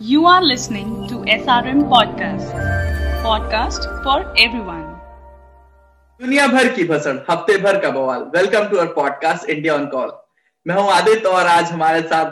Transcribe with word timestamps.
You 0.00 0.26
are 0.26 0.44
listening 0.44 1.08
to 1.08 1.16
SRM 1.16 1.88
Podcast, 1.88 2.52
podcast 3.22 3.86
for 4.04 4.18
everyone. 4.38 4.84
दुनिया 6.20 6.46
भर 6.46 6.68
की 6.74 6.84
भसड़ 6.84 7.16
हफ़्ते 7.30 7.56
भर 7.58 7.80
का 7.80 7.90
बवाल। 7.90 8.22
Welcome 8.22 8.68
to 8.68 8.76
our 8.76 8.86
podcast 8.86 9.48
India 9.50 9.74
on 9.74 9.86
call 9.86 10.12
मैं 10.66 10.74
हूँ 10.74 10.90
आदित्य 10.90 11.28
और 11.28 11.46
आज 11.46 11.72
हमारे 11.72 12.02
साथ 12.02 12.30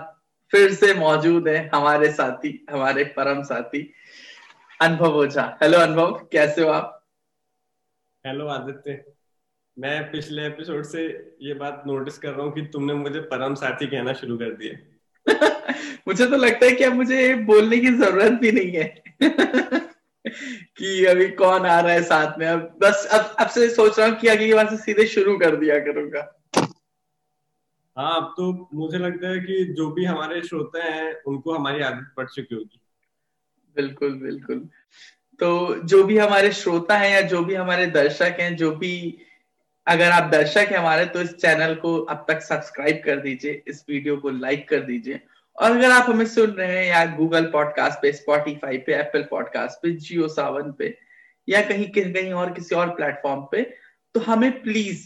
फिर 0.51 0.73
से 0.73 0.95
मौजूद 0.95 1.49
है 1.49 1.71
हमारे 1.75 2.13
साथी 2.13 2.67
हमारे 2.71 3.05
परम 3.05 3.43
साथी 3.43 3.95
अनुभव 4.81 5.17
ओझा। 5.17 5.59
हेलो 5.63 5.79
अनुभव 5.79 6.29
कैसे 6.33 6.63
हो 6.63 6.69
आप? 6.69 7.07
हेलो 8.27 8.49
आदित्य। 8.49 9.05
मैं 9.79 10.13
पिछले 10.13 10.47
एपिसोड 10.47 10.85
से 10.85 11.07
ये 11.43 11.55
बात 11.55 11.83
नोटिस 11.87 12.19
कर 12.19 12.31
रहा 12.31 12.43
हूँ 12.43 12.53
कि 12.53 12.63
तुमने 12.63 12.95
मुझे 12.95 13.21
परम 13.21 13.55
साथी 13.55 13.87
कहना 13.87 14.13
शुरू 14.13 14.39
कर 14.39 14.55
दिया। 14.55 14.96
मुझे 16.07 16.27
तो 16.27 16.37
लगता 16.37 16.67
है 16.67 16.73
कि 16.73 16.85
अब 16.85 16.93
मुझे 16.93 17.35
बोलने 17.35 17.79
की 17.79 17.91
ज़रूरत 17.91 18.33
भी 18.33 18.53
नहीं 18.53 18.73
है 18.73 19.03
कि 20.77 21.05
अभी 21.05 21.29
कौन 21.29 21.67
आ 21.67 21.81
रहा 21.81 21.93
है 21.93 22.03
साथ 22.03 22.39
में। 22.39 22.47
अब 22.47 22.79
बस 22.83 23.09
अब 23.13 23.37
अब 23.41 23.47
से 23.47 23.69
सोच 23.71 23.99
रहा 23.99 24.09
हूँ 24.09 24.17
कि 24.17 24.29
अगली 24.29 24.55
बार 24.55 24.69
से 24.71 24.77
सीधे 24.77 25.07
शुरू 25.07 25.39
कर 25.39 25.57
दिया 25.57 25.79
करूँगा। 25.79 26.33
हाँ 27.97 28.17
अब 28.17 28.35
तो 28.37 28.69
मुझे 28.75 28.99
लगता 28.99 29.29
है 29.29 29.39
कि 29.41 29.65
जो 29.65 29.91
भी 29.91 30.05
हमारे 30.05 30.43
श्रोता 30.43 30.85
हैं 30.85 31.23
उनको 31.27 31.55
हमारी 31.55 31.83
आदत 31.83 32.13
पड़ 32.17 32.27
चुकी 32.27 32.55
होगी। 32.55 32.81
बिल्कुल 33.77 34.15
बिल्कुल। 34.15 34.69
तो 35.41 35.75
जो 35.85 36.03
भी 36.05 36.19
हमारे 36.19 36.53
श्रोता 36.53 36.99
हैं 36.99 37.11
या 37.11 37.21
जो 37.21 37.45
भी 37.45 37.55
हमारे 37.55 37.87
दर्शक 37.87 38.37
हैं 38.41 38.57
जो 38.57 38.71
भी 38.71 39.19
अगर 39.87 40.11
आप 40.11 40.31
दर्शक 40.31 40.69
हैं 40.71 40.79
हमारे 40.79 41.05
तो 41.07 41.21
इस 41.21 41.35
चैनल 41.37 41.75
को 41.75 41.99
अब 41.99 42.25
तक 42.29 42.41
सब्सक्राइब 42.41 43.03
कर 43.05 43.17
दीजिए 43.17 43.63
इस 43.69 43.85
वीडियो 43.89 44.17
को 44.17 44.31
लाइक 44.31 44.69
कर 44.69 44.81
दीजिए। 44.81 45.21
और 45.59 45.71
अगर 45.71 45.91
आप 45.91 46.11
हमें 46.11 46.27
सुन 46.27 46.51
रहे 46.51 46.77
हैं 46.79 46.87
या 46.87 47.05
गूगल 47.17 47.45
पॉडकास्ट 47.45 47.99
पे 48.03 48.13
स्पॉटिफाई 48.13 48.79
पे 48.79 48.95
एप्पल 48.95 49.23
पॉडकास्ट 49.23 49.83
पे 49.83 49.91
जियो 49.91 50.29
सावन 50.29 50.73
पे, 50.73 50.97
या 51.49 51.61
कहीं 51.63 51.89
कहीं 51.91 52.33
और 52.33 52.53
किसी 52.53 52.75
और 52.75 52.89
प्लेटफॉर्म 52.89 53.47
पे 53.53 53.63
तो 54.15 54.21
हमें 54.21 54.63
प्लीज़ 54.63 55.05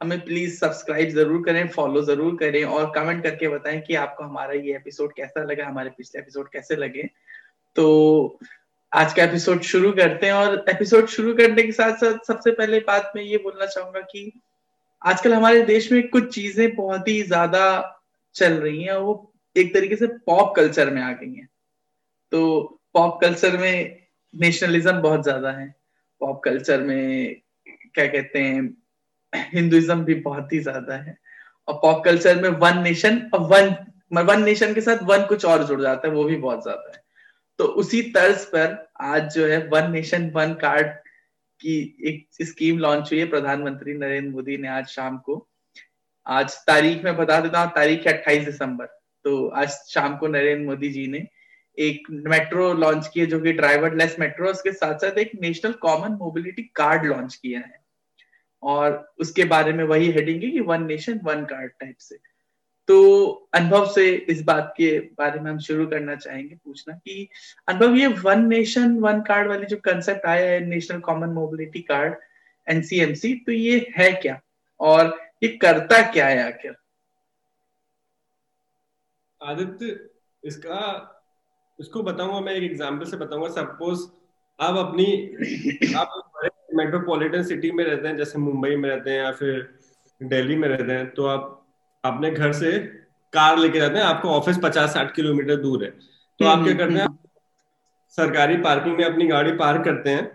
हमें 0.00 0.20
प्लीज़ 0.20 0.58
सब्सक्राइब 0.58 1.08
ज़रूर 1.08 1.42
करें 1.44 1.68
फॉलो 1.68 2.02
ज़रूर 2.02 2.36
करें 2.36 2.64
और 2.64 2.92
कमेंट 2.94 3.22
करके 3.22 3.48
बताएँ 3.48 3.80
कि 3.80 3.94
आपको 3.94 4.24
हमारा 4.24 4.52
ये 4.52 4.74
एपिसोड 4.76 5.12
कैसा 5.16 5.42
लगा, 5.44 5.66
हमारे 5.66 5.90
पिछले 5.90 6.20
एपिसोड 6.20 6.48
कैसे 6.48 6.76
लगे। 6.76 7.02
तो 7.76 8.38
आज 8.92 9.12
का 9.14 9.24
एपिसोड 9.24 9.62
शुरू 9.62 9.92
करते 9.92 10.26
हैं 10.26 10.32
और 10.32 10.64
एपिसोड 10.68 11.06
शुरू 11.06 11.34
करने 11.34 11.62
के 11.62 11.72
साथ 11.72 11.96
साथ 11.96 12.26
सबसे 12.26 12.50
पहले 12.50 12.78
बात 12.80 13.12
मैं 13.16 13.22
ये 13.22 13.36
बोलना 13.36 13.66
चाहूँगा 13.66 14.00
कि 14.00 14.32
आजकल 15.02 15.34
हमारे 15.34 15.62
देश 15.62 15.92
में 15.92 16.08
कुछ 16.08 16.34
चीज़ें 16.34 16.74
बहुत 16.74 17.08
ही 17.08 17.22
ज़्यादा 17.22 17.64
चल 18.34 18.52
रही 18.52 18.82
हैं 18.82 18.96
वो 18.96 19.32
एक 19.56 19.72
तरीके 19.74 19.96
से 19.96 20.06
पॉप 20.26 20.54
कल्चर 20.56 20.90
में 20.90 21.00
आ 21.02 21.10
गई 21.12 21.34
हैं। 21.34 21.48
तो 22.32 22.62
पॉप 22.94 23.18
कल्चर 23.20 23.56
में 23.58 24.06
नेशनलिज्म 24.34 25.00
बहुत 25.02 25.22
ज़्यादा 25.22 25.50
है। 25.50 25.74
पॉप 26.20 26.40
कल्चर 26.44 26.80
में 26.82 27.36
क्या 27.94 28.06
कहते 28.06 28.38
हैं 28.38 29.42
हिंदुइज्म 29.52 30.04
भी 30.04 30.14
बहुत 30.22 30.52
ही 30.52 30.58
ज़्यादा 30.60 30.96
है। 30.96 31.16
और 31.68 31.74
पॉप 31.74 32.04
कल्चर 32.04 32.42
में 32.42 32.48
वन 32.50 32.78
नेशन 32.82 33.18
और 33.34 33.40
वन 33.48 33.76
वन 34.24 34.42
नेशन 34.42 34.74
के 34.74 34.80
साथ 34.80 35.02
वन 35.02 35.24
कुछ 35.26 35.44
और 35.44 35.64
जुड़ 35.64 35.80
जाता 35.82 36.08
है, 36.08 36.14
वो 36.14 36.24
भी 36.24 36.36
बहुत 36.36 36.62
ज़्यादा 36.62 36.92
है। 36.94 37.02
तो 37.58 37.64
उसी 37.80 38.02
तर्ज 38.12 38.44
पर 38.46 38.76
आज 39.02 39.34
जो 39.34 39.46
है 39.46 39.58
वन 39.68 39.90
नेशन 39.90 40.30
वन 40.30 40.52
कार्ड 40.54 40.86
की 41.60 41.78
एक 42.06 42.26
स्कीम 42.42 42.78
लॉन्च 42.78 43.10
हुई 43.12 43.18
है। 43.20 43.26
प्रधानमंत्री 43.26 43.94
नरेंद्र 43.94 44.30
मोदी 44.30 44.56
ने 44.56 44.68
आज 44.68 44.86
शाम 44.86 45.16
को, 45.18 45.46
आज 46.26 46.54
तारीख 46.66 47.04
में 47.04 47.16
बता 47.16 47.40
देता 47.40 47.60
हूँ, 47.60 47.70
तारीख 47.70 48.06
है 48.06 48.12
अट्ठाईस 48.12 48.44
दिसंबर। 48.44 48.95
तो 49.26 49.46
आज 49.48 49.68
शाम 49.68 50.16
को 50.16 50.26
नरेंद्र 50.26 50.64
मोदी 50.66 50.88
जी 50.88 51.06
ने 51.06 51.26
एक 51.78 52.02
मेट्रो 52.10 52.72
लॉन्च 52.74 53.08
किया 53.14 53.24
जो 53.26 53.40
कि 53.40 53.52
ड्राइवर 53.52 53.94
लेस 53.94 54.16
मेट्रो 54.20 54.50
उसके 54.50 54.72
साथ 54.72 54.94
साथ 54.94 55.18
एक 55.18 55.30
national 55.40 55.72
common 55.72 56.12
mobility 56.12 56.62
card 56.62 57.06
launch 57.06 57.34
किया 57.34 57.60
है। 57.60 57.80
और 58.62 59.14
उसके 59.18 59.44
बारे 59.44 59.72
में 59.72 59.82
वही 59.84 60.10
हेडिंग 60.10 60.42
है 60.42 60.50
कि 60.50 60.60
one 60.60 60.86
nation 60.86 61.20
one 61.24 61.44
card 61.44 61.70
type 61.70 61.96
से। 61.98 62.18
तो 62.88 63.30
अनुभव 63.54 63.90
से 63.92 64.06
इस 64.14 64.42
बात 64.42 64.72
के 64.76 64.98
बारे 65.18 65.40
में 65.40 65.50
हम 65.50 65.58
शुरू 65.58 65.86
करना 65.86 66.14
चाहेंगे, 66.14 66.54
पूछना 66.54 66.94
कि 66.94 67.28
अनुभव, 67.68 67.94
ये 67.94 68.06
वन 68.06 68.46
नेशन 68.46 68.98
वन 69.00 69.20
कार्ड 69.20 69.48
वाली 69.48 69.66
जो 69.66 69.76
कंसेप्ट 69.76 70.26
आया 70.26 70.50
है 70.50 70.64
national 70.66 71.00
common 71.00 71.34
mobility 71.34 71.82
card 71.82 72.14
NCMC 72.66 73.34
तो 73.34 73.52
ये 73.52 73.86
है 73.98 74.12
क्या? 74.12 74.40
और 74.80 75.18
ये 75.42 75.48
करता 75.48 76.02
क्या 76.12 76.26
है 76.26 76.46
आखिर? 76.46 76.76
आदित्य 79.40 79.98
इसका 80.42 80.80
इसको 81.78 82.02
बताऊँगा 82.02 82.40
मैं 82.40 82.52
एक 82.52 82.62
एग्जांपल 82.62 83.06
से 83.06 83.16
बताऊँगा। 83.16 83.48
सपोज़ 83.50 84.06
आप 84.58 84.76
अपनी 84.78 85.06
आप 85.96 86.22
मेट्रोपॉलिटन 86.74 87.42
सिटी 87.42 87.70
में 87.70 87.84
रहते 87.84 88.08
हैं 88.08 88.16
जैसे 88.16 88.38
मुंबई 88.38 88.76
में 88.76 88.88
रहते 88.88 89.10
हैं 89.10 89.18
या 89.18 89.32
फिर 89.32 89.68
दिल्ली 90.20 90.56
में 90.56 90.68
रहते 90.68 90.92
हैं 90.92 91.10
तो 91.14 91.26
आप 91.26 91.52
अपने 92.04 92.30
घर 92.30 92.52
से 92.52 92.78
कार 93.32 93.58
लेके 93.58 93.78
जाते 93.78 93.98
हैं। 93.98 94.04
आपको 94.04 94.28
ऑफ़िस 94.30 94.58
पचास 94.62 94.94
साठ 94.94 95.14
किलोमीटर 95.14 95.56
दूर 95.56 95.84
है। 95.84 95.90
तो 95.90 96.46
आप 96.46 96.64
क्या 96.64 96.74
करते 96.76 96.94
हैं 96.94 97.08
सरकारी 98.18 98.56
पार्किंग 98.58 98.96
में 98.96 99.04
अपनी 99.04 99.26
गाड़ी 99.26 99.52
पार्क 99.56 99.84
करते 99.84 100.10
हैं। 100.10 100.30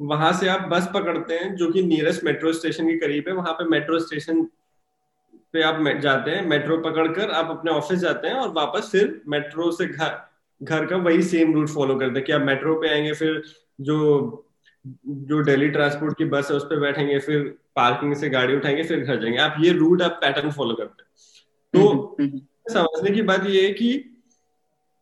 वहाँ 0.00 0.32
से 0.32 0.48
आप 0.48 0.68
बस 0.68 0.88
पकड़ते 0.94 1.34
हैं 1.34 1.54
जो 1.56 1.70
कि 1.72 1.82
नियरेस्ट 1.82 2.24
मेट्रो 2.24 2.52
स्टेशन 2.52 2.86
के 2.86 2.98
करीब 2.98 3.28
है। 3.28 3.34
वहाँ 3.34 3.52
पे 3.52 3.64
मेट्रो 3.68 3.98
स्टेशन 3.98 4.46
पे 5.52 5.62
आप 5.62 6.00
जाते 6.00 6.30
हैं 6.30 6.46
मेट्रो 6.46 6.78
पकड़कर 6.78 7.30
आप 7.30 7.50
अपने 7.50 7.70
ऑफ़िस 7.70 7.98
जाते 7.98 8.28
हैं 8.28 8.34
और 8.34 8.48
वापस 8.52 8.88
फिर 8.92 9.22
मेट्रो 9.28 9.70
से 9.72 9.86
घर 9.86 10.32
घर 10.62 10.86
का 10.86 10.96
वही 10.96 11.22
सेम 11.22 11.54
रूट 11.54 11.68
फॉलो 11.68 11.94
करते 11.94 12.16
हैं 12.16 12.24
कि 12.24 12.32
आप 12.32 12.40
मेट्रो 12.40 12.74
पे 12.74 12.88
आएँगे 12.88 13.12
फिर 13.12 13.42
जो 13.80 13.96
जो 15.06 15.40
डेली 15.40 15.68
ट्रांसपोर्ट 15.68 16.18
की 16.18 16.24
बस 16.24 16.50
है 16.50 16.56
उस 16.56 16.64
पर 16.64 16.80
बैठेंगे 16.80 17.18
फिर 17.18 17.54
पार्किंग 17.76 18.14
से 18.14 18.28
गाड़ी 18.28 18.56
उठाएँगे 18.56 18.82
फिर 18.82 19.00
घर 19.00 19.20
जाएँगे। 19.20 19.38
आप 19.38 19.56
ये 19.60 19.72
रूट 19.72 20.02
आप 20.02 20.10
पैटर्न 20.10 20.50
फॉलो 20.50 20.74
करते 20.74 21.02
हैं। 21.02 21.08
तो 21.72 21.88
हम्म, 21.90 22.24
हम्म, 22.24 22.38
हम्म। 22.38 22.74
समझने 22.74 23.10
की 23.10 23.22
बात 23.22 23.46
ये 23.46 23.66
है 23.66 23.72
कि 23.72 24.22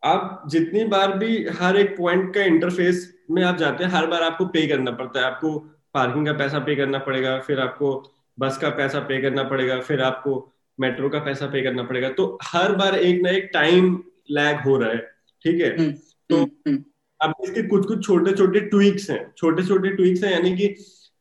आप 0.04 0.42
जितनी 0.46 0.84
बार 0.84 1.18
भी 1.18 1.48
हर 1.48 1.76
एक 1.76 1.96
पॉइंट 1.98 2.34
का 2.34 2.42
इंटरफेस 2.42 3.18
में 3.30 3.42
आप 3.42 3.56
जाते 3.56 3.84
हैं 3.84 3.90
हर 3.90 4.06
बार 4.06 4.22
आपको 4.22 4.44
पे 4.46 4.66
करना 4.66 4.90
पड़ता 4.90 5.20
है। 5.20 5.26
आपको 5.26 5.58
पार्किंग 5.94 6.26
का 6.26 6.32
पैसा 6.32 6.58
पे 6.58 6.76
करना 6.76 6.98
पड़ेगा 6.98 7.40
फिर 7.40 7.60
आपको 7.60 8.12
बस 8.40 8.58
का 8.58 8.68
पैसा 8.76 9.00
पे 9.02 9.20
करना 9.22 9.42
पड़ेगा 9.44 9.80
फिर 9.82 10.02
आपको 10.02 10.32
मेट्रो 10.78 11.08
का 11.08 11.18
पैसा 11.20 11.46
पे 11.46 11.62
करना 11.62 11.82
पड़ेगा। 11.82 12.08
तो 12.10 12.38
हर 12.44 12.74
बार 12.76 12.94
एक 12.96 13.22
ना 13.22 13.30
एक 13.30 13.50
टाइम 13.54 13.92
लैग 14.30 14.60
हो 14.60 14.76
रहा 14.78 14.90
है 14.90 14.98
ठीक 15.44 15.60
है? 15.60 15.76
हम्म, 15.78 15.90
तो 15.90 16.36
हम्म, 16.36 16.50
हम्म। 16.68 16.84
अब 17.20 17.34
इसके 17.44 17.62
कुछ 17.68 17.86
कुछ 17.86 18.04
छोटे 18.06 18.32
छोटे 18.32 18.60
ट्विक्स 18.68 19.10
हैं 19.10 19.20
छोटे 19.38 19.62
छोटे 19.66 19.90
ट्विक्स 19.96 20.24
हैं 20.24 20.32
यानी 20.32 20.56
कि 20.56 20.74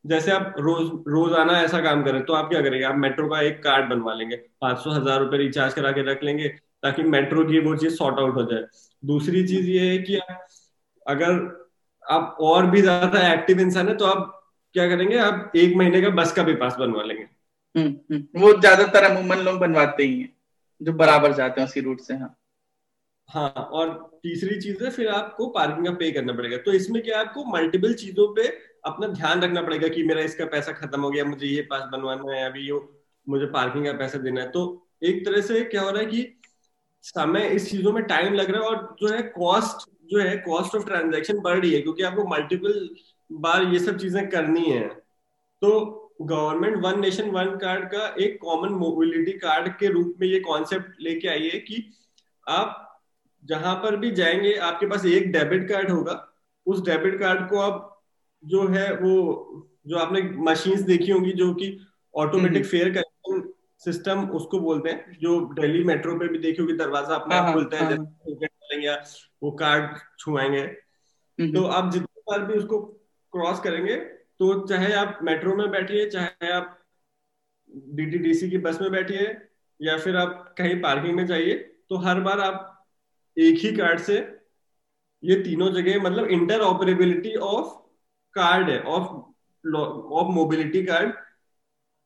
जैसे 0.06 0.32
आप 0.32 0.56
रोज 0.60 0.90
रोज़ाना 1.08 1.60
ऐसा 1.62 1.82
काम 1.82 2.04
करें 2.04 2.22
तो 2.26 2.34
आप 2.34 2.50
क्या 2.50 2.62
करेंगे? 2.62 2.84
आप 2.86 2.96
मेट्रो 2.98 3.28
का 3.30 3.42
एक 3.42 3.62
कार्ड 3.64 3.90
बनवा 3.90 4.14
लेंगे 4.14 4.36
पाँच 4.62 4.78
सौ 4.78 4.92
हज़ार 4.92 5.20
रुपए 5.20 5.38
रिचार्ज 5.38 5.74
करा 5.74 5.92
के 5.92 6.02
रख 6.04 6.24
लेंगे 6.24 6.48
ताकि 6.84 7.04
मेट्रो 7.06 7.44
की 7.46 7.60
वो 7.60 7.76
चीज़ 7.76 7.96
सॉर्ट 7.96 8.20
आउट 8.20 8.36
हो 8.36 8.44
जाए। 8.52 8.64
दूसरी 9.04 9.44
चीज़ 9.48 9.68
ये 9.68 9.90
है 9.90 9.98
कि 9.98 10.18
आप 10.18 10.48
अगर 11.06 11.40
आप 12.06 12.38
और 12.42 12.66
भी 12.66 12.82
ज़्यादा 12.82 13.32
एक्टिव 13.34 13.60
इंसान 13.60 13.88
है 13.88 13.96
तो 13.98 14.06
आप 14.06 14.36
क्या 14.76 14.88
करेंगे? 14.90 15.18
आप 15.18 15.52
एक 15.56 15.76
महीने 15.78 16.02
का 16.02 16.10
बस 16.16 16.32
का 16.34 16.44
भी 16.44 16.54
पास 16.56 16.76
बनवा 16.80 17.04
लेंगे। 17.04 17.24
हम्म, 17.76 17.96
हम्म। 18.12 18.42
वो 18.42 18.54
ज़्यादातर 18.60 19.04
अमूमन 19.04 19.38
लोग 19.38 19.58
बनवाते 19.60 20.04
ही 20.04 20.20
हैं 20.20 20.34
जो 20.82 20.94
बराबर 20.94 21.34
जाते 21.34 21.62
हैं 21.62 21.68
उसी 21.68 21.82
रूट 21.82 22.00
से 22.02 22.14
हाँ। 22.14 22.36
हाँ 23.30 23.50
और 23.50 23.90
तीसरी 24.24 24.60
चीज़ 24.62 24.84
है 24.84 24.90
फिर 24.92 25.08
आपको 25.10 25.48
पार्किंग 25.48 25.86
का 25.86 25.92
पे 25.94 26.12
करना 26.12 26.34
पड़ेगा। 26.34 26.58
तो 26.58 26.72
इसमें 26.74 27.02
क्या 27.04 27.20
आपको 27.20 27.44
मल्टीपल 27.46 27.94
चीज़ों 27.94 28.28
पे 28.36 28.48
अपना 28.86 29.08
ध्यान 29.08 29.42
रखना 29.42 29.62
पड़ेगा 29.62 29.88
कि 29.88 30.04
मेरा 30.04 30.22
इसका 30.22 30.46
पैसा 30.46 30.72
खत्म 30.72 31.02
हो 31.02 31.10
गया 31.12 31.26
मुझे 31.26 31.48
ये 31.48 31.62
पास 31.72 31.84
बनवाना 31.92 32.34
है 32.34 32.46
अभी 32.46 32.68
यो 32.68 32.80
मुझे 33.28 33.46
पार्किंग 33.48 33.86
का 33.86 33.94
पैसा 33.94 34.18
देना 34.20 34.42
है। 34.42 34.50
तो 34.52 34.64
एक 35.04 35.26
तरह 35.26 35.42
से 35.42 35.64
क्या 35.66 35.82
हो 35.82 35.90
रहा 35.90 36.02
है 36.02 36.06
कि 36.06 36.26
समय 37.06 37.48
इस 37.48 37.70
चीज़ों 37.72 37.92
में 37.94 38.04
टाइम 38.04 38.34
लग 38.34 38.50
रहा 38.52 38.62
है 38.62 38.68
और 38.68 38.96
जो 39.02 39.08
है 39.08 39.22
कॉस्ट 39.36 39.90
जो 40.12 40.20
है 40.20 40.36
कॉस्ट 40.38 40.76
ऑफ़ 40.76 40.86
ट्रांजेक्शन 40.86 41.40
बढ़ 41.40 41.60
रही 41.60 41.74
है 41.74 41.82
क्योंकि 41.82 42.04
आपको 42.04 42.28
मल्टीपल 42.28 42.90
बार 43.32 43.64
ये 43.64 43.80
सब 43.80 43.98
चीज़ें 43.98 44.30
करनी 44.30 44.66
है। 44.66 44.88
तो 45.62 45.96
government 46.22 46.78
one 46.84 47.00
nation 47.00 47.30
one 47.30 47.46
card 47.46 47.86
का 47.86 48.16
एक 48.20 48.40
कॉमन 48.42 48.70
मोबिलिटी 48.70 49.32
कार्ड 49.32 49.78
के 49.78 49.88
रूप 49.88 50.16
में 50.22 50.28
ये 50.28 50.40
कॉन्सेप्ट 50.40 51.02
लेके 51.02 51.28
आई 51.28 51.44
है 51.44 51.60
कि 51.60 51.94
आप 52.48 53.00
जहाँ 53.46 53.76
पर 53.76 53.96
भी 53.96 54.12
जाएँगे 54.12 54.54
आपके 54.54 54.86
पास 54.86 55.06
एक 55.06 55.32
डेबिट 55.32 55.70
कार्ड 55.70 55.92
होगा। 55.92 56.34
उस 56.66 56.86
डेबिट 56.86 57.20
कार्ड 57.20 57.50
को 57.50 57.60
आप 57.60 58.04
जो 58.46 58.68
है 58.68 58.96
वो 58.96 59.46
जो 59.88 59.98
आपने 59.98 60.22
मशीन्स 60.22 60.82
देखी 60.82 61.12
होंगी 61.12 61.32
जो 61.32 61.54
कि 61.54 61.80
ऑटोमेटिक 62.16 62.66
फेयर 62.66 62.90
करेक्शन 62.90 63.54
सिस्टम 63.78 64.30
उसको 64.30 64.60
बोलते 64.60 64.90
हैं। 64.90 65.18
जो 65.22 65.54
दिल्ली 65.54 65.84
मेट्रो 65.84 66.20
पे 66.20 66.28
भी 66.28 66.38
देखी 66.38 66.62
होगी 66.62 66.74
दरवाज़ा 66.74 67.16
अपना 67.16 67.36
हाँ, 67.36 67.44
हाँ, 67.44 67.54
खुलता 67.54 67.78
है 67.78 67.98
हाँ, 67.98 69.04
वो 69.44 69.52
कार्ड 69.52 69.98
छुआएँगे। 70.20 70.62
हम्म, 70.62 71.54
तो। 71.54 71.64
आप 71.64 71.92
जितनी 71.92 72.22
बार 72.30 72.46
भी 72.46 72.54
उसको 72.54 72.99
क्रॉस 73.34 73.60
करेंगे 73.60 73.96
तो 73.96 74.68
चाहे 74.68 74.92
आप 74.96 75.20
मेट्रो 75.24 75.56
में 75.56 75.70
बैठिए, 75.72 76.10
चाहे 76.10 76.52
आप 76.52 76.78
डीटीडीसी 77.96 78.50
की 78.50 78.58
बस 78.58 78.82
में 78.82 78.92
बैठिए, 78.92 79.36
या 79.80 79.98
फिर 79.98 80.16
आप 80.18 80.54
कहीं 80.58 80.82
पार्किंग 80.82 81.16
में 81.16 81.26
जाइए 81.28 81.54
तो 81.90 81.98
हर 82.00 82.20
बार 82.22 82.40
आप 82.42 82.86
एक 83.38 83.58
ही 83.60 83.72
कार्ड 83.76 84.00
से 84.02 84.18
ये 85.24 85.36
तीनों 85.44 85.70
जगह 85.74 86.02
मतलब 86.02 86.28
इंटर 86.32 86.60
ऑपरेबिलिटी 86.62 87.36
ऑफ़ 87.36 87.74
कार्ड 88.36 88.70
है 88.70 88.82
ऑफ़ 88.82 89.08
ऑफ़ 90.14 90.28
मोबिलिटी 90.34 90.84
कार्ड 90.86 91.14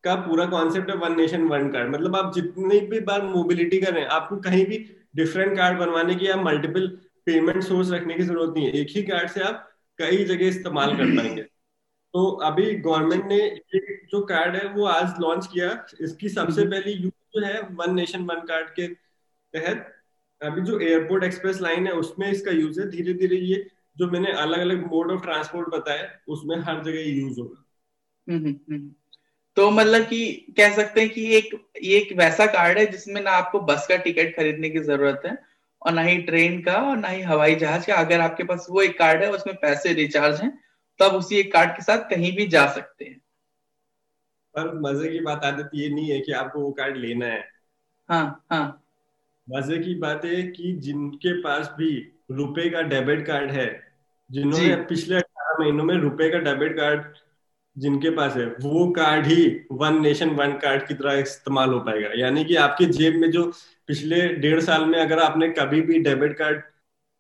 का 0.04 0.16
पूरा 0.18 0.46
कॉन्सेप्ट 0.46 0.90
है 0.90 0.96
वन 0.98 1.16
नेशन 1.18 1.44
वन 1.48 1.70
कार्ड 1.72 1.90
मतलब 1.90 2.16
आप 2.16 2.34
जितनी 2.36 2.80
भी 2.88 3.00
बार 3.02 3.22
मोबिलिटी 3.24 3.80
कर 3.82 3.94
रहे 3.94 4.02
हैं, 4.02 4.10
आपको 4.10 4.38
कहीं 4.40 4.66
भी 4.66 4.78
डिफरेंट 5.16 5.56
कार्ड 5.58 5.78
बनवाने 5.80 6.16
की 6.16 6.28
या 6.28 6.36
मल्टीपल 6.38 6.88
पेमेंट 7.26 7.64
सोर्स 7.64 7.92
रखने 7.92 8.14
की 8.14 8.24
ज़रूरत 8.24 8.54
नहीं 8.56 8.66
है। 8.66 8.72
एक 8.74 8.88
ही 8.96 9.04
कार्ड 9.04 9.30
से 9.30 9.42
आप 9.42 9.70
कई 9.98 10.24
जगह 10.24 10.48
इस्तेमाल 10.48 10.98
कर 10.98 11.18
पाएँगे। 11.18 11.42
तो 12.14 12.26
अभी 12.44 12.74
गवर्नमेंट 12.76 13.26
ने 13.26 13.40
ये 13.76 13.80
जो 14.06 14.22
कार्ड 14.26 14.56
है 14.56 14.68
वो 14.68 14.86
आज 14.86 15.14
लॉन्च 15.20 15.48
किया। 15.54 15.86
इसकी 16.02 16.30
सबसे 16.30 16.62
हम्म। 16.62 16.72
पहली 16.72 16.92
यूज़ 16.92 17.40
जो 17.40 17.46
है 17.46 17.62
वन 17.62 17.94
नेशन 17.96 18.22
वन 18.22 18.40
कार्ड 18.40 18.70
के 18.70 18.88
तहत 19.54 19.90
अभी 20.42 20.62
जो 20.62 20.80
एयरपोर्ट 20.80 21.24
एक्सप्रेस 21.24 21.62
लाइन 21.62 21.88
है 21.88 21.94
उसमें 21.94 22.32
इसका 22.32 22.52
यूज़ 22.52 22.80
है। 22.82 22.90
धीरे 22.90 23.14
धीरे 23.14 23.36
ये 23.36 23.68
जो 23.98 24.08
मैंने 24.08 24.32
अलग 24.32 24.60
अलग 24.60 24.86
मोड 24.88 25.12
ऑफ़ 25.12 25.22
ट्रांसपोर्ट 25.22 25.70
बताया 25.70 26.10
उसमें 26.28 26.56
हर 26.58 26.84
जगह 26.84 27.00
यूज़ 27.00 27.40
होगा। 27.40 27.66
हम्म, 28.28 28.50
हम्म, 28.50 28.92
तो 29.56 29.70
मतलब 29.72 30.02
कि 30.02 30.34
कह 30.58 30.76
सकते 30.76 31.02
हैं 31.02 31.10
कि 31.10 31.36
एक 31.36 31.68
ये 31.84 31.98
एक 31.98 32.18
वैसा 32.18 32.46
कार्ड 32.46 32.78
है 32.78 32.86
जिसमें 32.86 33.22
ना 33.22 33.32
आपको 33.32 33.60
बस 33.60 33.86
का 33.90 33.96
टिकट 33.96 34.36
खरीदने 34.36 34.70
की 34.70 34.80
ज़रूरत 34.80 35.22
है। 35.26 35.53
और 35.86 35.94
ना 35.94 36.02
ही 36.02 36.18
ट्रेन 36.24 36.62
का 36.62 36.76
और 36.82 36.98
ना 36.98 37.08
ही 37.08 37.22
हवाई 37.22 37.56
जहाज़ 37.56 37.88
का। 37.88 37.96
अगर 37.96 38.22
आपके 38.22 38.44
पास 38.44 38.68
वो 38.70 38.82
एक 38.82 38.98
कार्ड 39.00 39.24
है 39.24 39.32
उसमें 39.32 39.56
पैसे 39.56 39.94
रिचार्ज 39.94 40.42
हैं 40.42 40.52
तो 41.00 41.06
आप 41.06 41.14
उसी 41.14 41.36
एक 41.36 41.52
कार्ड 41.54 41.72
के 41.72 41.84
साथ 41.84 42.10
कहीं 42.10 42.36
भी 42.36 42.48
जा 42.48 42.66
सकते 42.72 43.06
हैं। 43.06 43.20
पर 44.56 44.74
मज़े 44.82 45.10
की 45.10 45.20
बात 45.20 45.44
आदत 45.46 45.70
ये 45.76 45.90
नहीं 45.90 46.10
है 46.10 46.20
कि 46.20 46.32
आपको 46.34 46.60
वो 46.60 46.72
कार्ड 46.72 46.98
लेना 46.98 47.26
है। 47.26 47.44
हाँ 48.10 48.46
हाँ। 48.52 48.66
मज़े 49.48 49.78
की 49.78 49.96
बात 49.96 50.26
है 50.26 50.42
कि 50.44 50.72
जिनके 50.82 51.34
पास 51.42 51.74
भी 51.78 51.90
रुपए 52.32 52.70
का 52.70 52.82
डेबिट 52.84 53.26
कार्ड 53.28 53.52
है 53.52 53.68
जिन्होंने 54.30 54.76
पिछले 54.86 55.16
अठारह 55.16 55.64
महीनों 55.64 55.84
में 55.84 55.96
रुपए 55.96 56.30
का 56.30 56.38
डेबिट 56.42 56.78
कार्ड 56.78 57.04
जिनके 57.76 58.10
पास 58.10 58.36
है 58.38 58.46
वो 58.62 58.90
कार्ड 58.92 59.26
ही 59.26 59.46
वन 59.72 60.02
नेशन 60.02 60.30
वन 60.32 60.52
कार्ड 60.58 60.88
की 60.88 60.94
तरह 60.94 61.20
इस्तेमाल 61.20 61.70
हो 61.70 61.80
पाएगा। 61.80 62.10
यानी 62.16 62.44
कि 62.46 62.56
आपके 62.58 62.86
जेब 62.88 63.16
में 63.16 63.30
जो 63.32 63.52
पिछले 63.90 64.28
डेढ़ 64.38 64.60
साल 64.62 64.86
में 64.86 65.00
अगर 65.00 65.20
आपने 65.20 65.50
कभी 65.52 65.82
भी 65.82 66.00
डेबिट 66.00 66.38
कार्ड 66.38 66.62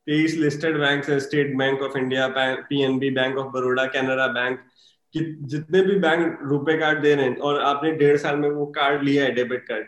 तेईस 0.08 0.36
लिस्टेड 0.36 0.78
बैंक 0.80 1.06
है 1.10 1.20
State 1.20 1.56
Bank 1.58 1.82
of 1.82 1.98
India 1.98 2.28
PNB 2.38 3.10
Bank 3.12 3.38
of 3.38 3.48
Baroda 3.54 3.86
Canara 3.88 4.28
Bank 4.34 4.60
जितने 5.14 5.82
भी 5.82 5.96
बैंक 6.00 6.40
रुपए 6.44 6.78
कार्ड 6.78 7.02
दे 7.02 7.14
रहे 7.16 7.26
हैं 7.26 7.38
और 7.40 7.62
आपने 7.64 7.92
डेढ़ 7.98 8.18
साल 8.18 8.38
में 8.38 8.50
वो 8.50 8.66
कार्ड 8.76 9.04
लिया 9.04 9.24
है 9.24 9.32
डेबिट 9.32 9.68
कार्ड 9.68 9.88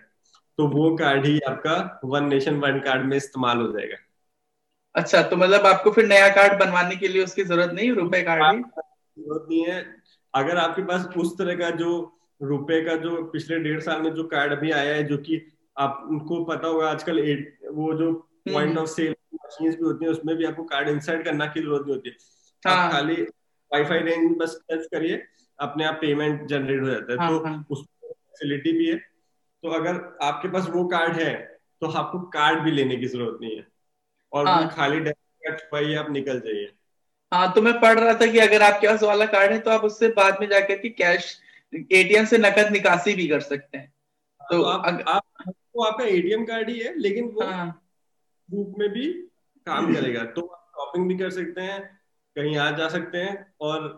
तो 0.60 0.68
वो 0.68 0.96
कार्ड 0.98 1.26
ही 1.26 1.40
आपका 1.48 1.78
वन 2.06 2.28
नेशन 2.28 2.56
वन 2.60 2.80
कार्ड 2.80 3.06
में 3.06 3.16
इस्तेमाल 3.18 3.58
हो 3.58 3.72
जाएगा। 3.72 3.98
अच्छा 4.96 5.22
तो 5.22 5.38
मतलब 5.38 5.66
आपको 5.66 5.92
फिर 5.92 6.06
नया 6.08 6.28
कार्ड 6.36 6.60
बनवाने 6.60 6.96
के 6.96 7.08
लिए 7.08 7.24
उसकी 7.24 7.44
ज़रूरत 7.44 7.72
नहीं 7.74 7.92
रुपए 7.94 8.22
कार्ड 8.22 8.44
की 8.46 8.62
ज़रूरत 8.62 9.48
नहीं 9.50 9.66
है। 9.66 9.80
अगर 10.34 10.58
आपके 10.58 10.82
पास 10.84 11.08
उस 11.18 11.38
तरह 11.38 11.56
का 11.56 11.70
जो 11.76 11.92
रुपए 12.42 12.82
का 12.82 12.96
जो 12.98 13.24
पिछले 13.34 13.60
डेढ़ 13.60 13.80
साल 13.82 14.02
में 14.02 14.14
जो 14.14 14.24
कार्ड 14.28 14.52
अभी 14.52 14.72
आया 14.74 14.96
है 14.96 15.04
जो 15.04 15.18
कि 15.20 15.42
आपको 15.78 16.44
पता 16.44 16.68
होगा 16.68 16.90
आजकल 16.92 17.20
वो 17.72 17.94
जो 17.94 18.12
पॉइंट 18.50 18.78
ऑफ़ 18.78 18.90
सेल 18.90 19.16
मशीन 19.36 19.72
भी 19.72 19.84
होती 19.84 20.06
है 20.06 20.12
उसमें 20.12 20.36
भी 20.36 20.46
आपको 20.46 20.64
कार्ड 20.64 20.90
इंसर्ट 20.90 21.26
करना 21.26 21.46
की 21.46 21.62
ज़रूरत 21.62 21.82
नहीं 21.82 21.96
होती। 21.96 22.10
है 22.10 22.16
हाँ. 22.66 22.86
आप 22.86 22.92
खाली 22.92 23.22
वाईफाई 23.72 24.00
रेंज 24.00 24.38
बस 24.38 24.60
टच 24.72 24.86
करिए 24.86 25.24
अपने 25.60 25.86
आप 25.86 25.98
पेमेंट 26.02 26.48
जनरेट 26.48 26.82
हो 26.82 26.88
जाता 26.88 27.14
है। 27.14 27.20
हाँ, 27.20 27.30
तो 27.30 27.46
हाँ. 27.46 27.66
उस 27.70 27.86
फैसिलिटी 28.06 28.72
भी 28.72 28.88
है। 28.88 28.96
तो 29.64 29.70
अगर 29.70 30.18
आपके 30.22 30.48
पास 30.48 30.68
वो 30.70 30.86
कार्ड 30.88 31.18
है 31.18 31.34
तो 31.82 31.88
आपको 31.88 32.20
कार्ड 32.20 32.60
भी 32.60 32.72
लेने 32.72 32.96
की 32.96 33.08
ज़रूरत 33.08 33.38
नहीं 33.42 33.56
है। 33.58 33.68
और 34.34 34.48
हाँ. 34.48 34.68
खाली 34.70 35.00
डेबिट 35.00 35.62
कार्ड 35.62 35.98
आप 35.98 36.12
निकल 36.12 36.40
जाइए। 36.40 36.72
हाँ 37.32 37.52
तो 37.54 37.62
मैं 37.62 37.80
पढ़ 37.82 38.00
रहा 38.00 38.14
था 38.14 38.32
कि 38.32 38.40
अगर 38.40 38.62
आपके 38.62 38.88
पास 38.88 39.04
वाला 39.04 39.26
कार्ड 39.26 39.52
है 39.52 39.60
तो 39.60 39.72
आप 39.72 39.84
उससे 39.84 40.08
बाद 40.08 40.38
में 40.42 40.48
जाकर 40.50 40.78
के 40.78 40.90
कैश 40.90 41.40
एटीएम 41.74 42.26
से 42.26 42.38
नकद 42.38 42.72
निकासी 42.72 43.14
भी 43.16 43.28
कर 43.28 43.40
सकते 43.40 43.78
हैं 43.78 43.94
तो, 44.42 44.58
तो 44.58 44.64
आप, 44.64 44.86
अग... 44.86 45.04
आप 45.08 45.54
तो 45.76 45.84
आपका 45.84 46.04
एटीएम 46.06 46.46
कार्ड 46.46 46.70
ही 46.70 46.80
है 46.80 46.98
लेकिन 47.00 47.26
वो 47.30 47.44
हाँ. 47.44 47.82
बुक 48.50 48.76
में 48.80 48.90
भी 48.90 49.08
काम 49.68 49.94
करेगा 49.94 50.24
तो 50.26 50.42
आप 50.42 50.72
शॉपिंग 50.76 51.08
भी 51.08 51.18
कर 51.18 51.30
सकते 51.30 51.62
हैं 51.62 51.80
कहीं 52.36 52.58
आ 52.58 52.70
जा 52.72 52.88
सकते 52.90 53.18
हैं 53.18 53.36
और 53.62 53.90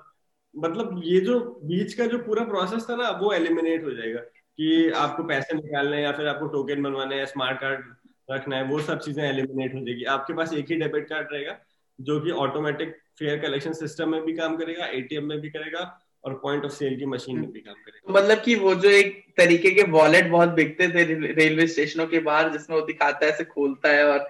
मतलब 0.55 1.01
ये 1.03 1.19
जो 1.19 1.39
बीच 1.63 1.93
का 1.93 2.05
जो 2.05 2.17
पूरा 2.17 2.43
प्रोसेस 2.43 2.89
था 2.89 2.95
ना 2.95 3.09
वो 3.09 3.31
एलिमिनेट 3.33 3.83
हो 3.83 3.91
जाएगा 3.91 4.19
कि 4.19 4.89
आपको 4.97 5.23
पैसे 5.23 5.55
निकालने 5.55 6.01
या 6.03 6.11
फिर 6.11 6.27
आपको 6.27 6.47
टोकन 6.47 6.83
बनवाने 6.83 7.17
या 7.17 7.25
स्मार्ट 7.25 7.59
कार्ड 7.61 7.85
रखना 8.31 8.55
है 8.55 8.63
वो 8.63 8.79
सब 8.79 8.99
चीज़ें 8.99 9.23
एलिमिनेट 9.23 9.75
हो 9.75 9.79
जाएगी 9.79 10.03
आपके 10.15 10.33
पास 10.33 10.53
एक 10.53 10.71
ही 10.71 10.75
डेबिट 10.75 11.07
कार्ड 11.09 11.27
रहेगा 11.33 11.57
जो 11.99 12.19
कि 12.19 12.31
ऑटोमेटिक 12.39 12.97
फेयर 13.19 13.39
कलेक्शन 13.39 13.73
सिस्टम 13.73 14.09
में 14.09 14.21
भी 14.21 14.33
काम 14.33 14.57
करेगा 14.57 14.85
एटीएम 14.85 15.25
में 15.25 15.39
भी 15.41 15.49
करेगा 15.49 15.85
और 16.23 16.33
पॉइंट 16.33 16.65
ऑफ़ 16.65 16.71
सेल 16.71 16.97
की 16.99 17.05
मशीन 17.05 17.39
में 17.39 17.51
भी 17.51 17.59
काम 17.59 17.73
करेगा। 17.73 18.13
मतलब 18.13 18.41
कि 18.41 18.55
वो 18.55 18.75
जो 18.75 18.89
एक 18.89 19.25
तरीके 19.37 19.71
के 19.71 19.83
वॉलेट 19.83 20.27
बहुत 20.27 20.49
बिकते 20.49 20.87
थे 20.87 21.03
रेलवे 21.33 21.67
स्टेशनों 21.67 22.07
के 22.07 22.19
बाहर 22.19 22.51
जिसमें 22.51 22.77
वो 22.77 22.85
दिखाता 22.85 23.25
है 23.25 23.31
ऐसे 23.31 23.43
खोलता 23.43 23.89
है 23.89 24.05
और 24.05 24.27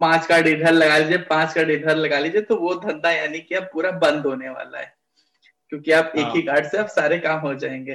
पाँच 0.00 0.26
कार्ड 0.26 0.46
इधर 0.46 0.72
लगा 0.72 0.98
लीजिए 0.98 1.18
पाँच 1.18 1.54
कार्ड 1.54 1.70
इधर 1.70 1.96
लगा 1.96 2.18
लीजिए 2.18 2.40
तो 2.40 2.56
वो 2.56 2.74
धंधा 2.74 3.10
यानी 3.10 3.40
कि 3.40 3.54
अब 3.54 3.68
पूरा 3.72 3.90
बंद 3.90 4.26
होने 4.26 4.48
वाला 4.48 4.78
है। 4.78 4.94
क्योंकि 5.68 5.92
आप 5.92 6.12
हाँ। 6.16 6.28
एक 6.28 6.36
ही 6.36 6.42
कार्ड 6.42 6.66
से 6.66 6.78
अब 6.78 6.86
सारे 6.86 7.18
काम 7.18 7.40
हो 7.40 7.54
जाएँगे। 7.54 7.94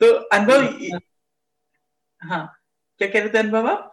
तो 0.00 0.12
अनुभव 0.12 0.62
हाँ, 0.62 1.00
हाँ। 2.20 2.60
क्या 2.98 3.08
कह 3.08 3.20
रहे 3.20 3.28
थे 3.28 3.38
अनुभव 3.38 3.66
आप? 3.66 3.90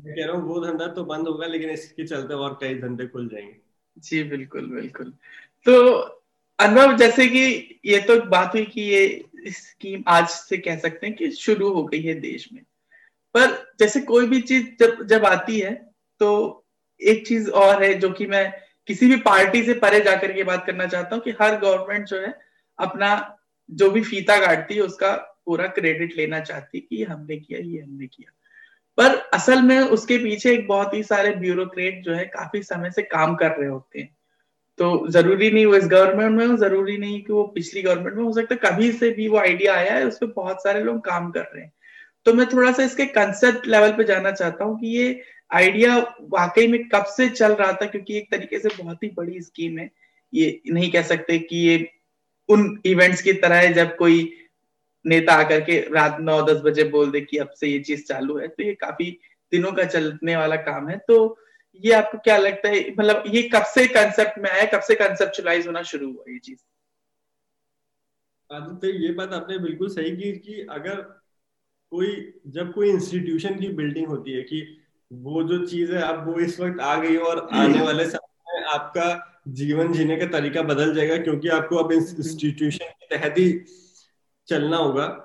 मैं 0.00 0.14
कह 0.14 0.26
रहा 0.26 0.36
हूँ 0.36 0.48
वो 0.48 0.66
धंधा 0.66 0.86
तो 0.86 1.04
बंद 1.04 1.28
होगा 1.28 1.46
लेकिन 1.46 1.70
इसके 1.70 2.06
चलते 2.06 2.34
और 2.34 2.58
कई 2.60 2.74
धंधे 2.74 3.06
खुल 3.06 3.28
जाएँगे। 3.28 3.56
जी 3.98 4.22
बिल्कुल 4.22 4.66
बिल्कुल। 4.66 5.12
तो 5.66 6.02
अनुभव 6.58 6.96
जैसे 6.96 7.26
कि 7.28 7.80
ये 7.84 7.98
तो 8.00 8.20
बात 8.20 8.54
हुई 8.54 8.64
कि 8.64 8.80
ये 8.80 9.24
स्कीम 9.48 10.02
आज 10.08 10.28
से 10.28 10.58
कह 10.58 10.76
सकते 10.76 11.06
हैं 11.06 11.16
कि 11.16 11.30
शुरू 11.30 11.72
हो 11.72 11.84
गई 11.84 12.02
है 12.02 12.14
देश 12.14 12.48
में। 12.52 12.62
पर 13.34 13.74
जैसे 13.78 14.00
कोई 14.00 14.26
भी 14.26 14.40
चीज़ 14.40 14.66
जब 14.80 15.02
जब 15.06 15.24
आती 15.24 15.58
है 15.58 15.74
तो 16.20 16.64
एक 17.00 17.26
चीज़ 17.26 17.50
और 17.50 17.82
है 17.84 17.94
जो 17.94 18.10
कि 18.10 18.26
मैं 18.26 18.52
किसी 18.86 19.06
भी 19.06 19.16
पार्टी 19.16 19.62
से 19.62 19.74
परे 19.74 20.00
जाकर 20.00 20.32
के 20.32 20.44
बात 20.44 20.66
करना 20.66 20.86
चाहता 20.86 21.16
हूँ 21.16 21.22
कि 21.22 21.30
हर 21.30 21.58
गवर्नमेंट 21.58 22.06
जो 22.06 22.20
है 22.20 22.34
अपना 22.78 23.38
जो 23.70 23.90
भी 23.90 24.00
फीता 24.02 24.38
काटती 24.46 24.74
है, 24.74 24.80
उसका 24.80 25.12
पूरा 25.46 25.66
क्रेडिट 25.66 26.16
लेना 26.16 26.40
चाहती 26.40 26.80
कि 26.80 27.02
हमने 27.04 27.36
किया, 27.36 27.58
ये 27.58 27.80
हमने 27.80 28.06
किया। 28.06 28.32
पर 28.98 29.16
असल 29.34 29.62
में 29.62 29.80
उसके 29.80 30.18
पीछे 30.18 30.52
एक 30.52 30.66
बहुत 30.68 30.94
ही 30.94 31.02
सारे 31.02 31.30
ब्यूरोक्रेट 31.30 32.02
जो 32.04 32.14
है 32.14 32.24
काफ़ी 32.24 32.62
समय 32.62 32.90
से 32.90 33.02
काम 33.02 33.34
कर 33.34 33.50
रहे 33.50 33.68
होते 33.68 34.00
हैं। 34.00 34.16
तो 34.78 35.06
ज़रूरी 35.10 35.50
नहीं 35.50 35.66
वो 35.66 35.74
इस 35.76 35.86
गवर्नमेंट 35.88 36.38
में 36.38 36.46
हो, 36.46 36.56
ज़रूरी 36.56 36.96
नहीं 36.98 37.22
कि 37.22 37.32
वो 37.32 37.42
पिछली 37.54 37.82
गवर्नमेंट 37.82 38.16
में 38.16 38.22
हो 38.24 38.32
सकता 38.32 38.54
है 38.54 38.60
कभी 38.64 38.90
से 38.92 39.10
भी 39.10 39.28
वो 39.28 39.38
आइडिया 39.38 39.74
आया 39.74 39.94
है, 39.94 40.06
उस 40.06 40.18
पर 40.18 40.26
बहुत 40.36 40.62
सारे 40.62 40.82
लोग 40.82 41.04
काम 41.04 41.30
कर 41.30 41.40
रहे 41.44 41.62
हैं। 41.62 41.72
तो 42.26 42.32
मैं 42.34 42.46
थोड़ा 42.48 42.72
सा 42.72 42.82
इसके 42.82 43.04
कंसेप्ट 43.14 43.66
लेवल 43.66 43.92
पे 43.92 44.04
जाना 44.04 44.30
चाहता 44.32 44.64
हूँ 44.64 44.78
कि 44.80 44.86
ये 44.88 45.20
आइडिया 45.50 45.96
वाकई 46.30 46.66
में 46.68 46.88
कब 46.88 47.04
से 47.06 47.28
चल 47.28 47.52
रहा 47.52 47.72
था, 47.72 47.86
क्योंकि 47.86 48.16
एक 48.18 48.30
तरीके 48.30 48.58
से 48.58 48.68
बहुत 48.78 49.02
ही 49.02 49.08
बड़ी 49.16 49.40
स्कीम 49.42 49.78
है। 49.78 49.90
ये 50.32 50.60
नहीं 50.68 50.90
कह 50.92 51.02
सकते 51.04 51.38
कि 51.40 51.56
ये 51.58 51.88
उन 52.48 52.78
इवेंट्स 52.86 53.22
की 53.22 53.32
तरह 53.34 53.56
है, 53.56 53.72
जब 53.72 53.96
कोई 53.96 54.32
नेता 55.04 55.32
आकर 55.34 55.60
के 55.60 55.78
रात 55.94 56.16
नौ 56.20 56.40
दस 56.42 56.60
बजे 56.64 56.84
बोल 56.90 57.10
दे 57.10 57.20
कि 57.20 57.36
अब 57.38 57.50
से 57.50 57.68
ये 57.68 57.78
चीज़ 57.80 58.04
चालू 58.06 58.38
है 58.38 58.48
तो 58.48 58.62
ये 58.62 58.72
काफ़ी 58.74 59.10
दिनों 59.52 59.72
का 59.72 59.84
चलने 59.84 60.36
वाला 60.36 60.56
काम 60.58 60.88
है। 60.88 60.96
तो 61.08 61.16
ये 61.80 61.92
आपको 61.92 62.18
क्या 62.18 62.36
लगता 62.36 62.68
है 62.68 62.90
मतलब 62.90 63.22
ये 63.26 63.42
कब 63.42 63.62
से 63.62 63.86
कंसेप्ट 63.88 64.38
में 64.38 64.50
आया 64.50 64.64
कब 64.64 64.80
से 64.80 64.94
कंसेप्चुलाइज 64.94 65.66
होना 65.66 65.82
शुरू 65.82 66.12
हुआ 66.12 66.24
ये 66.28 66.38
चीज़? 66.38 66.58
तो 68.50 68.86
ये 68.86 69.12
बात 69.12 69.32
आपने 69.32 69.58
बिल्कुल 69.58 69.88
सही 69.88 70.10
की 70.16 70.32
कि 70.32 70.66
अगर 70.70 70.94
कोई 71.90 72.34
जब 72.46 72.72
कोई 72.72 72.90
इंस्टीट्यूशन 72.90 73.54
की 73.54 73.68
बिल्डिंग 73.68 74.06
होती 74.06 74.32
है 74.32 74.42
कि 74.42 74.78
वो 75.12 75.42
जो 75.42 75.66
चीज़ 75.66 75.92
है 75.92 76.02
अब 76.02 76.26
वो 76.26 76.40
इस 76.40 76.60
वक्त 76.60 76.80
आ 76.80 76.96
गई 76.96 77.16
और 77.16 77.48
आने 77.52 77.80
वाले 77.86 78.06
समय 78.06 78.60
में 78.60 78.66
आपका 78.66 79.40
जीवन 79.48 79.92
जीने 79.92 80.16
का 80.16 80.26
तरीका 80.26 80.62
बदल 80.62 80.94
जाएगा 80.94 81.16
क्योंकि 81.16 81.48
आपको 81.48 81.76
अब 81.76 81.92
इंस्टीट्यूशन 81.92 82.84
के 83.02 83.16
तहत 83.16 83.34
ही 83.38 83.64
चलना 84.46 84.76
होगा। 84.76 85.20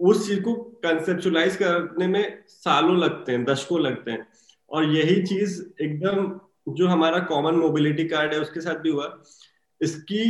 उस 0.00 0.28
चीज़ 0.28 0.40
को 0.40 0.54
कंसेप्चुलाइज 0.54 1.56
करने 1.56 2.06
में 2.06 2.44
सालों 2.48 2.98
लगते 2.98 3.32
हैं 3.32 3.44
दशकों 3.44 3.80
लगते 3.80 4.10
हैं। 4.10 4.28
और 4.70 4.84
यही 4.84 5.22
चीज़ 5.22 5.60
एकदम 5.82 6.40
जो 6.74 6.88
हमारा 6.88 7.18
कॉमन 7.26 7.54
मोबिलिटी 7.54 8.04
कार्ड 8.08 8.34
है 8.34 8.40
उसके 8.40 8.60
साथ 8.60 8.74
भी 8.74 8.90
हुआ। 8.90 9.06
इसकी 9.80 10.24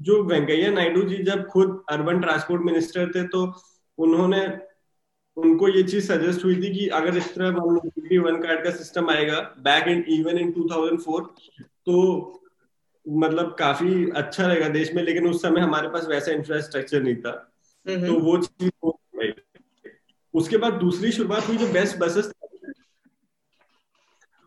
जो 0.00 0.22
वेंकैया 0.24 0.70
नायडू 0.70 1.02
जी 1.02 1.16
जब 1.22 1.46
खुद 1.46 1.82
अर्बन 1.90 2.20
ट्रांसपोर्ट 2.20 2.62
मिनिस्टर 2.62 3.10
थे 3.10 3.22
तो 3.28 3.42
उन्होंने 3.98 4.40
उनको 5.36 5.68
ये 5.68 5.82
चीज़ 5.82 6.12
सजेस्ट 6.12 6.44
हुई 6.44 6.56
थी 6.56 6.72
कि 6.74 6.86
अगर 6.98 7.16
इस 7.16 7.34
तरह 7.34 7.50
मोबिलिटी 7.50 8.18
वन 8.18 8.40
कार्ड 8.42 8.64
का 8.64 8.70
सिस्टम 8.70 9.10
आएगा 9.10 9.40
बैक 9.60 9.88
इन 9.88 10.04
इवन 10.08 10.38
इन 10.38 10.52
2004 10.52 11.26
तो 11.86 11.96
मतलब 13.06 13.54
काफ़ी 13.58 14.10
अच्छा 14.10 14.46
रहेगा 14.46 14.68
देश 14.68 14.92
में 14.94 15.02
लेकिन 15.02 15.26
उस 15.28 15.42
समय 15.42 15.60
हमारे 15.60 15.88
पास 15.88 16.06
वैसा 16.08 16.32
इंफ्रास्ट्रक्चर 16.32 17.02
नहीं 17.02 17.16
था। 17.16 17.32
तो 17.86 18.18
वो 18.20 18.36
चीज़ 18.38 18.70
उसके 20.34 20.56
बाद 20.56 20.72
दूसरी 20.72 21.12
शुरुआत 21.12 21.48
हुई 21.48 21.56
जो 21.56 21.66
बेस्ट 21.72 21.96
बसेस 21.98 22.32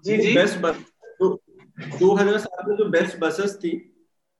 जी 0.05 0.17
जी। 0.17 0.33
बेस्ट 0.35 0.57
बस 0.57 0.75
तो 1.19 1.29
2007 1.99 2.67
में 2.67 2.75
जो 2.75 2.85
बेस्ट 2.89 3.17
बसेस 3.19 3.55
थी 3.63 3.71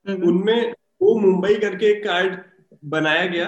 हम्म, 0.05 0.27
उनमें 0.27 0.73
वो 1.01 1.15
मुंबई 1.19 1.55
करके 1.55 1.85
एक 1.85 2.03
कार्ड 2.03 2.37
बनाया 2.85 3.25
गया 3.25 3.45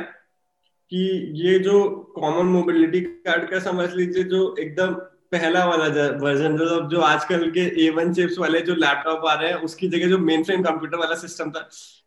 कि 0.91 1.01
ये 1.43 1.57
जो 1.59 1.89
कॉमन 2.15 2.45
मोबिलिटी 2.45 3.01
कार्ड 3.01 3.49
का 3.49 3.59
समझ 3.59 3.89
लीजिए 3.93 4.23
जो 4.23 4.55
एकदम 4.59 4.93
पहला 5.31 5.65
वाला 5.65 5.85
वर्जन 6.21 6.57
जो 6.57 6.79
जो 6.89 7.01
आजकल 7.01 7.49
के 7.51 7.61
ए 7.85 7.89
वन 7.89 8.13
चिप्स 8.13 8.37
वाले 8.39 8.61
जो 8.61 8.75
लैपटॉप 8.75 9.25
आ 9.25 9.33
रहे 9.33 9.49
हैं 9.49 9.57
उसकी 9.67 9.87
जगह 9.87 10.09
जो 10.09 10.17
मेन 10.17 10.43
फ्रेम 10.43 10.63
कंप्यूटर 10.63 10.97
वाला 10.97 11.15
सिस्टम 11.15 11.51
था 11.51 11.59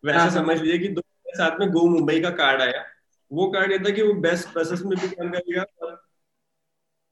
वैसे 0.05 0.17
हाँ, 0.19 0.29
हाँ। 0.29 0.35
समझ 0.35 0.61
लीजिए 0.61 0.77
कि 0.79 0.87
दो 0.87 1.01
साथ 1.37 1.59
में 1.59 1.69
गो 1.71 1.85
मुंबई 1.87 2.19
का 2.21 2.29
कार्ड 2.29 2.61
आया। 2.61 2.83
वो 3.31 3.47
कार्ड 3.51 3.71
ये 3.71 3.77
था 3.79 3.89
कि 3.89 4.01
वो 4.01 4.13
बेस्ट 4.21 4.57
बसेस 4.57 4.81
में 4.81 4.97
भी 4.99 5.07
काम 5.07 5.29
करेगा 5.29 5.65
और 5.81 6.01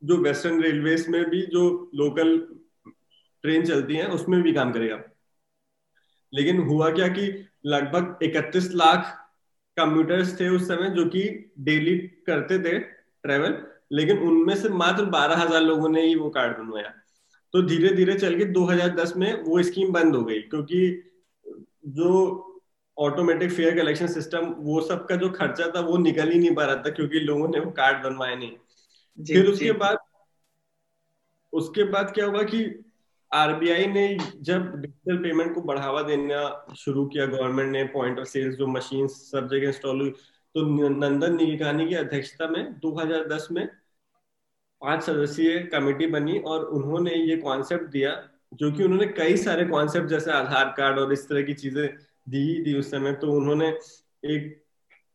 जो 0.01 0.17
वेस्टर्न 0.17 0.61
रेलवे 0.63 0.95
में 1.09 1.29
भी 1.29 1.41
जो 1.45 1.63
लोकल 1.95 2.37
ट्रेन 3.43 3.65
चलती 3.65 3.95
है 3.95 4.07
उसमें 4.07 4.41
भी 4.41 4.53
काम 4.53 4.71
करेगा। 4.71 5.01
लेकिन 6.33 6.59
हुआ 6.59 6.89
क्या 6.89 7.07
कि 7.07 7.23
लगभग 7.65 8.19
31 8.23 8.69
लाख 8.73 9.19
कम्यूटर्स 9.77 10.39
थे 10.39 10.49
उस 10.49 10.67
समय 10.67 10.89
जो 10.89 11.05
कि 11.05 11.23
डेली 11.59 11.97
करते 12.27 12.59
थे 12.59 12.77
ट्रेवल 12.79 13.57
लेकिन 13.91 14.17
उनमें 14.17 14.55
से 14.55 14.69
मात्र 14.69 15.05
बारह 15.05 15.35
हज़ार 15.35 15.61
लोगों 15.61 15.89
ने 15.89 16.01
ही 16.01 16.15
वो 16.15 16.29
कार्ड 16.29 16.57
बनवाया। 16.57 16.93
तो 17.53 17.61
धीरे 17.61 17.89
धीरे 17.89 18.13
चल 18.19 18.37
के 18.37 18.45
2010 18.45 19.13
में 19.17 19.43
वो 19.43 19.61
स्कीम 19.63 19.91
बंद 19.93 20.15
हो 20.15 20.23
गई 20.23 20.39
क्योंकि 20.41 20.79
जो 21.87 22.09
ऑटोमेटिक 22.97 23.51
फेयर 23.51 23.75
कलेक्शन 23.75 24.07
सिस्टम 24.07 24.45
वो 24.59 24.81
सब 24.81 25.05
का 25.07 25.15
जो 25.15 25.29
खर्चा 25.29 25.67
था 25.75 25.79
वो 25.79 25.97
निकल 25.97 26.31
ही 26.31 26.39
नहीं 26.39 26.55
पा 26.55 26.65
रहा 26.65 26.75
था 26.75 26.89
क्योंकि 26.89 27.19
लोगों 27.19 27.47
ने 27.47 27.59
वो 27.59 27.71
कार्ड 27.71 28.03
बनवाए 28.03 28.35
नहीं। 28.35 28.51
जी, 29.17 29.33
फिर 29.33 29.45
जी, 29.45 29.51
उसके 29.51 29.71
बाद 29.71 29.97
उसके 31.53 31.83
बाद 31.83 32.11
क्या 32.11 32.25
हुआ 32.25 32.43
कि 32.43 32.63
आरबीआई 33.33 33.85
ने 33.85 34.17
जब 34.41 34.75
डिजिटल 34.81 35.17
पेमेंट 35.17 35.55
को 35.55 35.61
बढ़ावा 35.61 36.01
देना 36.01 36.65
शुरू 36.77 37.05
किया 37.05 37.25
गवर्नमेंट 37.25 37.71
ने 37.71 37.83
पॉइंट 37.83 38.19
ऑफ़ 38.19 38.27
सेल्स 38.27 38.55
जो 38.55 38.67
मशीन 38.67 39.07
सब 39.07 39.47
जगह 39.47 39.67
इंस्टॉल 39.67 40.01
हुई 40.01 40.09
तो 40.55 40.89
नंदन 40.89 41.35
नीलकानी 41.35 41.87
की 41.89 41.95
अध्यक्षता 41.95 42.47
में 42.47 42.79
2010 42.79 43.51
में 43.51 43.67
पाँच 44.81 45.03
सदस्यीय 45.03 45.59
कमेटी 45.59 46.07
बनी 46.07 46.39
और 46.39 46.63
उन्होंने 46.63 47.15
ये 47.15 47.37
कॉन्सेप्ट 47.37 47.85
दिया 47.85 48.29
जो 48.53 48.71
कि 48.71 48.83
उन्होंने 48.83 49.07
कई 49.07 49.37
सारे 49.37 49.65
कॉन्सेप्ट 49.65 50.07
जैसे 50.07 50.31
आधार 50.31 50.73
कार्ड 50.77 50.99
और 50.99 51.13
इस 51.13 51.29
तरह 51.29 51.41
की 51.41 51.53
चीज़ें 51.53 51.87
दी 52.29 52.63
थी 52.65 52.79
उस 52.79 52.91
समय। 52.91 53.13
तो 53.13 53.31
उन्होंने 53.31 53.67
एक 54.25 54.63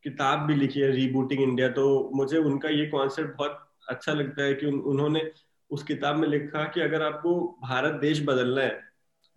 किताब 0.03 0.39
भी 0.39 0.55
लिखी 0.55 0.79
है 0.79 0.91
रीबूटिंग 0.91 1.41
इंडिया 1.41 1.69
तो 1.69 2.11
मुझे 2.15 2.37
उनका 2.37 2.69
ये 2.69 2.85
कॉन्सेप्ट 2.85 3.37
बहुत 3.37 3.69
अच्छा 3.89 4.13
लगता 4.13 4.43
है 4.43 4.53
कि 4.53 4.65
उन, 4.65 4.79
उन्होंने 4.79 5.31
उस 5.71 5.83
किताब 5.83 6.15
में 6.15 6.27
लिखा 6.27 6.63
कि 6.63 6.81
अगर 6.81 7.01
आपको 7.01 7.57
भारत 7.61 7.93
देश 8.01 8.21
बदलना 8.23 8.61
है 8.61 8.69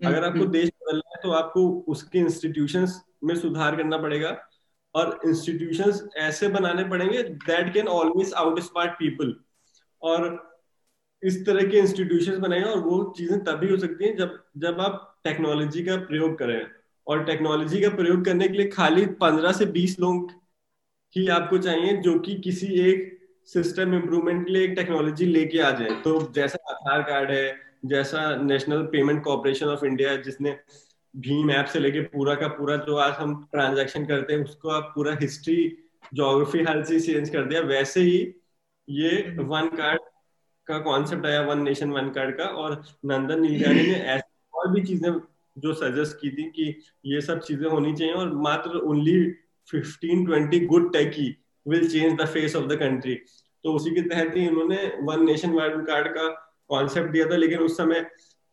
अगर 0.00 0.24
आपको 0.24 0.38
हम्म, 0.38 0.50
देश 0.50 0.68
बदलना 0.68 1.10
है 1.10 1.22
तो 1.22 1.30
आपको 1.30 1.68
उसके 1.88 2.18
इंस्टीट्यूशंस 2.18 3.02
में 3.24 3.34
सुधार 3.36 3.76
करना 3.76 3.98
पड़ेगा। 3.98 4.48
और 4.94 5.20
इंस्टीट्यूशंस 5.26 6.08
ऐसे 6.16 6.48
बनाने 6.48 6.84
पड़ेंगे 6.84 7.22
that 7.22 7.72
can 7.74 7.88
always 7.88 8.32
outsmart 8.60 8.92
people 8.92 9.34
और 10.02 10.52
इस 11.22 11.46
तरह 11.46 11.68
के 11.68 11.78
इंस्टीट्यूशंस 11.78 12.38
बनाएँगे 12.38 12.68
और 12.70 12.78
वो 12.78 13.14
चीज़ें 13.16 13.38
तभी 13.44 13.70
हो 13.70 13.76
सकती 13.76 14.04
हैं 14.04 14.16
जब 14.16 14.44
जब 14.56 14.80
आप 14.80 15.20
टेक्नोलॉजी 15.24 15.84
का 15.84 15.96
प्रयोग 15.96 16.38
करें। 16.38 16.66
और 17.06 17.24
टेक्नोलॉजी 17.24 17.80
का 17.80 17.88
प्रयोग 17.88 18.24
करने 18.24 18.48
के 18.48 18.54
लिए 18.54 18.68
खाली 18.68 19.06
पंद्रह 19.06 19.52
से 19.52 19.66
बीस 19.66 20.00
लोग 20.00 20.30
ही 21.16 21.28
आपको 21.28 21.58
चाहिए 21.58 21.96
जो 21.96 22.18
कि 22.18 22.34
किसी 22.34 22.66
एक 22.66 23.21
सिस्टम 23.48 23.94
इम्प्रूवमेंट 23.94 24.46
के 24.46 24.52
लिए 24.52 24.64
एक 24.64 24.74
टेक्नोलॉजी 24.76 25.26
लेके 25.26 25.58
आ 25.60 25.70
जाए। 25.70 26.00
तो 26.02 26.20
जैसा 26.34 26.58
आधार 26.70 27.02
कार्ड 27.02 27.30
है 27.30 27.54
जैसा 27.86 28.20
National 28.36 28.82
Payment 28.92 29.22
Corporation 29.24 29.66
of 29.66 29.84
India 29.84 30.14
जिसने 30.18 30.56
भीम 31.14 31.50
ऐप 31.50 31.66
से 31.66 31.78
लेके 31.78 32.00
पूरा 32.08 32.34
का 32.34 32.48
पूरा 32.48 32.76
जो 32.86 32.96
आज 32.96 33.12
हम 33.12 33.34
ट्रांजैक्शन 33.52 34.04
करते 34.06 34.32
हैं 34.32 34.44
उसको 34.44 34.68
आप 34.70 34.92
पूरा 34.94 35.16
हिस्ट्री 35.20 35.56
जोग्राफी 36.14 36.62
हर 36.62 36.84
चीज़ 36.84 37.06
चेंज 37.06 37.28
कर 37.30 37.44
दिया। 37.44 37.60
वैसे 37.62 38.00
ही 38.00 38.18
ये 38.88 39.36
वन 39.40 39.68
कार्ड 39.76 40.00
का 40.66 40.78
कॉन्सेप्ट 40.78 41.26
आया 41.26 41.40
वन 41.42 41.62
नेशन 41.62 41.90
वन 41.90 42.08
कार्ड 42.10 42.36
का 42.36 42.44
और 42.44 42.82
नंदन 43.04 43.40
नीलानी 43.40 43.82
ने 43.82 43.94
ऐसी 43.94 44.58
और 44.58 44.70
भी 44.72 44.82
चीज़ें 44.82 45.12
जो 45.56 45.72
सजेस्ट 45.74 46.16
की 46.16 46.30
थी 46.30 46.50
कि 46.50 46.74
ये 47.06 47.20
सब 47.20 47.40
चीज़ें 47.40 47.68
होनी 47.70 47.92
चाहिए 47.94 48.14
और 48.14 48.32
मात्र 48.42 48.78
only 48.90 49.20
fifteen 49.68 50.24
twenty 50.26 50.60
good 50.66 50.92
techie 50.92 51.28
will 51.68 51.90
change 51.90 52.20
the 52.20 52.24
face 52.24 52.56
of 52.56 52.66
the 52.66 52.76
country 52.76 53.14
तो 53.64 53.72
उसी 53.72 53.90
के 53.90 54.00
तहत 54.00 54.36
ही 54.36 54.48
उन्होंने 54.48 54.92
वन 55.00 55.24
नेशन 55.24 55.50
वन 55.50 55.84
कार्ड 55.84 56.08
का 56.08 56.28
कॉन्सेप्ट 56.68 57.10
दिया 57.10 57.26
था 57.26 57.36
लेकिन 57.36 57.58
उस 57.58 57.76
समय 57.76 58.10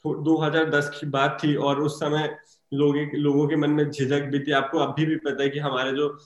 2010 0.08 0.86
की 0.86 1.08
बात 1.08 1.38
थी 1.44 1.56
और 1.56 1.82
उस 1.82 2.00
समय 2.00 2.38
लोगों 2.74 3.08
लोगों 3.18 3.48
के 3.48 3.56
मन 3.56 3.70
में 3.70 3.90
झिझक 3.90 4.22
भी 4.22 4.40
थी। 4.40 4.52
आपको 4.52 4.80
अभी 4.80 5.06
भी 5.06 5.16
पता 5.16 5.44
है 5.44 5.50
कि 5.50 5.60
हमारे 5.60 5.92
जो 5.92 6.18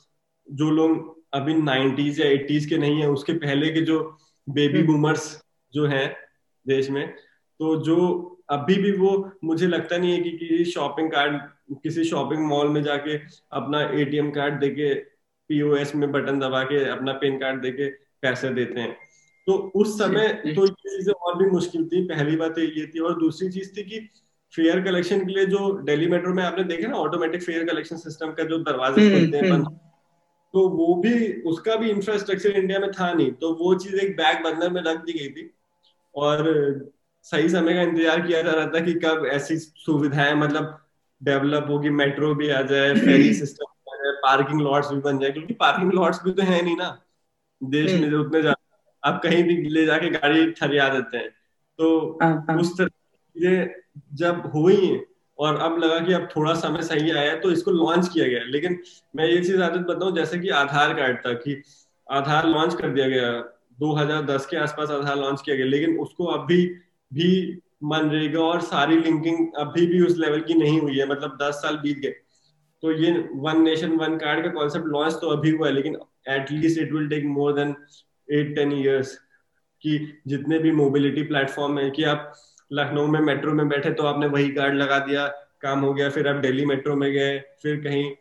जो 0.51 0.69
लोग 0.71 1.23
अभी 1.33 1.53
90s 1.53 2.19
या 2.19 2.45
80s 2.47 2.65
के 2.65 2.77
नहीं 2.77 3.01
है 3.01 3.09
उसके 3.09 3.33
पहले 3.33 3.69
के 3.69 3.81
जो 3.81 4.17
बेबी 4.49 4.83
बूमर्स 4.83 5.43
जो 5.73 5.85
हैं 5.85 6.15
देश 6.67 6.89
में 6.89 7.07
तो 7.59 7.81
जो 7.81 8.29
अभी 8.49 8.75
भी 8.75 8.91
वो 8.91 9.31
मुझे 9.43 9.67
लगता 9.67 9.97
नहीं 9.97 10.11
है 10.11 10.23
कि 10.23 10.31
किसी 10.31 10.65
शॉपिंग 10.65 11.11
कार्ड 11.11 11.41
किसी 11.83 12.03
शॉपिंग 12.03 12.47
मॉल 12.47 12.67
में 12.67 12.83
जाके 12.83 13.17
अपना 13.51 13.81
एटीएम 13.81 14.31
कार्ड 14.31 14.59
देके 14.59 15.12
पीओएस 15.49 15.95
में 15.95 16.11
बटन 16.11 16.39
दबा 16.39 16.63
के 16.63 16.89
अपना 16.89 17.13
पेन 17.13 17.37
कार्ड 17.39 17.61
देके 17.61 17.89
पैसे 18.21 18.49
देते 18.49 18.79
हैं। 18.79 18.97
तो 19.47 19.53
उस 19.75 19.97
समय 19.99 20.27
तो 20.27 20.65
ये 20.65 20.67
चीज़ें 20.67 21.13
और 21.13 21.37
भी 21.37 21.45
मुश्किल 21.45 21.85
थी। 21.85 22.03
पहली 22.05 22.35
बात 22.35 22.57
ये 22.57 22.85
थी। 22.85 22.99
और 22.99 23.19
दूसरी 23.19 23.49
चीज़ 23.49 23.77
थी 23.77 23.83
कि 23.83 23.99
फेयर 24.53 24.81
कलेक्शन 24.81 25.25
के 25.25 25.33
लिए 25.33 25.45
जो 25.45 25.71
दिल्ली 25.83 26.07
मेट्रो 26.07 26.33
में 26.33 26.43
आपने 26.43 26.63
देखा 26.63 26.87
ना 26.87 26.97
ऑटोमेटिक 26.97 27.43
फेयर 27.43 27.63
कलेक्शन 27.63 27.97
सिस्टम 27.97 28.31
का 28.31 28.43
जो 28.43 28.57
दरवाजे 28.57 29.09
खुलते 29.11 29.37
हैं 29.37 29.49
बंद। 29.49 29.67
तो 30.53 30.67
वो 30.69 30.95
भी 30.95 31.41
उसका 31.41 31.75
भी 31.75 31.89
इंफ्रास्ट्रक्चर 31.89 32.49
इंडिया 32.49 32.79
में 32.79 32.91
था 32.91 33.13
नहीं। 33.13 33.31
तो 33.31 33.53
वो 33.53 33.75
चीज़ 33.75 33.95
एक 33.95 34.15
बैग 34.17 34.43
बंदर 34.43 34.69
में 34.69 34.81
रख 34.81 34.97
दी 34.97 35.13
गई 35.13 35.29
थी। 35.29 35.49
और 36.15 36.91
सही 37.23 37.49
समय 37.49 37.73
का 37.73 37.81
इंतज़ार 37.81 38.21
किया 38.21 38.41
जा 38.41 38.51
रहा 38.51 38.65
था 38.65 38.79
कि 38.79 38.93
कब 38.93 39.25
ऐसी 39.25 39.57
सुविधाएँ 39.57 40.33
मतलब 40.33 40.79
डेवलप 41.23 41.65
होगी 41.69 41.89
मेट्रो 41.89 42.35
भी 42.35 42.49
आ 42.49 42.61
जाए 42.61 42.93
फेरी 42.95 43.33
सिस्टम 43.33 43.65
पार्किंग 44.23 44.61
लॉट्स 44.61 44.91
भी 44.91 44.99
बन 45.01 45.19
जाए 45.19 45.31
क्योंकि 45.31 45.53
पार्किंग 45.53 45.93
लॉट्स 45.93 46.23
भी 46.23 46.31
तो 46.31 46.43
है 46.43 46.61
नहीं 46.61 46.75
ना। 46.77 46.97
देश 47.61 47.91
में 47.93 48.09
जो 48.09 48.19
उतने 48.23 48.41
ज़्यादा 48.41 49.09
आप 49.09 49.21
कहीं 49.23 49.43
भी 49.43 49.55
ले 49.69 49.85
जाके 49.85 50.09
गाड़ी 50.09 50.51
ठहरिया 50.51 50.87
देते 50.89 51.17
हैं। 51.17 51.29
तो 51.79 51.89
उस 52.59 52.77
तरह 52.77 52.87
चीज़ें 52.87 53.73
जब 54.15 54.51
हुई 54.55 54.99
और 55.39 55.55
अब 55.57 55.77
लगा 55.79 55.99
कि 55.99 56.13
अब 56.13 56.27
थोड़ा 56.35 56.53
समय 56.55 56.81
सही 56.83 57.11
आया 57.11 57.35
तो 57.39 57.51
इसको 57.51 57.71
लॉन्च 57.71 58.07
किया 58.07 58.27
गया। 58.27 58.43
लेकिन 58.47 58.79
मैं 59.15 59.25
ये 59.25 59.41
चीज़ 59.43 59.61
आदत 59.61 59.85
बताऊँ 59.87 60.15
जैसे 60.15 60.39
कि 60.39 60.49
आधार 60.57 60.93
कार्ड 60.93 61.17
था 61.17 61.33
कि 61.35 61.61
आधार 62.07 62.47
लॉन्च 62.47 62.73
कर 62.73 62.89
दिया 62.89 63.07
गया। 63.07 63.31
2010 63.79 64.45
के 64.45 64.57
आसपास 64.57 64.89
आधार 64.91 65.15
लॉन्च 65.17 65.41
किया 65.41 65.55
गया 65.55 65.65
लेकिन 65.65 65.97
उसको 65.99 66.25
अभी 66.33 66.65
भी 67.11 67.29
मनरेगा 67.83 68.39
और 68.39 68.61
सारी 68.61 68.97
लिंकिंग 68.97 69.47
अभी 69.57 69.85
भी 69.87 70.01
उस 70.01 70.17
लेवल 70.17 70.41
की 70.41 70.53
नहीं 70.53 70.79
हुई 70.81 70.97
है। 70.97 71.07
मतलब 71.09 71.37
दस 71.41 71.55
साल 71.55 71.77
बीत 71.77 71.97
गए। 71.97 72.13
तो 72.83 72.91
ये 72.91 73.11
वन 73.33 73.61
नेशन 73.61 73.91
वन 73.97 74.17
कार्ड 74.17 74.43
का 74.43 74.49
कॉन्सेप्ट 74.51 74.87
लॉन्च 74.87 75.13
तो 75.13 75.27
अभी 75.29 75.49
हुआ 75.49 75.67
है, 75.67 75.73
लेकिन 75.73 75.97
at least 76.29 76.79
it 76.79 76.91
will 76.93 77.07
take 77.09 77.25
more 77.25 77.53
than 77.53 77.75
eight 78.29 78.55
ten 78.55 78.71
years 78.73 79.15
कि 79.83 79.97
जितने 80.27 80.59
भी 80.59 80.71
मोबिलिटी 80.71 81.23
प्लेटफॉर्म 81.23 81.79
है, 81.79 81.89
कि 81.89 82.03
आप 82.03 82.33
लखनऊ 82.71 83.07
में 83.07 83.19
मेट्रो 83.21 83.53
में 83.53 83.67
बैठे 83.69 83.91
तो 83.93 84.03
आपने 84.03 84.27
वही 84.27 84.49
कार्ड 84.51 84.75
लगा 84.75 84.99
दिया, 84.99 85.27
काम 85.61 85.79
हो 85.79 85.93
गया, 85.93 86.09
फिर 86.09 86.27
आप 86.27 86.41
दिल्ली 86.41 86.65
मेट्रो 86.65 86.95
में 86.95 87.11
गए, 87.13 87.39
फिर 87.61 87.81
कहीं 87.83 88.11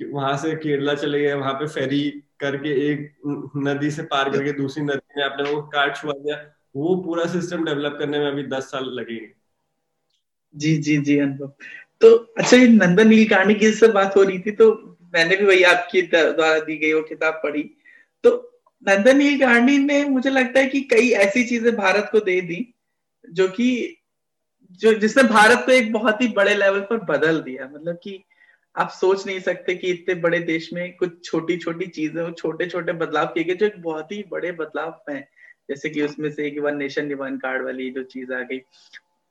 वहाँ 0.00 0.36
से 0.36 0.54
केरला 0.56 0.94
चले 0.94 1.20
गए, 1.20 1.32
वहाँ 1.34 1.52
पे 1.54 1.66
फेरी 1.68 2.08
करके 2.40 2.74
एक 2.90 3.10
नदी 3.56 3.90
से 3.90 4.02
पार 4.04 4.30
करके 4.30 4.52
दूसरी 4.52 4.84
नदी 4.84 5.18
में 5.18 5.24
आपने 5.24 5.50
वो 5.50 5.60
कार्ड 5.68 5.96
छुआ 5.96 6.12
दिया, 6.12 6.36
वो 6.76 6.96
पूरा 7.02 7.24
सिस्टम 7.26 7.64
डेवलप 7.64 7.96
करने 7.98 8.18
में 8.18 8.26
अभी 8.26 8.42
दस 8.48 8.70
साल 8.70 8.84
लगेंगे। 8.90 9.32
जी 10.54 10.76
जी 10.76 10.96
जी, 10.98 11.18
अनुभव। 11.18 11.52
तो 12.00 12.16
अच्छा 12.38 12.56
ये 12.56 12.68
नंदन 12.68 13.08
नीलकाणी 13.08 13.54
की 13.54 13.70
से 13.72 13.88
बात 13.88 14.16
हो 14.16 14.22
रही 14.22 14.38
थी 14.38 14.50
तो 14.50 14.70
मैंने 15.14 15.36
भी 15.36 15.44
वही 15.44 15.62
आपकी 15.62 16.02
द्वारा 16.02 16.58
दी 16.58 16.76
गई 16.76 16.92
वो 16.92 17.02
किताब 17.02 17.34
पढ़ी। 17.34 17.62
तो 18.24 18.30
नंदन 18.88 19.16
नीलकाणी 19.16 19.78
ने 19.78 20.04
मुझे 20.04 20.30
लगता 20.30 20.60
है 20.60 20.66
कि 20.66 20.80
कई 20.80 21.10
ऐसी 21.10 21.44
चीज़ें 21.44 21.76
भारत 21.76 22.08
को 22.12 22.20
दे 22.20 22.40
दी, 22.40 22.74
जो 23.30 23.48
कि, 23.48 23.96
जो 24.80 24.92
जिसने 24.94 25.22
भारत 25.22 25.62
को 25.66 25.72
एक 25.72 25.92
बहुत 25.92 26.22
ही 26.22 26.28
बड़े 26.28 26.54
लेवल 26.54 26.80
पर 26.80 26.96
बदल 27.04 27.40
दिया। 27.40 27.64
मतलब 27.74 27.98
कि 28.02 28.24
आप 28.76 28.90
सोच 28.90 29.26
नहीं 29.26 29.40
सकते 29.40 29.74
कि 29.74 29.90
इतने 29.90 30.14
बड़े 30.14 30.38
देश 30.40 30.72
में 30.72 30.96
कुछ 30.96 31.24
छोटी 31.24 31.56
छोटी 31.56 31.86
चीज़ें 31.86 32.32
छोटे 32.32 32.66
छोटे 32.66 32.92
बदलाव 32.92 33.26
किए 33.26 33.44
गए, 33.44 33.54
जो 33.54 33.66
एक 33.66 33.82
बहुत 33.82 34.12
ही 34.12 34.24
बड़े 34.30 34.52
बदलाव 34.52 35.00
हैं। 35.10 35.28
जैसे 35.70 35.90
कि 35.90 36.02
उसमें 36.02 36.30
से 36.32 36.46
एक 36.46 36.58
वन 36.58 36.76
नेशन 36.76 37.14
वन 37.14 37.36
कार्ड 37.36 37.64
वाली 37.64 37.90
जो 37.90 38.02
चीज़ 38.02 38.32
आ 38.32 38.40
गई, 38.40 38.60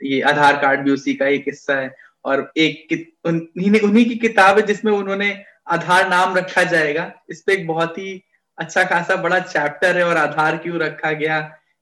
ये 0.02 0.22
आधार 0.22 0.62
कार्ड 0.62 0.82
भी 0.82 0.92
उसी 0.92 1.14
का 1.14 1.28
एक 1.28 1.44
हिस्सा 1.48 1.76
है। 1.76 1.96
और 2.26 2.52
एक 2.58 2.94
उन्हीं 3.26 3.80
उन्हीं 3.82 4.06
की 4.06 4.16
किताब 4.18 4.58
है 4.58 4.66
जिसमें 4.66 4.92
उन्होंने 4.94 5.30
आधार 5.70 6.10
नाम 6.10 6.36
रखा 6.36 6.64
जाएगा। 6.66 7.12
इस 7.30 7.42
पे 7.42 7.54
एक 7.54 7.68
बहुत 7.68 7.98
ही 7.98 8.22
अच्छा 8.58 8.84
खासा 8.86 9.16
बड़ा 9.18 9.40
चैप्टर 9.42 9.98
है 9.98 10.04
और 10.04 10.18
आधार 10.18 10.58
क्यों 10.58 10.80
रखा 10.80 11.12
गया 11.14 11.38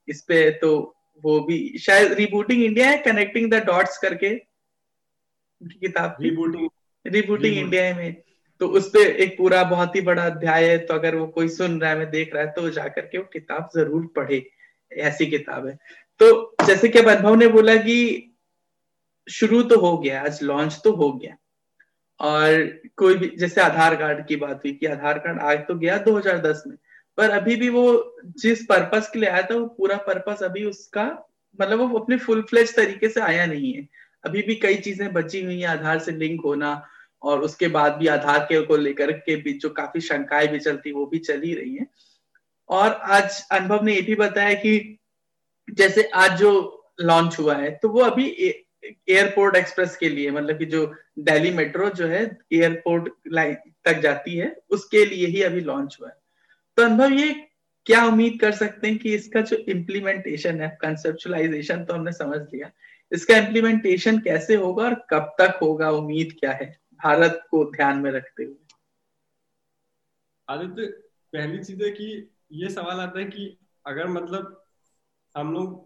इस 0.08 0.20
पे 0.22 0.50
तो 0.58 0.70
वो 1.24 1.38
भी 1.40 1.78
शायद 1.78 2.12
रिबूटिंग 2.12 2.62
इंडिया 2.64 2.88
है 2.90 2.98
कनेक्टिंग 2.98 3.50
द 3.52 3.62
डॉट्स 3.66 3.98
करके 3.98 4.34
उनकी 4.34 5.78
किताब 5.78 6.16
रिबूटिंग 6.20 6.68
रिबूटिंग 7.06 7.56
इंडिया 7.58 7.94
में। 7.96 8.16
तो 8.60 8.66
उस 8.70 8.88
पर 8.88 9.06
एक 9.20 9.36
पूरा 9.38 9.62
बहुत 9.66 9.96
ही 9.96 10.00
बड़ा 10.00 10.22
अध्याय 10.24 10.64
है 10.64 10.76
तो 10.78 10.94
अगर 10.94 11.14
वो 11.14 11.26
कोई 11.28 11.48
सुन 11.50 11.80
रहा 11.80 11.90
है 11.90 11.98
मैं 11.98 12.10
देख 12.10 12.34
रहा 12.34 12.44
है 12.44 12.50
तो 12.52 12.70
जाकर 12.70 13.00
के 13.02 13.18
वो 13.18 13.24
किताब 13.32 13.68
ज़रूर 13.76 14.06
पढ़े। 14.16 14.42
ऐसी 14.92 15.26
किताब 15.26 15.66
है। 15.66 15.74
तो 16.20 16.56
जैसे 16.66 16.88
कि 16.88 16.98
अब 16.98 17.08
अनुभव 17.08 17.34
ने 17.34 17.46
बोला 17.48 17.76
कि 17.78 17.96
शुरू 19.28 19.62
तो 19.62 19.78
हो 19.80 19.96
गया, 19.98 20.22
आज 20.22 20.42
लॉन्च 20.42 20.80
तो 20.84 20.92
हो 20.92 21.12
गया। 21.12 21.36
और 22.20 22.80
कोई 22.96 23.14
भी, 23.14 23.28
जैसे 23.36 23.60
आधार 23.60 23.96
कार्ड 23.96 24.26
की 24.26 24.36
बात 24.36 24.56
हुई 24.56 24.72
कि 24.72 24.86
आधार 24.86 25.18
कार्ड 25.18 25.40
आज 25.40 25.58
तो 25.58 25.74
गया 25.74 25.98
2010 25.98 26.62
में, 26.66 26.76
पर 27.18 27.30
अभी 27.30 27.56
भी 27.56 27.68
वो 27.68 28.16
जिस 28.36 28.64
पर्पस 28.64 29.10
के 29.12 29.18
लिए 29.18 29.28
आया 29.28 29.42
था, 29.42 29.54
वो 29.54 29.66
पूरा 29.66 29.96
पर्पस 29.96 30.42
अभी 30.42 30.64
उसका 30.64 31.04
मतलब 31.58 31.80
वो 31.80 31.98
अपने 31.98 32.16
फुल 32.18 32.42
फ्लेज 32.42 32.74
तरीके 32.76 33.08
से 33.08 33.20
आया 33.20 33.46
नहीं 33.46 33.72
है। 33.72 33.88
अभी 34.24 34.42
भी 34.42 34.54
कई 34.54 34.76
चीज़ें 34.76 35.12
बची 35.12 35.42
हुई 35.44 35.60
हैं, 35.60 35.68
आधार 35.68 35.98
से 35.98 36.12
लिंक 36.12 36.40
होना, 36.44 36.86
और 37.22 37.40
उसके 37.40 37.68
बाद 37.68 37.92
भी 37.92 38.06
आधार 38.06 38.38
के 38.38 38.60
को 38.62 38.76
लेकर 38.76 39.12
के 39.12 39.36
बीच 39.36 39.62
जो 39.62 39.70
काफ़ी 39.70 40.00
शंकाएँ 40.00 40.48
भी 40.48 40.58
चलती, 40.58 40.92
वो 40.92 41.06
भी 41.06 41.18
चल 41.18 41.42
ही 41.42 41.54
रही 41.54 41.74
है। 41.76 41.86
और 42.68 42.92
आज 42.92 43.46
अनुभव 43.52 43.84
ने 43.84 43.94
ये 43.94 44.02
भी 44.02 44.14
बताया 44.14 44.54
कि 44.54 44.98
जैसे 45.70 46.02
आज 46.14 46.38
जो 46.38 46.52
लॉन्च 47.00 47.38
हुआ 47.38 47.54
है 47.54 47.70
तो 47.70 47.88
वो 47.88 48.00
अभी 48.00 48.24
एयरपोर्ट 49.08 49.56
एक्सप्रेस 49.56 49.96
के 49.96 50.08
लिए 50.08 50.30
मतलब 50.30 50.58
कि 50.58 50.66
जो 50.66 50.84
दिल्ली 51.20 51.50
मेट्रो 51.50 51.88
जो 51.90 52.06
है, 52.06 52.22
एयरपोर्ट 52.52 53.12
लाइन 53.32 53.56
तक 53.84 54.00
जाती 54.00 54.36
है, 54.36 54.54
उसके 54.70 55.04
लिए 55.04 55.26
ही 55.26 55.42
अभी 55.42 55.60
लॉन्च 55.60 55.96
हुआ 56.00 56.08
है। 56.08 56.16
तो 56.78 56.82
अनुभव 56.82 57.12
ये, 57.12 57.32
क्या 57.86 58.04
उम्मीद 58.04 58.40
कर 58.40 58.52
सकते 58.52 58.88
हैं 58.88 58.98
कि 58.98 59.14
इसका 59.14 59.40
जो 59.40 59.56
इम्प्लीमेंटेशन 59.68 60.60
है 60.60 60.68
कंसेप्चुलाइजेशन 60.80 61.84
तो 61.84 61.94
हमने 61.94 62.12
समझ 62.12 62.40
लिया, 62.54 62.70
इसका 63.12 63.36
इम्प्लीमेंटेशन 63.36 64.18
कैसे 64.18 64.54
होगा 64.54 64.84
और 64.84 64.94
कब 65.10 65.34
तक 65.40 65.58
होगा, 65.62 65.90
उम्मीद 65.90 66.36
क्या 66.40 66.52
है, 66.52 66.66
भारत 67.04 67.42
को 67.50 67.64
ध्यान 67.72 67.98
में 67.98 68.10
रखते 68.10 68.44
हुए? 68.44 68.54
आदित्य, 70.48 70.86
पहली 71.32 71.64
चीज़ 71.64 71.82
है 71.84 71.90
कि 71.90 72.30
ये 72.52 72.68
सवाल 72.70 73.00
आता 73.00 73.18
है 73.18 73.24
कि 73.24 73.56
अगर 73.86 74.06
मतलब 74.08 74.64
हम 75.34 75.52
लोग 75.52 75.84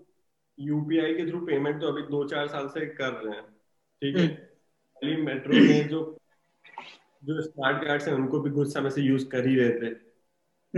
यूपीआई 0.60 1.14
के 1.14 1.30
थ्रू 1.30 1.40
पेमेंट 1.40 1.80
तो 1.80 1.88
अभी 1.88 2.02
दो 2.02 2.24
चार 2.24 2.46
साल 2.46 2.68
से 2.68 2.86
कर 2.86 3.08
रहे 3.08 3.34
हैं। 3.34 3.42
ठीक 4.02 4.16
है? 4.16 4.26
दिल्ली 4.26 5.22
मेट्रो 5.22 5.52
में 5.54 5.88
जो 5.88 6.16
जो 7.24 7.42
स्मार्ट 7.42 7.86
कार्ड 7.86 8.02
है 8.02 8.14
उनको 8.14 8.40
भी 8.40 8.50
कुछ 8.50 8.74
समय 8.74 8.90
से 8.90 9.02
यूज़ 9.02 9.28
कर 9.28 9.48
ही 9.48 9.56
रहे 9.56 9.70
थे। 9.70 10.10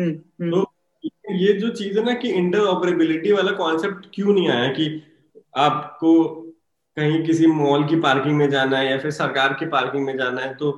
हम्म, 0.01 0.11
हम्म। 0.11 0.51
तो 0.51 0.73
ये 1.31 1.53
जो 1.53 1.69
चीज़ 1.69 1.99
है 1.99 2.05
ना 2.05 2.15
कि 2.15 2.33
इंटर 2.33 2.59
ऑपरेबिलिटी 2.59 3.33
वाला 3.33 3.53
कॉन्सेप्ट 3.53 4.07
क्यों 4.15 4.35
नहीं 4.35 4.49
आया 4.49 4.73
कि 4.73 5.03
आपको 5.57 6.43
कहीं 6.97 7.27
किसी 7.27 7.47
मॉल 7.47 7.89
की 7.89 7.97
पार्किंग 7.97 8.37
में 8.37 8.51
जाना 8.51 8.79
है 8.79 8.91
या 8.91 8.99
फिर 8.99 9.11
सरकार 9.11 9.53
की 9.53 9.67
पार्किंग 9.67 10.07
में 10.07 10.17
जाना 10.17 10.41
है 10.41 10.55
तो 10.55 10.71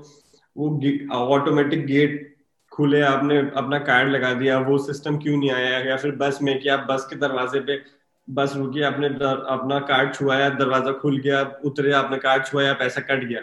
वो 0.57 0.81
ऑटोमेटिक 1.13 1.87
गेट 1.87 2.37
खुले 2.71 3.01
आपने 3.01 3.39
अपना 3.39 3.79
कार्ड 3.79 4.11
लगा 4.11 4.35
दिया 4.35 4.59
वो 4.59 4.79
सिस्टम 4.79 5.19
क्यों 5.19 5.37
नहीं 5.37 5.51
आया? 5.51 5.79
या 5.79 5.97
फिर 5.97 6.11
बस 6.11 6.39
में 6.43 6.61
कि 6.61 6.69
आप 6.69 6.87
बस 6.91 7.07
के 7.11 7.17
दरवाजे 7.17 7.61
पे 7.61 8.04
बस 8.29 8.53
रुकी 8.57 8.83
आपने 8.83 9.09
अपना 9.55 9.79
कार्ड 9.89 10.15
छुआया 10.15 10.49
दरवाज़ा 10.51 10.93
खुल 11.01 11.19
गया 11.21 11.41
उतरे 11.65 11.93
आपने 11.93 12.19
कार्ड 12.19 12.47
छुआया 12.47 12.73
पैसा 12.83 13.01
कट 13.01 13.25
गया। 13.25 13.41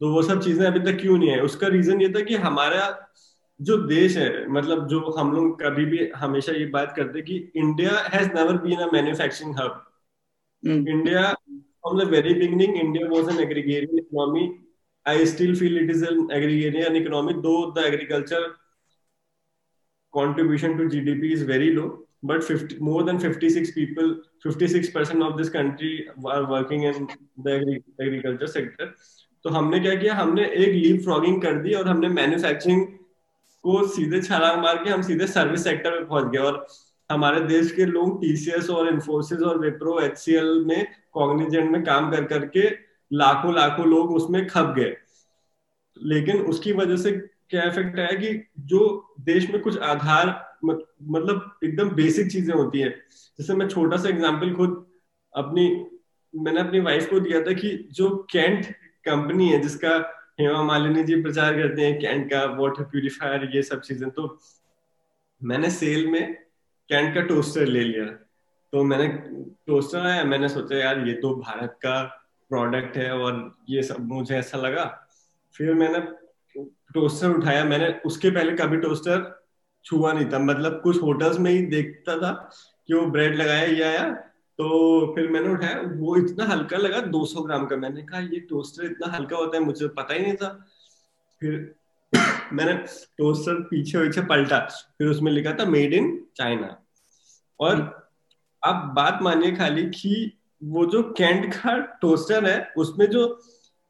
तो 0.00 0.12
वो 0.12 0.22
सब 0.22 0.42
चीज़ें 0.42 0.66
अभी 0.66 0.80
तक 0.80 1.00
क्यों 1.00 1.16
नहीं 1.18 1.30
है 1.30 1.40
उसका 1.42 1.68
रीजन 1.68 2.00
ये 2.02 2.08
था 2.08 2.20
कि 2.24 2.34
हमारा 2.46 2.84
जो 3.60 3.76
देश 3.86 4.16
है 4.16 4.48
मतलब 4.52 4.86
जो 4.88 5.00
हम 5.18 5.32
लोग 5.32 5.60
कभी 5.62 5.84
भी 5.84 6.10
हमेशा 6.16 6.52
ये 6.52 6.66
बात 6.74 6.92
करते 6.96 7.22
कि 7.22 7.36
India 7.56 7.98
has 8.14 8.28
never 8.34 8.58
been 8.62 8.78
a 8.78 8.86
manufacturing 8.92 9.54
hub 9.58 9.84
India 10.62 11.32
from 11.32 11.98
the 12.00 12.08
very 12.10 12.34
beginning 12.34 12.76
India 12.76 13.08
was 13.10 13.34
an 13.34 13.42
agrarian 13.42 13.98
economy 13.98 14.48
I 15.06 15.26
still 15.26 15.54
feel 15.58 15.78
it 15.78 15.90
is 15.90 16.04
an 16.04 16.28
agrarian 16.32 16.96
economy 16.96 17.34
though 17.48 17.54
the 17.72 17.84
agriculture 17.86 18.54
contribution 20.14 20.76
to 20.76 20.84
GDP 20.88 21.32
is 21.32 21.42
very 21.42 21.66
low, 21.72 21.86
but 22.22 22.42
50, 22.44 22.78
more 22.80 23.02
than 23.04 23.18
56 23.20 23.70
people, 23.72 24.22
56% 24.46 25.22
of 25.22 25.36
this 25.36 25.48
country 25.48 26.08
are 26.24 26.46
working 26.46 26.82
in 26.82 27.06
the 27.44 27.80
agriculture 28.00 28.46
sector. 28.46 28.86
तो 29.44 29.50
हमने 29.50 29.80
क्या 29.80 29.94
किया? 29.94 30.14
हमने 30.14 30.44
एक 30.44 30.74
leave 30.74 31.02
frogging 31.02 31.42
कर 31.42 31.54
दी 31.54 31.74
और 31.74 31.88
हमने 31.88 32.08
manufacturing 32.08 32.86
को 33.62 33.86
सीधे 33.86 34.22
छलांग 34.22 34.62
मार 34.62 34.76
के 34.84 34.90
हम 34.90 35.02
सीधे 35.02 35.26
सर्विस 35.26 35.64
सेक्टर 35.64 35.90
में 35.90 36.08
पहुँच 36.08 36.24
गए। 36.24 36.38
और 36.38 36.66
हमारे 37.12 37.40
देश 37.40 37.72
के 37.72 37.84
लोग 37.86 38.20
टीसीएस 38.20 38.70
और 38.70 38.88
इन्फोसिस 38.88 39.40
और 39.40 39.58
विप्रो 39.58 40.00
एच 40.00 40.24
में 40.66 40.86
कॉग्निजेंट 41.12 41.70
में 41.70 41.84
काम 41.84 42.10
कर 42.10 42.24
करके 42.24 42.70
लाखों 43.12 43.54
लाखों 43.54 43.86
लोग 43.86 44.14
उसमें 44.14 44.46
खप 44.46 44.74
गए। 44.78 44.96
लेकिन 46.02 46.40
उसकी 46.40 46.72
वजह 46.72 46.96
से 46.96 47.12
क्या 47.50 47.62
इफ़ेक्ट 47.62 47.98
आया 47.98 48.12
कि 48.12 48.48
जो 48.58 49.14
देश 49.20 49.50
में 49.50 49.62
कुछ 49.62 49.78
आधार 49.78 50.47
मतलब 50.64 51.58
एकदम 51.64 51.90
बेसिक 51.90 52.30
चीज़ें 52.32 52.54
होती 52.54 52.80
है। 52.80 52.90
जैसे 53.38 53.54
मैं 53.54 53.68
छोटा 53.68 53.96
सा 53.96 54.08
एग्जांपल 54.08 54.54
खुद 54.54 54.84
अपनी, 55.34 55.68
मैंने 56.34 56.60
अपनी 56.60 56.80
वाइफ 56.80 57.10
को 57.10 57.20
दिया 57.20 57.40
था 57.42 57.52
कि 57.52 57.76
जो 57.92 58.08
कैंट 58.32 58.66
कंपनी 59.04 59.48
है, 59.48 59.60
जिसका 59.62 59.96
हेमा 60.40 60.62
मालिनी 60.62 61.02
जी 61.04 61.22
प्रचार 61.22 61.54
करते 61.54 61.82
हैं 61.82 61.98
कैंट 62.00 62.30
का 62.30 62.44
वाटर 62.56 62.84
प्यूरिफायर 62.84 63.50
ये 63.54 63.62
सब 63.62 63.80
चीज़ें 63.80 64.08
तो 64.10 64.38
मैंने 65.40 65.70
सेल 65.70 66.06
में 66.06 66.34
कैंट 66.88 67.14
का 67.14 67.20
टोस्टर 67.20 67.66
ले 67.66 67.80
लिया। 67.80 68.04
तो 68.72 68.82
मैंने 68.84 69.08
टोस्टर 69.66 69.98
आया, 69.98 70.24
मैंने 70.24 70.48
सोचा, 70.48 70.76
यार, 70.76 71.06
ये 71.08 71.12
तो 71.14 71.34
भारत 71.36 71.78
का 71.82 72.02
प्रोडक्ट 72.50 72.96
है 72.96 73.10
और 73.12 73.56
ये 73.70 73.82
सब 73.82 74.00
मुझे 74.08 74.36
ऐसा 74.36 74.58
लगा। 74.58 74.84
फिर 75.54 75.74
मैंने 75.74 76.00
टोस्टर 76.94 77.30
उठाया, 77.30 77.64
मैंने 77.64 77.88
उसके 78.06 78.30
पहले 78.30 78.52
कभी 78.52 78.76
टोस्टर 78.76 79.37
छुआ 79.84 80.12
नहीं 80.12 80.26
था। 80.32 80.38
मतलब 80.38 80.80
कुछ 80.82 81.02
होटल्स 81.02 81.38
में 81.38 81.50
ही 81.50 81.60
देखता 81.66 82.18
था 82.18 82.32
कि 82.86 82.94
वो 82.94 83.06
ब्रेड 83.06 83.36
लगाया 83.36 83.64
ये 83.64 83.82
आया 83.82 84.10
तो 84.58 84.68
फिर 85.14 85.28
मैंने 85.30 85.48
उठाया 85.48 85.80
वो 85.96 86.16
इतना 86.16 86.44
हल्का 86.44 86.76
लगा 86.76 87.00
200 87.10 87.42
ग्राम 87.42 87.66
का। 87.66 87.76
मैंने 87.76 88.02
कहा 88.02 88.20
ये 88.20 88.40
टोस्टर 88.40 88.84
इतना 88.84 89.12
हल्का 89.12 89.36
होता 89.36 89.56
है 89.56 89.62
मुझे 89.64 89.88
पता 89.88 90.14
ही 90.14 90.20
नहीं 90.20 90.34
था। 90.34 90.48
फिर 91.40 91.74
मैंने 92.52 92.74
टोस्टर 93.18 93.60
पीछे 93.62 93.98
पीछे 93.98 94.20
पलटा। 94.20 94.58
फिर 94.98 95.08
उसमें 95.08 95.32
लिखा 95.32 95.52
था 95.52 95.64
मेड 95.64 95.94
इन 95.94 96.26
चाइना 96.36 96.76
और 97.60 97.74
आप 98.62 98.92
बात 98.96 99.18
मानिए 99.22 99.56
खाली 99.56 99.82
कि 99.90 100.38
वो 100.64 100.86
जो 100.86 101.02
कैंट 101.18 101.54
का 101.54 101.76
टोस्टर 102.02 102.46
है 102.46 102.72
उसमें 102.76 103.06
जो 103.06 103.24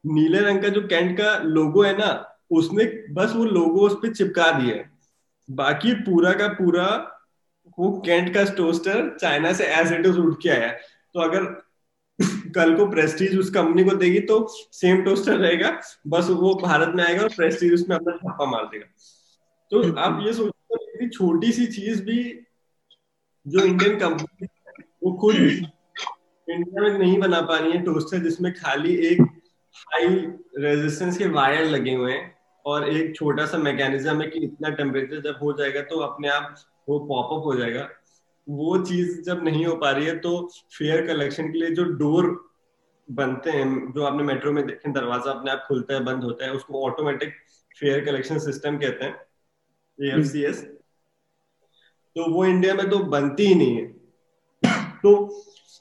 नीले 0.05 0.39
रंग 0.39 0.61
का 0.61 0.69
जो 0.69 0.81
कैंट 0.87 1.17
का 1.17 1.37
लोगो 1.37 1.81
है 1.83 1.97
ना 1.97 2.09
उसने 2.51 2.85
बस 3.13 3.33
वो 3.35 3.45
लोगो 3.45 3.85
उस 3.87 3.93
पर 3.93 4.13
चिपका 4.13 4.51
दिया 4.51 4.75
बाकी 5.49 5.93
पूरा 6.01 6.33
का 6.33 6.47
पूरा 6.53 6.85
वो 7.77 7.91
कैंट 8.05 8.33
का 8.33 8.43
टोस्टर 8.55 9.17
चाइना 9.17 9.53
से 9.53 9.65
एज 9.73 9.91
इट 9.93 10.05
इज़ 10.05 10.17
उठ 10.19 10.41
के 10.43 10.49
आया 10.49 10.69
तो 10.69 11.19
अगर 11.19 11.45
कल 12.55 12.75
को 12.77 12.85
प्रेस्टीज 12.89 13.37
उस 13.39 13.49
कंपनी 13.49 13.83
को 13.83 13.95
देगी 13.95 14.19
तो 14.19 14.45
सेम 14.49 15.01
टोस्टर 15.03 15.37
रहेगा, 15.37 15.69
बस 16.07 16.29
वो 16.31 16.53
भारत 16.63 16.93
में 16.95 17.03
आएगा 17.03 17.23
और 17.23 17.29
प्रेस्टीज 17.35 17.73
उसमें 17.73 17.95
अपना 17.95 18.15
छापा 18.17 18.45
मार 18.45 18.65
देगा। 18.65 18.85
तो 19.71 19.93
आप 19.99 20.19
ये 20.25 20.33
सोचो 20.33 20.75
सोचते 20.75 21.09
छोटी 21.09 21.51
सी 21.51 21.65
चीज़ 21.67 22.03
भी 22.03 22.23
जो 23.45 23.65
इंडियन 23.65 23.97
कंपनी 23.99 24.47
वो 25.03 25.11
खुद 25.21 25.35
इंडिया 25.35 26.81
में 26.81 26.97
नहीं 26.99 27.17
बना 27.19 27.41
पा 27.41 27.57
रही 27.57 27.71
है 27.71 27.81
टोस्टर 27.83 28.19
जिसमें 28.19 28.51
खाली 28.53 28.95
एक 29.07 29.21
हाई 29.21 30.07
रेजिस्टेंस 30.57 31.17
के 31.17 31.27
वायर 31.29 31.65
लगे 31.65 31.93
हुए 31.93 32.13
हैं। 32.13 32.38
और 32.65 32.87
एक 32.89 33.15
छोटा 33.15 33.45
सा 33.45 33.57
मैकेनिज्म 33.57 34.21
है 34.21 34.27
कि 34.27 34.39
इतना 34.39 34.69
टेम्परेचर 34.71 35.21
जब 35.21 35.39
हो 35.43 35.53
जाएगा 35.53 35.81
तो 35.83 35.99
अपने 36.01 36.29
आप 36.29 36.55
वो 36.89 36.99
पॉपअप 36.99 37.45
हो 37.45 37.55
जाएगा। 37.55 37.87
वो 38.47 38.77
चीज़ 38.83 39.21
जब 39.21 39.43
नहीं 39.43 39.65
हो 39.65 39.75
पा 39.75 39.91
रही 39.91 40.05
है 40.05 40.17
तो 40.19 40.31
फेयर 40.77 41.05
कलेक्शन 41.07 41.51
के 41.51 41.59
लिए 41.59 41.75
जो 41.75 41.83
डोर 41.83 42.27
बनते 43.07 43.51
हैं, 43.51 43.91
जो 43.93 44.03
आपने 44.03 44.23
मेट्रो 44.23 44.51
में 44.51 44.65
देखे, 44.67 44.91
दरवाज़ा 44.91 45.31
अपने 45.31 45.51
आप 45.51 45.65
खुलता 45.67 45.93
है, 45.93 46.03
बंद 46.03 46.23
होता 46.23 46.45
है, 46.45 46.51
उसको 46.53 46.85
ऑटोमेटिक 46.85 47.33
फेयर 47.79 48.05
कलेक्शन 48.05 48.39
सिस्टम 48.39 48.77
कहते 48.77 49.05
हैं 49.05 49.15
एएफसीएस 49.99 50.61
तो 52.15 52.31
वो 52.31 52.45
इंडिया 52.45 52.73
में 52.73 52.89
तो 52.89 52.99
बनती 53.05 53.45
ही 53.45 53.55
नहीं 53.55 53.75
है। 53.75 53.87
तो 54.97 55.11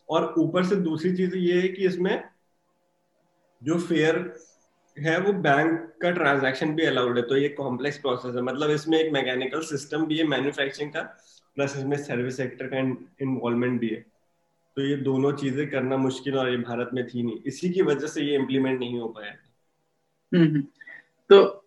और 0.08 0.34
ऊपर 0.38 0.64
से 0.64 0.76
दूसरी 0.78 1.16
चीज़ 1.16 1.36
ये 1.36 1.60
है 1.60 1.68
कि 1.68 1.86
इसमें 1.86 2.22
जो 3.62 3.78
फेयर 3.80 4.18
है 4.98 5.18
वो 5.20 5.32
बैंक 5.32 5.70
का 6.02 6.10
ट्रांजैक्शन 6.10 6.74
भी 6.74 6.84
अलाउड 6.84 7.16
है 7.16 7.22
तो 7.22 7.36
ये 7.36 7.48
कॉम्प्लेक्स 7.48 7.98
प्रोसेस 7.98 8.34
है। 8.34 8.42
मतलब 8.42 8.70
इसमें 8.70 8.98
एक 8.98 9.12
मैकेनिकल 9.12 9.60
सिस्टम 9.60 10.06
भी 10.06 10.18
है 10.18 10.24
मैन्युफैक्चरिंग 10.24 10.92
का 10.92 11.02
प्लस 11.56 11.76
इसमें 11.76 11.96
सर्विस 11.96 12.36
सेक्टर 12.36 12.66
का 12.66 12.78
इन्वॉल्वमेंट 13.22 13.80
भी 13.80 13.88
है। 13.88 14.04
तो 14.76 14.82
ये 14.82 14.96
दोनों 14.96 15.32
चीज़ें 15.32 15.70
करना 15.70 15.96
मुश्किल 15.96 16.38
और 16.38 16.50
ये 16.50 16.56
भारत 16.56 16.90
में 16.94 17.06
थी 17.06 17.22
नहीं। 17.22 17.38
इसी 17.46 17.70
की 17.70 17.82
वजह 17.82 18.06
से 18.06 18.22
ये 18.22 18.34
इम्प्लीमेंट 18.34 18.78
नहीं 18.80 18.98
हो 19.00 19.08
पाया। 19.08 19.32
हम्म, 20.32 20.46
हम्म। 20.46 20.62
तो 21.30 21.64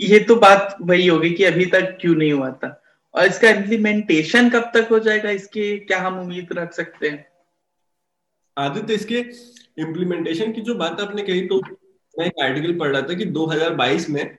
ये 0.00 0.18
तो 0.18 0.36
बात 0.36 0.76
वही 0.80 1.06
होगी 1.06 1.30
कि 1.30 1.44
अभी 1.44 1.66
तक 1.66 1.96
क्यों 2.00 2.14
नहीं 2.14 2.32
हुआ 2.32 2.50
था? 2.50 2.80
और 3.14 3.26
इसका 3.26 3.48
इम्प्लीमेंटेशन 3.48 4.50
कब 4.50 4.70
तक 4.74 4.88
हो 4.90 4.98
जाएगा? 4.98 5.30
इसकी 5.30 5.78
क्या 5.78 6.00
हम 6.00 6.18
उम्मीद 6.20 6.52
रख 6.52 6.72
सकते 6.72 7.08
हैं? 7.08 7.26
आदित्य 8.56 8.94
इसके 8.94 9.18
इम्प्लीमेंटेशन 9.82 10.52
की 10.52 10.60
जो 10.60 10.74
बात 10.74 11.00
आपने 11.00 11.22
कही 11.22 11.46
तो 11.46 11.60
मैं 12.14 12.26
एक 12.26 12.42
आर्टिकल 12.42 12.78
पढ़ 12.78 12.88
रहा 12.88 13.02
था 13.02 13.14
कि 13.14 13.24
2022 13.32 14.08
में 14.10 14.38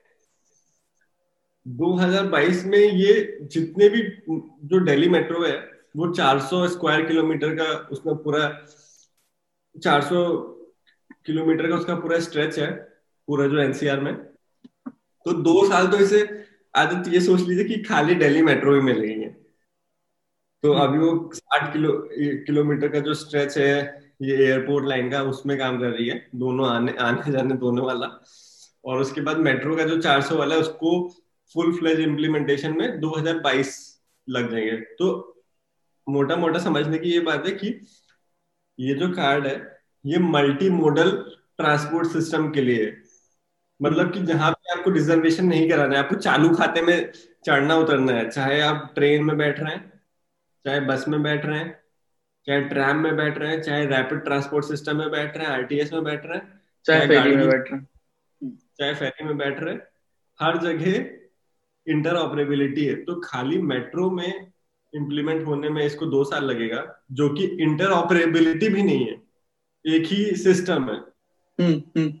2022 1.66 2.64
में 2.64 2.78
ये 2.78 3.14
जितने 3.52 3.88
भी 3.88 4.02
जो 4.30 4.80
दिल्ली 4.84 5.08
मेट्रो 5.08 5.44
है, 5.44 5.56
वो 5.96 6.12
400 6.14 6.66
स्क्वायर 6.68 7.06
किलोमीटर 7.06 7.54
का 7.54 7.64
उसका 7.92 8.12
पूरा 8.22 8.42
400 9.76 10.22
किलोमीटर 11.26 11.68
का 11.68 11.76
उसका 11.76 11.94
पूरा 11.94 12.18
स्ट्रेच 12.20 12.58
है, 12.58 12.72
पूरा 13.28 13.46
जो 13.46 13.58
एनसीआर 13.58 14.00
में 14.00 14.14
तो 15.26 15.32
दो 15.42 15.68
साल 15.68 15.86
तो 15.88 15.98
इसे 15.98 16.22
आदत 16.74 17.08
ये 17.08 17.20
सोच 17.20 17.40
लीजिए 17.40 17.64
कि 17.64 17.82
खाली 17.82 18.14
दिल्ली 18.14 18.42
मेट्रो 18.42 18.74
ही 18.74 18.80
मिलेगी 18.80 19.24
तो 20.62 20.72
हम्म। 20.72 20.82
अभी 20.82 20.98
वो 20.98 21.30
साठ 21.34 21.72
किलो 21.72 21.92
किलोमीटर 22.46 22.88
का 22.88 23.00
जो 23.00 23.14
स्ट्रेच 23.14 23.56
है 23.58 24.05
ये 24.22 24.36
एयरपोर्ट 24.36 24.86
लाइन 24.86 25.10
का 25.10 25.22
उसमें 25.22 25.58
काम 25.58 25.78
कर 25.80 25.86
रही 25.86 26.08
है, 26.08 26.28
दोनों 26.34 26.68
आने 26.68 26.92
आने 26.92 27.32
जाने 27.32 27.54
दोनों 27.54 27.86
वाला। 27.86 28.24
और 28.84 29.00
उसके 29.00 29.20
बाद 29.20 29.36
मेट्रो 29.36 29.76
का 29.76 29.84
जो 29.84 30.02
400 30.02 30.36
वाला 30.36 30.54
है, 30.54 30.60
उसको 30.60 31.14
फुल 31.54 31.78
फ्लेज 31.78 32.00
इम्प्लीमेंटेशन 32.00 32.76
में 32.76 33.00
2022 33.00 34.00
लग 34.28 34.50
जाएँगे। 34.50 34.76
तो 34.76 35.32
मोटा 36.08 36.36
मोटा 36.36 36.58
समझने 36.58 36.98
की 36.98 37.08
ये 37.10 37.20
बात 37.20 37.46
है 37.46 37.52
कि 37.52 37.86
ये 38.80 38.94
जो 38.94 39.08
कार्ड 39.08 39.46
है, 39.46 39.78
ये 40.06 40.18
मल्टी 40.18 40.70
मॉडल 40.70 41.10
ट्रांसपोर्ट 41.58 42.08
सिस्टम 42.08 42.50
के 42.50 42.60
लिए 42.60 42.84
है। 42.84 43.02
मतलब 43.82 44.12
कि 44.12 44.20
जहाँ 44.20 44.52
पे 44.52 44.78
आपको 44.78 44.90
रिजर्वेशन 44.90 45.46
नहीं 45.46 45.70
कराना 45.70 45.94
है, 45.94 46.04
आपको 46.04 46.14
चालू 46.14 46.48
खाते 46.48 46.82
में 46.82 47.12
चढ़ना 47.46 47.76
उतरना 47.76 48.12
है। 48.12 48.30
चाहे 48.30 48.60
आप 48.60 48.92
ट्रेन 48.94 49.24
में 49.24 49.36
बैठ 49.36 49.60
रहे 49.60 49.74
हैं, 49.74 50.02
चाहे 50.64 50.80
बस 50.80 51.04
में 51.08 51.22
बैठ 51.22 51.46
रहे 51.46 51.58
हैं 51.58 51.85
चाहे 52.46 52.60
ट्रैम 52.60 52.96
में 52.96 53.16
बैठ 53.16 53.38
रहे 53.38 53.52
हैं 53.52 53.62
चाहे 53.62 53.86
रैपिड 53.86 54.24
ट्रांसपोर्ट 54.24 54.66
सिस्टम 54.66 54.96
में 54.96 55.10
बैठ 55.10 55.36
रहे 55.36 55.46
हैं 55.46 55.52
आरटीएस 55.52 55.92
में 55.92 56.04
बैठ 56.04 56.26
रहे 56.26 56.38
हैं 56.38 56.62
चाहे 56.86 57.08
फेरी 57.08 57.36
में 57.36 57.48
बैठ 57.48 57.72
रहे 57.72 57.80
हैं। 57.80 57.88
चाहे 58.78 58.94
फेरी 58.94 59.24
में 59.24 59.36
बैठ 59.36 59.60
रहे 59.60 59.74
हैं 59.74 59.82
हर 60.40 60.58
जगह 60.58 61.16
इंटर 61.88 62.14
ऑपरेबिलिटी 62.14 62.84
है। 62.84 62.94
तो 62.94 63.20
खाली 63.20 63.58
मेट्रो 63.58 64.10
में 64.10 64.52
इंप्लीमेंट 64.94 65.46
होने 65.46 65.68
में 65.68 65.84
इसको 65.84 66.06
दो 66.06 66.24
साल 66.24 66.44
लगेगा 66.44 67.00
जो 67.12 67.28
कि 67.28 67.44
इंटर 67.44 67.86
ऑपरेबिलिटी 67.86 68.68
भी 68.68 68.82
नहीं 68.82 69.06
है 69.06 69.22
एक 69.86 70.04
ही 70.06 70.36
सिस्टम 70.36 70.84
है। 70.84 71.00
हम्म, 71.60 71.82
हम्म। 71.96 72.12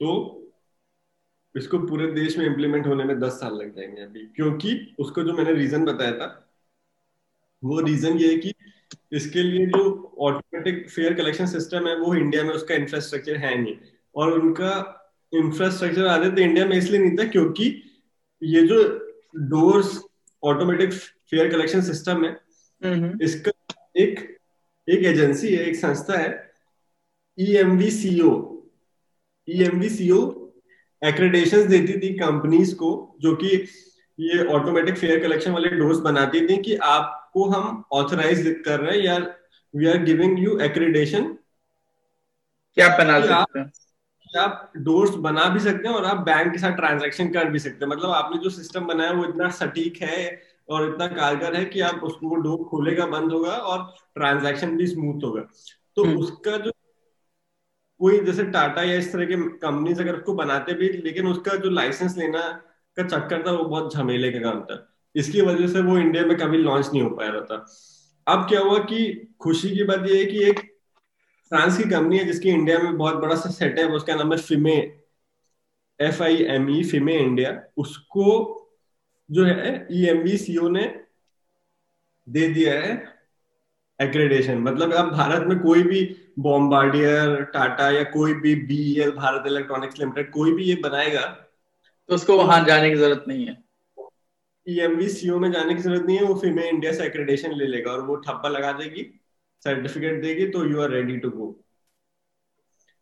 तो 0.00 0.32
इसको 1.56 1.78
पूरे 1.78 2.12
देश 2.12 2.38
में 2.38 2.46
इंप्लीमेंट 2.46 2.86
होने 2.86 3.04
में 3.04 3.20
दस 3.20 3.32
साल 3.32 3.54
लग 3.54 3.76
जाएँगे 3.76 4.02
अभी 4.02 4.20
क्योंकि 4.20 4.94
उसको 4.98 5.22
जो 5.22 5.32
मैंने 5.32 5.52
रीजन 5.52 5.84
बताया 5.84 6.12
था 6.12 6.45
वो 7.62 7.80
रीजन 7.80 8.18
ये 8.18 8.28
है 8.32 8.36
कि 8.36 8.52
इसके 9.12 9.42
लिए 9.42 9.66
जो 9.66 10.14
ऑटोमेटिक 10.20 10.88
फेयर 10.90 11.14
कलेक्शन 11.14 11.46
सिस्टम 11.46 11.88
है 11.88 11.96
वो 11.96 12.14
इंडिया 12.14 12.42
में 12.44 12.54
उसका 12.54 12.74
इंफ्रास्ट्रक्चर 12.74 13.36
है 13.36 13.62
नहीं 13.62 13.76
और 14.16 14.32
उनका 14.32 14.72
इंफ्रास्ट्रक्चर 15.32 16.06
आधे 16.06 16.30
तो 16.30 16.40
इंडिया 16.42 16.66
में 16.66 16.76
इसलिए 16.76 17.00
नहीं 17.00 17.16
था 17.16 17.24
क्योंकि 17.28 17.82
ये 18.42 18.66
जो 18.66 18.82
doors 19.36 20.00
automatic 20.42 20.92
fare 20.92 21.50
collection 21.50 21.80
system 21.80 22.24
है। 22.24 22.36
इसका 23.24 23.50
एक 23.96 24.20
एक 24.88 25.04
एजेंसी 25.04 25.54
है 25.54 25.64
एक 25.64 25.76
संस्था 25.76 26.18
है 26.18 26.52
E 27.38 27.54
M 27.56 27.76
V 27.78 27.90
CO 27.90 28.30
E 29.48 29.62
M 29.64 29.80
V 29.80 29.88
CO 29.88 30.20
accreditation 31.02 31.66
देती 31.68 31.98
थी 32.00 32.12
कंपनीज़ 32.14 32.74
को 32.74 33.16
जो 33.20 33.34
कि 33.36 33.48
ये 34.18 34.44
ऑटोमेटिक 34.46 34.96
फेयर 34.98 35.20
कलेक्शन 35.22 35.50
वाले 35.50 35.68
डोर्स 35.68 35.98
बनाती 35.98 36.40
थी 36.48 36.56
कि 36.62 36.76
आप 36.76 37.25
को 37.36 37.48
हम 37.50 37.84
ऑथराइज 37.92 38.62
कर 38.64 38.80
रहे 38.80 38.98
हैं 38.98 39.04
या 39.04 39.18
we 39.76 39.86
are 39.86 39.98
giving 39.98 40.38
you 40.38 40.58
accreditation 40.58 41.32
क्या 42.76 42.88
बना 42.98 43.20
सकते 43.20 43.58
हैं? 43.58 43.72
आप 44.38 44.72
डोर्स 44.76 45.10
बना 45.10 45.44
भी 45.48 45.60
सकते 45.60 45.88
हैं 45.88 45.94
और 45.94 46.04
आप 46.04 46.16
बैंक 46.16 46.52
के 46.52 46.58
साथ 46.58 46.72
ट्रांजैक्शन 46.72 47.28
कर 47.28 47.50
भी 47.50 47.58
सकते 47.58 47.84
हैं। 47.84 47.90
मतलब 47.92 48.10
आपने 48.10 48.38
जो 48.38 48.50
सिस्टम 48.50 48.86
बनाया 48.86 49.10
वो 49.10 49.24
इतना 49.24 49.48
सटीक 49.50 50.02
है 50.02 50.42
और 50.68 50.88
इतना 50.88 51.06
कारगर 51.06 51.54
है 51.54 51.64
कि 51.64 51.80
आप 51.80 52.02
उसको 52.04 52.34
डोर 52.34 52.64
खोलेगा 52.68 53.06
बंद 53.06 53.32
होगा 53.32 53.52
और 53.52 53.94
ट्रांजैक्शन 54.14 54.76
भी 54.76 54.86
स्मूथ 54.86 55.24
होगा। 55.24 55.42
तो 55.96 56.04
hmm. 56.04 56.18
उसका 56.18 56.56
जो 56.56 56.72
कोई 58.00 58.18
जैसे 58.20 58.44
टाटा 58.44 58.82
या 58.82 58.96
इस 58.98 59.12
तरह 59.12 59.26
के 59.26 59.36
कंपनीज़ 59.58 60.02
अगर 60.02 60.16
उसको 60.16 60.34
बनाते 60.34 60.74
भी 60.74 60.88
लेकिन 60.88 61.26
उसका 61.26 61.56
जो 61.56 61.70
लाइसेंस 61.70 62.16
लेना 62.18 62.42
का 62.96 63.06
चक्कर 63.06 63.46
था 63.46 63.52
वो 63.52 63.64
बहुत 63.64 63.94
झमेले 63.94 64.32
का 64.32 64.38
काम 64.38 64.60
था। 64.60 64.95
इसकी 65.16 65.40
वजह 65.40 65.68
से 65.68 65.80
वो 65.80 65.98
इंडिया 65.98 66.26
में 66.26 66.36
कभी 66.36 66.58
लॉन्च 66.58 66.86
नहीं 66.86 67.02
हो 67.02 67.10
पाया 67.10 67.40
था 67.40 67.64
अब 68.26 68.48
क्या 68.48 68.60
हुआ 68.60 68.78
कि 68.78 69.28
खुशी 69.40 69.70
की 69.70 69.84
बात 69.84 70.08
यह 70.08 70.18
है 70.18 70.24
कि 70.24 70.42
एक 70.44 70.60
फ्रांस 71.50 71.76
की 71.76 71.90
कंपनी 71.90 72.18
है 72.18 72.24
जिसकी 72.24 72.48
इंडिया 72.48 72.78
में 72.78 72.96
बहुत 72.96 73.14
बड़ा 73.14 73.34
सा 73.34 73.50
सेट 73.50 73.78
है, 73.78 73.86
उसका 73.88 74.14
नाम 74.14 74.32
है 74.32 74.38
FIME 74.38 74.76
F 76.00 76.22
I 76.22 76.36
M 76.36 76.70
E 76.70 76.84
FIME 76.84 77.18
India 77.18 77.62
उसको 77.76 78.62
जो 79.30 79.44
है 79.44 79.88
ई 79.92 80.04
एम 80.06 80.22
बी 80.22 80.36
सीओ 80.36 80.68
ने 80.68 80.82
दे 82.28 82.48
दिया 82.48 82.72
है 82.72 82.92
एक्रेडेशन 84.02 84.58
मतलब 84.58 84.92
अब 84.92 85.10
भारत 85.12 85.46
में 85.48 85.58
कोई 85.58 85.82
भी 85.82 86.16
बॉम्बार्डियर 86.38 87.42
टाटा 87.42 87.90
या 87.90 88.02
कोई 88.04 88.34
भी 88.34 88.54
B 88.54 89.00
L 89.00 89.10
Bharat 89.10 89.46
electronics 89.46 89.98
limited 89.98 90.30
कोई 90.32 90.52
भी 90.52 90.64
ये 90.64 90.74
बनाएगा 90.74 91.20
तो 92.08 92.14
उसको 92.14 92.36
वहाँ 92.38 92.64
जाने 92.64 92.90
की 92.90 92.96
ज़रूरत 92.96 93.24
नहीं 93.28 93.46
है। 93.46 93.65
ईएमवी 94.68 95.08
सीओ 95.08 95.38
में 95.38 95.52
जाने 95.52 95.74
की 95.74 95.80
ज़रूरत 95.80 96.02
नहीं 96.02 96.16
है 96.16 96.24
वो 96.24 96.34
फीमे 96.34 96.68
इंडिया 96.68 96.92
से 96.92 97.54
ले 97.54 97.66
लेगा 97.66 97.92
और 97.92 98.00
वो 98.00 98.16
ठप्पा 98.16 98.48
लगा 98.48 98.72
देगी 98.72 99.20
सर्टिफिकेट 99.64 100.22
देगी 100.22 100.46
तो 100.48 100.64
you 100.64 100.80
are 100.80 100.90
ready 100.90 101.16
to 101.16 101.30
go 101.30 101.46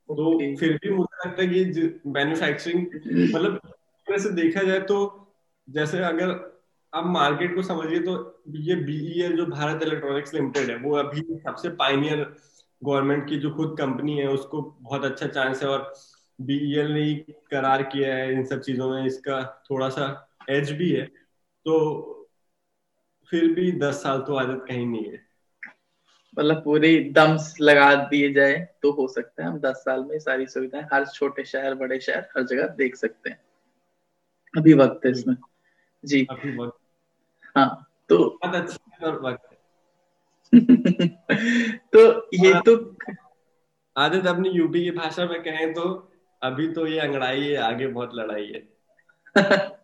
तो 0.09 0.57
फिर 0.57 0.73
भी 0.73 0.91
मुझे 0.91 1.29
लगता 1.29 1.43
है 1.43 1.49
कि 1.49 2.01
मैन्युफैक्चरिंग 2.07 2.87
मतलब 3.35 3.61
वैसे 4.11 4.31
देखा 4.31 4.63
जाए 4.63 4.81
तो 4.81 4.99
जैसे 5.71 5.99
अगर 5.99 6.31
आप 6.95 7.07
मार्केट 7.07 7.55
को 7.55 7.63
समझिए 7.63 7.99
तो 7.99 8.43
ये 8.49 8.75
बीईएल 8.75 9.37
जो 9.37 9.47
भारत 9.47 9.83
इलेक्ट्रॉनिक्स 9.83 10.35
लिमिटेड 10.35 10.71
है 10.71 10.77
वो 10.77 10.97
अभी 10.97 11.21
सबसे 11.21 11.69
पाइनियर 11.69 12.37
गवर्नमेंट 12.85 13.29
की 13.29 13.37
जो 13.37 13.51
खुद 13.51 13.77
कंपनी 13.79 14.19
है 14.19 14.29
उसको 14.29 14.77
बहुत 14.81 15.05
अच्छा 15.05 15.27
चांस 15.27 15.63
है 15.63 15.69
और 15.69 15.95
बीईएल 16.41 16.87
ने 16.87 17.15
करार 17.51 17.83
किया 17.83 18.15
है 18.15 18.33
इन 18.33 18.45
सब 18.45 18.61
चीज़ों 18.61 18.91
में 18.91 19.07
इसका 19.07 19.65
थोड़ा 19.71 19.89
सा 19.89 20.29
एज 20.51 20.73
भी 20.73 20.91
है। 20.93 21.24
तो 21.65 22.11
फिर 23.31 23.53
भी 23.53 23.73
दस 23.73 24.03
साल 24.03 24.21
तो 24.21 24.35
आदत 24.35 24.65
कहीं 24.69 24.87
नहीं 24.87 25.05
है। 25.05 25.27
मतलब 26.39 26.65
पूरी 26.65 27.11
दम 27.11 27.39
लगा 27.61 27.95
दिए 27.95 28.33
जाए 28.33 28.75
तो 28.83 28.91
हो 28.91 29.09
सकता 29.09 29.43
है 29.43 29.49
हम 29.49 29.59
दस 29.59 29.75
साल 29.75 30.05
में 30.05 30.19
सारी 30.19 30.47
सुविधाएँ 30.47 30.85
हर 30.93 31.07
छोटे 31.07 31.45
शहर 31.45 31.75
बड़े 31.75 32.01
शहर 32.01 32.29
हर 32.37 32.43
जगह 32.43 32.67
देख 32.67 32.97
सकते 32.97 33.31
हैं। 33.31 33.41
अभी 34.59 34.75
वक्त 34.75 35.07
है 35.07 35.11
इसमें। 35.11 35.37
जी। 36.05 36.27
अभी 36.31 36.57
वक्त। 36.57 36.79
हाँ 37.57 37.91
तो 38.09 38.39
बहुत 38.43 38.55
अच्छा 38.55 39.09
वक्त 39.09 39.51
तो 41.93 42.27
ये 42.35 42.61
तो 42.61 42.97
आदत 43.97 44.27
अपनी 44.27 44.49
यूपी 44.49 44.85
की 44.85 44.91
भाषा 44.91 45.27
में 45.27 45.43
कहें 45.43 45.75
तो 45.75 46.13
अभी 46.43 46.69
तो 46.69 46.87
ये 46.87 46.99
अंगड़ाई 46.99 47.41
है 47.41 47.57
आगे 47.57 47.87
बहुत 47.87 48.11
लड़ाई 48.15 48.47
है। 48.47 48.69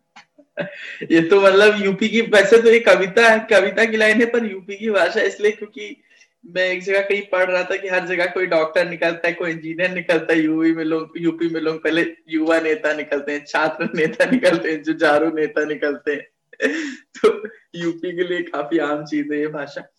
ये 1.12 1.20
तो 1.20 1.40
मतलब 1.40 1.84
यूपी 1.84 2.08
की 2.08 2.20
वैसे 2.20 2.62
तो 2.62 2.70
ये 2.70 2.80
कविता 2.80 3.28
है 3.28 3.38
कविता 3.50 3.84
की 3.84 3.96
लाइन 3.96 4.20
है 4.20 4.26
पर 4.26 4.44
यूपी 4.44 4.76
की 4.76 4.90
भाषा 4.90 5.20
इसलिए 5.20 5.50
क्योंकि 5.50 6.02
मैं 6.46 6.62
एक 6.62 6.82
जगह 6.82 7.00
कहीं 7.00 7.22
पढ़ 7.22 7.50
रहा 7.50 7.62
था 7.62 7.76
कि 7.76 7.88
हर 7.88 8.06
जगह 8.06 8.26
कोई 8.26 8.46
डॉक्टर 8.46 8.88
निकलता 8.88 9.28
है 9.28 9.34
कोई 9.34 9.50
इंजीनियर 9.50 9.90
निकलता 9.90 10.32
है 10.32 10.40
यूपी 10.40 10.72
में 10.72 10.84
लोग 10.84 11.12
यूपी 11.16 11.48
में 11.48 11.60
लोग 11.60 11.82
पहले 11.84 12.06
युवा 12.28 12.60
नेता 12.60 12.92
निकलते 12.92 13.32
हैं 13.32 13.44
छात्र 13.48 13.88
नेता 13.94 14.24
निकलते 14.24 14.72
हैं 14.72 14.82
जुझारू 14.82 15.30
नेता 15.30 15.64
निकलते 15.64 16.12
हैं। 16.12 16.26
तो 17.16 17.48
यूपी 17.74 18.16
के 18.16 18.28
लिए 18.28 18.42
काफ़ी 18.42 18.78
आम 18.78 19.04
चीज़ 19.04 19.32
है 19.32 19.40
ये 19.40 19.46
भाषा। 19.46 19.92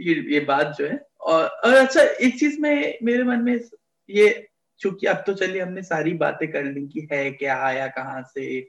ये 0.00 0.14
ये 0.34 0.40
बात 0.40 0.76
जो 0.78 0.86
है। 0.86 1.06
और, 1.20 1.44
और 1.44 1.74
अच्छा 1.74 2.02
एक 2.02 2.38
चीज़ 2.38 2.60
में 2.60 2.98
मेरे 3.02 3.24
मन 3.24 3.38
में 3.38 3.60
ये 4.10 4.46
चूँकि 4.78 5.06
अब 5.06 5.24
तो 5.26 5.34
चलिए 5.34 5.62
हमने 5.62 5.82
सारी 5.82 6.12
बातें 6.12 6.52
कर 6.52 6.64
ली 6.64 6.88
कि 6.88 7.08
है 7.12 7.30
क्या 7.30 7.56
आया 7.56 7.86
कहाँ 7.86 8.22
से 8.22 8.68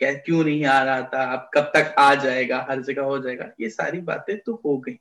क्या 0.00 0.12
क्यों 0.14 0.44
नहीं 0.44 0.64
आ 0.64 0.82
रहा 0.82 1.02
था? 1.02 1.24
अब 1.32 1.50
कब 1.54 1.70
तक 1.74 1.94
आ 1.98 2.14
जाएगा? 2.14 2.66
हर 2.70 2.82
जगह 2.82 3.02
हो 3.02 3.18
जाएगा। 3.18 3.50
ये 3.60 3.68
सारी 3.68 4.00
बातें 4.00 4.38
तो 4.38 4.60
हो 4.64 4.76
गई। 4.78 4.98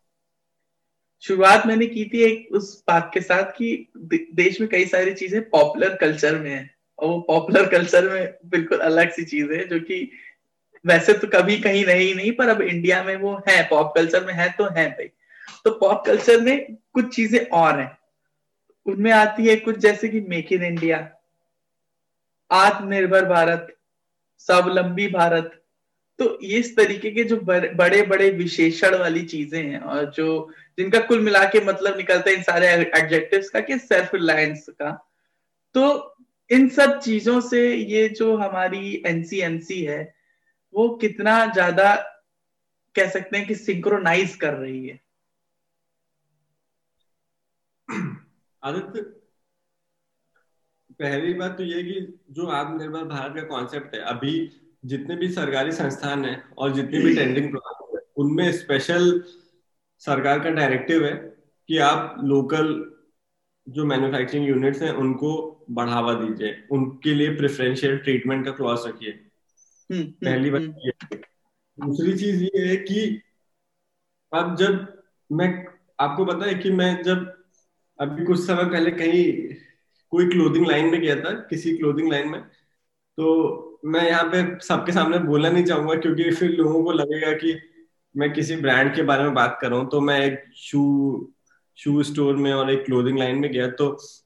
शुरुआत 1.23 1.65
मैंने 1.67 1.85
की 1.85 2.05
थी 2.05 2.21
एक 2.23 2.47
उस 2.51 2.83
बात 2.87 3.11
के 3.13 3.21
साथ 3.21 3.51
कि 3.51 3.87
देश 4.33 4.59
में 4.61 4.69
कई 4.69 4.85
सारी 4.85 5.13
चीज़ें 5.13 5.41
पॉपुलर 5.49 5.95
कल्चर 5.95 6.39
में 6.39 6.49
है। 6.51 6.69
और 6.99 7.07
वो 7.07 7.19
पॉपुलर 7.19 7.67
कल्चर 7.69 8.09
में 8.09 8.33
बिल्कुल 8.45 8.79
अलग 8.79 9.11
सी 9.11 9.23
चीज़ 9.25 9.51
है, 9.51 9.67
जो 9.67 9.79
कि 9.79 10.11
वैसे 10.85 11.13
तो 11.13 11.27
कभी 11.27 11.57
कहीं 11.57 11.83
रही 11.85 12.13
नहीं, 12.13 12.31
पर 12.31 12.49
अब 12.49 12.61
इंडिया 12.61 13.03
में 13.03 13.15
वो 13.15 13.33
है, 13.49 13.61
पॉप 13.69 13.93
कल्चर 13.95 14.25
में 14.25 14.33
है 14.33 14.49
तो 14.49 14.65
है 14.65 14.89
भाई। 14.89 15.07
तो 15.63 15.71
पॉप 15.71 16.03
कल्चर 16.05 16.41
में 16.41 16.75
कुछ 16.93 17.15
चीज़ें 17.15 17.45
और 17.47 17.79
हैं। 17.79 17.97
उनमें 18.85 19.11
आती 19.11 19.47
है 19.47 19.55
कुछ 19.55 19.77
जैसे 19.77 20.09
कि 20.09 20.21
मेक 20.21 20.51
इन 20.53 20.63
इंडिया, 20.63 20.97
आत्मनिर्भर 22.51 23.25
भारत 23.25 23.75
स्वावलंबी 24.47 25.07
भारत। 25.07 25.57
तो 26.19 26.37
इस 26.39 26.75
तरीके 26.77 27.11
के 27.11 27.23
जो 27.23 27.37
बड़े 27.37 28.01
बड़े 28.03 28.29
विशेषण 28.29 28.95
वाली 28.95 29.21
चीज़ें 29.25 29.61
हैं 29.61 29.79
और 29.79 30.11
जो 30.11 30.49
जिनका 30.77 30.99
कुल 30.99 31.19
मिला 31.19 31.43
के 31.45 31.59
मतलब 31.65 31.97
निकलता 31.97 32.29
है 32.29 32.35
इन 32.35 32.43
सारे 32.43 32.67
एडजेक्टिव्स 32.67 33.49
का 33.49 33.59
कि 33.59 33.77
सेल्फ 33.79 34.13
रिलायंस 34.15 34.65
का। 34.71 34.91
तो 35.75 36.15
इन 36.49 36.67
सब 36.69 36.99
चीज़ों 36.99 37.39
से 37.41 37.61
ये 37.75 38.07
जो 38.09 38.35
हमारी 38.37 39.01
एनसीएमसी 39.07 39.81
है, 39.81 40.13
वो 40.73 40.89
कितना 40.97 41.45
ज़्यादा 41.45 41.93
कह 42.95 43.09
सकते 43.09 43.37
हैं 43.37 43.47
कि 43.47 43.55
सिंक्रोनाइज 43.55 44.35
कर 44.35 44.53
रही 44.53 44.87
है। 44.87 44.99
आदित्य 48.63 49.01
पहली 50.99 51.33
बात 51.33 51.57
तो 51.57 51.63
ये 51.63 51.83
कि 51.83 51.99
जो 52.31 52.47
आत्मनिर्भर 52.51 53.03
भारत 53.05 53.35
का 53.35 53.41
कॉन्सेप्ट 53.47 53.95
है 53.95 54.01
अभी 54.07 54.33
जितने 54.83 55.15
भी 55.15 55.29
सरकारी 55.31 55.71
संस्थान 55.71 56.25
है 56.25 56.41
और 56.57 56.73
जितने 56.73 56.99
भी 56.99 57.15
टेंडिंग 57.15 57.49
प्रोग्राम 57.49 57.97
है 57.97 58.01
उनमें 58.17 58.51
स्पेशल 58.51 59.23
सरकार 60.01 60.39
का 60.39 60.49
डायरेक्टिव 60.49 61.05
है 61.05 61.13
कि 61.69 61.77
आप 61.77 62.15
लोकल 62.23 62.73
जो 63.67 63.85
मैन्युफैक्चरिंग 63.85 64.47
यूनिट्स 64.47 64.81
हैं 64.81 64.91
उनको 64.99 65.31
बढ़ावा 65.71 66.13
दीजिए 66.13 66.55
उनके 66.71 67.13
लिए 67.13 67.35
प्रेफरेंशियल 67.35 67.97
ट्रीटमेंट 67.97 68.45
का 68.45 68.51
क्लॉज 68.51 68.87
रखिए 68.87 69.11
हम्म, 69.89 70.03
पहली 70.03 70.49
बात 70.49 70.61
हम्म। 70.61 70.87
ये 70.87 71.17
दूसरी 71.77 72.17
चीज़ 72.17 72.43
ये 72.43 72.67
है 72.67 72.75
कि 72.77 73.21
अब 74.31 74.55
जब 74.55 74.87
मैं 75.29 75.47
आपको 75.99 76.25
पता 76.25 76.45
है 76.45 76.53
कि 76.53 76.71
मैं 76.71 76.91
जब 77.03 77.25
अभी 77.99 78.25
कुछ 78.25 78.39
समय 78.39 78.65
पहले 78.65 78.91
कहीं 78.91 79.23
कोई 80.13 80.27
क्लोथिंग 80.29 80.67
लाइन 80.67 80.89
में 80.91 80.99
गया 81.01 81.15
था, 81.15 81.31
किसी 81.49 81.75
क्लोथिंग 81.77 82.11
लाइन 82.11 82.29
में। 82.29 82.39
तो 83.17 83.79
मैं 83.85 84.07
यहाँ 84.09 84.23
पे 84.31 84.43
सबके 84.65 84.91
सामने 84.91 85.17
बोलना 85.19 85.49
नहीं 85.49 85.63
चाहूँगा, 85.65 85.95
क्योंकि 85.95 86.31
फिर 86.31 86.49
लोगों 86.51 86.83
को 86.83 86.91
लगेगा 86.93 87.31
कि 87.33 87.59
मैं 88.15 88.31
किसी 88.33 88.55
ब्रांड 88.57 88.93
के 88.95 89.03
बारे 89.03 89.23
में 89.23 89.33
बात 89.33 89.57
कर 89.61 89.69
रहा 89.69 89.79
हूँ 89.79 89.89
तो 89.89 89.99
मैं 90.01 90.19
एक 90.21 90.43
शू 90.57 90.81
शू 91.77 92.01
स्टोर 92.03 92.35
में 92.35 92.51
और 92.53 92.71
एक 92.71 92.83
क्लोथिंग 92.85 93.17
लाइन 93.19 93.37
में 93.37 93.51
गया। 93.51 93.67
तो 93.69 93.85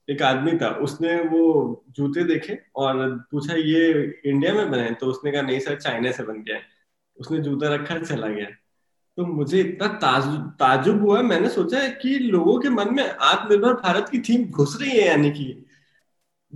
एक 0.09 0.21
आदमी 0.23 0.51
था, 0.57 0.69
उसने 0.77 1.15
वो 1.23 1.83
जूते 1.97 2.23
देखे 2.23 2.57
और 2.75 3.09
पूछा, 3.31 3.53
ये 3.55 4.21
इंडिया 4.25 4.53
में 4.53 4.71
बने 4.71 4.89
तो 4.91 5.07
उसने 5.07 5.31
कहा, 5.31 5.41
नहीं 5.41 5.59
सर 5.59 5.75
चाइना 5.77 6.11
से 6.11 6.23
बन 6.23 6.41
गया 6.43 6.59
उसने 7.17 7.39
जूता 7.39 7.73
रखा 7.73 7.97
चला 7.99 8.27
गया। 8.27 8.47
तो 9.17 9.25
मुझे 9.25 9.59
इतना 9.59 9.87
ताजुब 10.59 11.01
हुआ, 11.01 11.21
मैंने 11.21 11.49
सोचा 11.49 11.87
कि 12.01 12.17
लोगों 12.19 12.59
के 12.59 12.69
मन 12.69 12.93
में 12.93 13.03
आत्मनिर्भर 13.03 13.73
भारत 13.75 14.09
की 14.11 14.19
थीम 14.21 14.45
घुस 14.45 14.77
रही 14.81 14.89
है 14.91 15.05
यानी 15.07 15.31
कि 15.31 15.64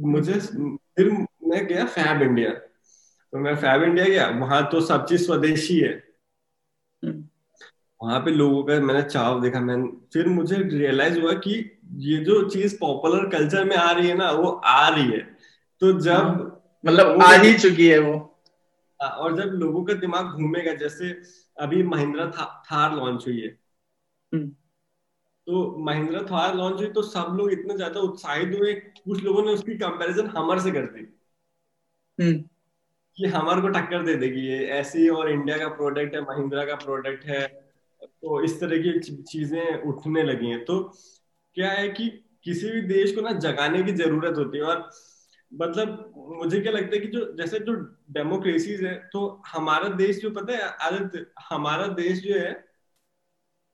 मुझे 0.07 0.33
फिर 0.33 1.11
मैं 1.47 1.65
गया 1.67 1.85
फैब 1.85 2.21
इंडिया 2.21 2.49
तो 2.53 3.37
मैं 3.37 3.55
फैब 3.55 3.83
इंडिया 3.83 4.05
गया 4.05 4.27
वहाँ 4.39 4.61
तो 4.71 4.81
सब 4.81 5.05
चीज़ 5.05 5.25
स्वदेशी 5.25 5.79
है 5.79 5.91
हम्म। 7.03 7.23
वहाँ 8.01 8.19
पे 8.19 8.31
लोगों 8.31 8.63
का 8.63 8.79
मैंने 8.79 9.01
चाव 9.01 9.41
देखा 9.41 9.59
मैं 9.59 9.77
फिर 10.13 10.27
मुझे 10.27 10.57
रियलाइज़ 10.57 11.19
हुआ 11.19 11.33
कि 11.33 11.53
ये 12.05 12.17
जो 12.17 12.47
चीज़ 12.49 12.77
पॉपुलर 12.79 13.29
कल्चर 13.29 13.65
में 13.65 13.75
आ 13.75 13.91
रही 13.91 14.07
है 14.07 14.15
ना 14.17 14.31
वो 14.31 14.49
आ 14.49 14.87
रही 14.89 15.11
है 15.11 15.19
तो 15.81 15.91
जब 15.99 16.13
हाँ। 16.13 16.79
मतलब 16.85 17.21
आ 17.21 17.31
ही 17.33 17.53
चुकी 17.53 17.87
है 17.87 17.99
वो 17.99 18.15
हाँ, 18.99 19.09
और 19.09 19.35
जब 19.37 19.53
लोगों 19.53 19.83
का 19.85 19.93
दिमाग 19.93 20.25
घूमेगा 20.25 20.73
जैसे 20.73 21.09
अभी 21.57 21.83
महिंद्रा 21.83 22.25
था, 22.27 22.63
थार 22.71 22.95
लॉन्च 22.95 23.27
हुई 23.27 23.39
है 23.41 23.57
हम्म। 24.31 24.51
तो 25.49 25.59
महिंद्रा 25.79 26.21
थार 26.21 26.55
लॉन्च 26.55 26.79
हुई 26.79 26.87
तो 26.91 27.01
सब 27.03 27.35
लोग 27.37 27.51
इतने 27.51 27.75
ज़्यादा 27.75 27.99
उत्साहित 28.01 28.53
हुए 28.55 28.73
कुछ 28.73 29.23
लोगों 29.23 29.43
ने 29.43 29.51
उसकी 29.51 29.77
कंपैरिजन 29.77 30.27
हमर 30.27 30.59
से 30.59 30.71
कर 30.71 30.85
दी 30.87 31.05
हम्म। 32.19 32.33
कि 33.17 33.27
हमर 33.27 33.61
को 33.61 33.67
टक्कर 33.69 34.03
दे 34.03 34.15
देगी 34.15 34.41
ये 34.41 34.59
ऐसी 34.73 35.07
और 35.09 35.31
इंडिया 35.31 35.57
का 35.57 35.67
प्रोडक्ट 35.73 36.15
है 36.15 36.21
महिंद्रा 36.21 36.65
का 36.65 36.75
प्रोडक्ट 36.75 37.25
है 37.25 37.41
तो 38.01 38.41
इस 38.43 38.59
तरह 38.59 38.83
की 38.83 38.99
चीज़ें 39.23 39.81
उठने 39.83 40.23
लगी 40.23 40.49
हैं 40.49 40.63
तो 40.65 40.79
क्या 41.57 41.71
है 41.71 41.89
कि 41.91 42.07
किसी 42.43 42.71
भी 42.71 42.81
देश 42.87 43.15
को 43.15 43.21
ना 43.21 43.31
जगाने 43.39 43.83
की 43.83 43.93
ज़रूरत 43.95 44.37
होती 44.37 44.57
है 44.57 44.63
और 44.65 44.89
मतलब 45.51 46.13
मुझे 46.35 46.59
क्या 46.59 46.71
लगता 46.71 46.95
है 46.95 46.99
कि 46.99 47.07
जो 47.09 47.25
जैसे 47.35 47.59
जो 47.61 47.73
डेमोक्रेसीज 48.13 48.83
है 48.83 48.95
तो 49.13 49.27
हमारा 49.47 49.89
देश 49.97 50.21
जो 50.21 50.29
पता 50.31 50.53
है 50.53 50.69
आदित्य 50.83 51.25
हमारा 51.49 51.87
देश 51.97 52.23
जो 52.23 52.35
है 52.35 52.51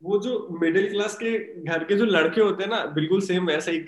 वो 0.05 0.19
जो 0.19 0.47
मिडिल 0.61 0.89
क्लास 0.89 1.15
के 1.15 1.37
घर 1.63 1.83
के 1.83 1.95
जो 1.95 2.05
लड़के 2.05 2.41
होते 2.41 2.63
हैं 2.63 2.69
ना, 2.69 2.85
बिल्कुल 2.85 3.21
सेम 3.21 3.45
वैसा 3.45 3.71
ही 3.71 3.83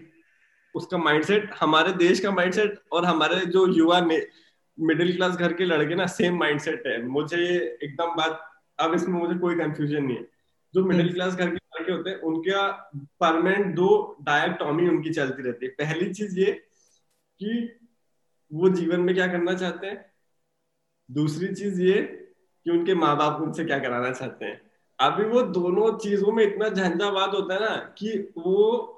उसका 0.76 0.98
माइंडसेट 0.98 1.50
हमारे 1.60 1.92
देश 1.94 2.20
का 2.20 2.32
माइंडसेट 2.32 2.80
और 2.92 3.06
हमारे 3.06 3.46
जो 3.46 3.68
युवा 3.68 4.02
मिडिल 4.02 5.16
क्लास 5.16 5.36
घर 5.36 5.54
के 5.54 5.66
लड़के 5.66 5.96
ना 5.96 6.06
सेम 6.06 6.38
माइंडसेट 6.40 6.84
है। 6.88 7.02
मुझे 7.04 7.44
एकदम 7.84 8.16
बात, 8.16 8.40
अब 8.80 8.94
इसमें 8.94 9.20
मुझे 9.20 9.40
कोई 9.40 9.56
कंफ्यूजन 9.56 10.04
नहीं 10.04 10.18
है। 10.18 10.28
जो 10.74 10.84
मिडिल 10.86 11.14
क्लास 11.14 11.36
घर 11.36 11.50
के 11.50 11.56
लड़के 11.56 11.92
होते 11.92 12.10
हैं, 12.10 12.18
उनका 12.18 12.92
परमानेंट 13.20 13.76
दो 13.76 14.18
डायटॉमी 14.22 14.88
उनकी 14.88 15.10
चलती 15.10 15.44
रहती 15.44 15.66
है। 15.66 15.72
पहली 15.72 16.14
चीज़ 16.14 16.40
ये 16.40 16.52
कि 17.40 17.80
वो 18.52 18.70
जीवन 18.70 19.00
में 19.00 19.16
क्या 19.16 19.28
करना 19.28 19.54
चाहते 19.54 19.88
हैं। 19.88 20.06
दूसरी 21.10 21.54
चीज़ 21.56 21.82
ये 21.82 22.02
कि 22.66 22.72
उनके 22.72 22.94
माँ 22.94 23.18
बाप 23.18 23.42
उनसे 23.42 23.66
क्या 23.66 23.80
कराना 23.80 24.12
चाहते 24.12 24.46
हैं। 24.46 24.67
अभी 25.00 25.24
वो 25.24 25.42
दोनों 25.42 25.98
चीज़ों 25.98 26.32
में 26.32 26.44
इतना 26.44 26.70
झंझावात 26.70 27.34
होता 27.34 27.54
है 27.54 27.60
ना 27.60 27.76
कि 27.98 28.34
वो 28.38 28.94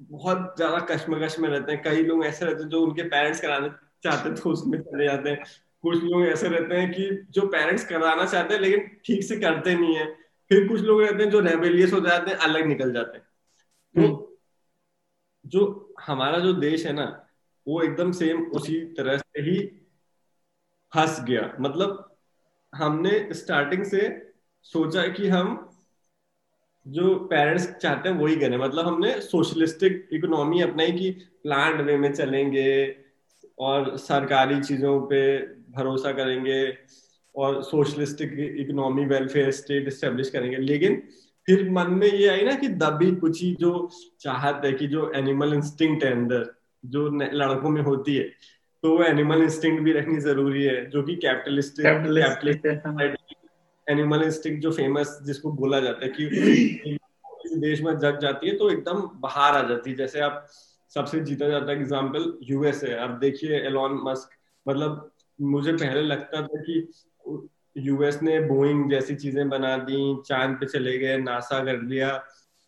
बहुत 0.00 0.54
ज़्यादा 0.56 0.78
कश्मकश 0.78 1.38
में 1.38 1.48
रहते 1.48 1.72
हैं। 1.72 1.82
कई 1.82 2.02
लोग 2.02 2.24
ऐसे 2.24 2.44
रहते 2.44 2.62
हैं 2.62 2.68
जो 2.68 2.80
उनके 2.82 3.02
पेरेंट्स 3.02 3.40
कराना 3.40 3.68
चाहते 4.04 4.30
थे 4.30 4.50
उसमें 4.50 4.80
चले 4.80 5.04
जाते 5.04 5.30
हैं। 5.30 5.44
कुछ 5.82 6.02
लोग 6.02 6.24
ऐसे 6.26 6.48
रहते 6.48 6.74
हैं 6.74 6.90
कि 6.92 7.26
जो 7.30 7.46
पेरेंट्स 7.46 7.84
कराना 7.86 8.24
चाहते 8.24 8.54
हैं 8.54 8.60
लेकिन 8.60 8.88
ठीक 9.04 9.24
से 9.24 9.36
करते 9.36 9.74
नहीं 9.74 9.96
है। 9.96 10.06
फिर 10.50 10.68
कुछ 10.68 10.80
लोग 10.80 11.02
रहते 11.02 11.22
हैं 11.22 11.30
जो 11.30 11.40
रेबेलियस 11.40 11.92
हो 11.92 12.00
जाते 12.00 12.30
हैं 12.30 12.38
अलग 12.38 12.66
निकल 12.66 12.92
जाते 12.92 13.18
हैं। 13.18 13.26
तो 13.94 14.00
हम्म। 14.00 14.26
जो 15.44 15.94
हमारा 16.00 16.38
जो 16.38 16.52
देश 16.52 16.86
है 16.86 16.92
ना 16.92 17.04
वो 17.66 17.82
एकदम 17.82 18.12
सेम 18.12 18.42
उसी 18.46 18.80
तरह 18.94 19.16
से 19.16 19.40
ही 19.40 19.58
फंस 20.92 21.20
गया। 21.20 21.52
मतलब 21.60 22.16
हमने 22.74 23.28
स्टार्टिंग 23.34 23.84
से 23.84 24.29
सोचा 24.64 25.06
कि 25.06 25.28
हम 25.28 25.66
जो 26.86 27.14
पेरेंट्स 27.14 27.66
चाहते 27.72 28.08
हैं 28.08 28.16
वही 28.16 28.36
करें। 28.36 28.56
मतलब 28.58 28.86
हमने 28.86 29.20
सोशलिस्टिक 29.20 30.08
इकोनॉमी 30.12 30.60
अपनाई 30.60 30.92
कि 30.92 31.10
प्लांट 31.42 31.80
वे 31.80 31.96
में 31.96 32.12
चलेंगे 32.12 32.96
और 33.58 33.96
सरकारी 33.96 34.60
चीज़ों 34.60 35.00
पे 35.00 35.22
भरोसा 35.72 36.12
करेंगे 36.12 36.60
और 37.34 37.62
socialistic 37.62 38.32
economy 38.60 39.04
welfare 39.04 39.50
state 39.50 39.88
establish 39.88 40.30
करेंगे। 40.30 40.56
लेकिन 40.56 41.02
फिर 41.46 41.68
मन 41.70 41.90
में 41.90 42.06
ये 42.06 42.28
आई 42.28 42.42
ना 42.42 42.54
कि 42.54 42.68
दबी 42.68 43.10
कुची 43.16 43.54
जो 43.60 43.90
चाहत 44.20 44.62
है 44.64 44.72
कि 44.72 44.86
जो 44.86 45.10
एनिमल 45.16 45.54
इंस्टिंक्ट 45.54 46.04
है 46.04 46.12
अंदर 46.12 46.44
जो 46.84 47.08
लड़कों 47.34 47.70
में 47.70 47.82
होती 47.82 48.16
है 48.16 48.24
तो 48.82 48.96
वो 48.96 49.04
एनिमल 49.04 49.42
इंस्टिंक्ट 49.42 49.82
भी 49.82 49.92
रखनी 49.92 50.20
ज़रूरी 50.20 50.62
है 50.64 50.84
जो 50.90 51.02
कि 51.02 51.16
कैपिटलिस्टिक 51.16 51.86
एनिमल 51.86 52.18
इंस्टिंक्ट 53.90 54.62
जो 54.62 54.72
फ़ेमस 54.72 55.18
जिसको 55.22 55.52
बोला 55.52 55.80
जाता 55.80 56.04
है 56.04 56.12
कि 56.16 56.98
देश 57.56 57.80
में 57.80 57.98
जग 57.98 58.18
जाती 58.18 58.48
है 58.48 58.56
तो 58.56 58.70
एकदम 58.70 59.00
बाहर 59.20 59.56
आ 59.56 59.68
जाती 59.68 59.90
है। 59.90 59.96
जैसे 59.96 60.20
आप 60.20 60.46
सबसे 60.92 61.20
जीता 61.20 61.48
जाता 61.48 61.72
एग्ज़ाम्पल 61.72 62.32
यूएस 62.42 62.82
है 62.84 62.94
अब 62.98 63.18
देखिए 63.18 63.58
एलॉन 63.58 64.00
मस्क 64.04 64.30
मतलब 64.68 65.10
मुझे 65.40 65.72
पहले 65.72 66.02
लगता 66.02 66.42
था 66.42 66.60
कि 66.60 67.48
यूएस 67.76 68.22
ने 68.22 68.40
बोइंग 68.40 68.90
जैसी 68.90 69.14
चीज़ें 69.14 69.48
बना 69.48 69.76
दी 69.76 70.16
चाँद 70.26 70.56
पे 70.60 70.66
चले 70.66 70.96
गए 70.98 71.16
नासा 71.18 71.64
कर 71.64 71.76
दिया 71.86 72.08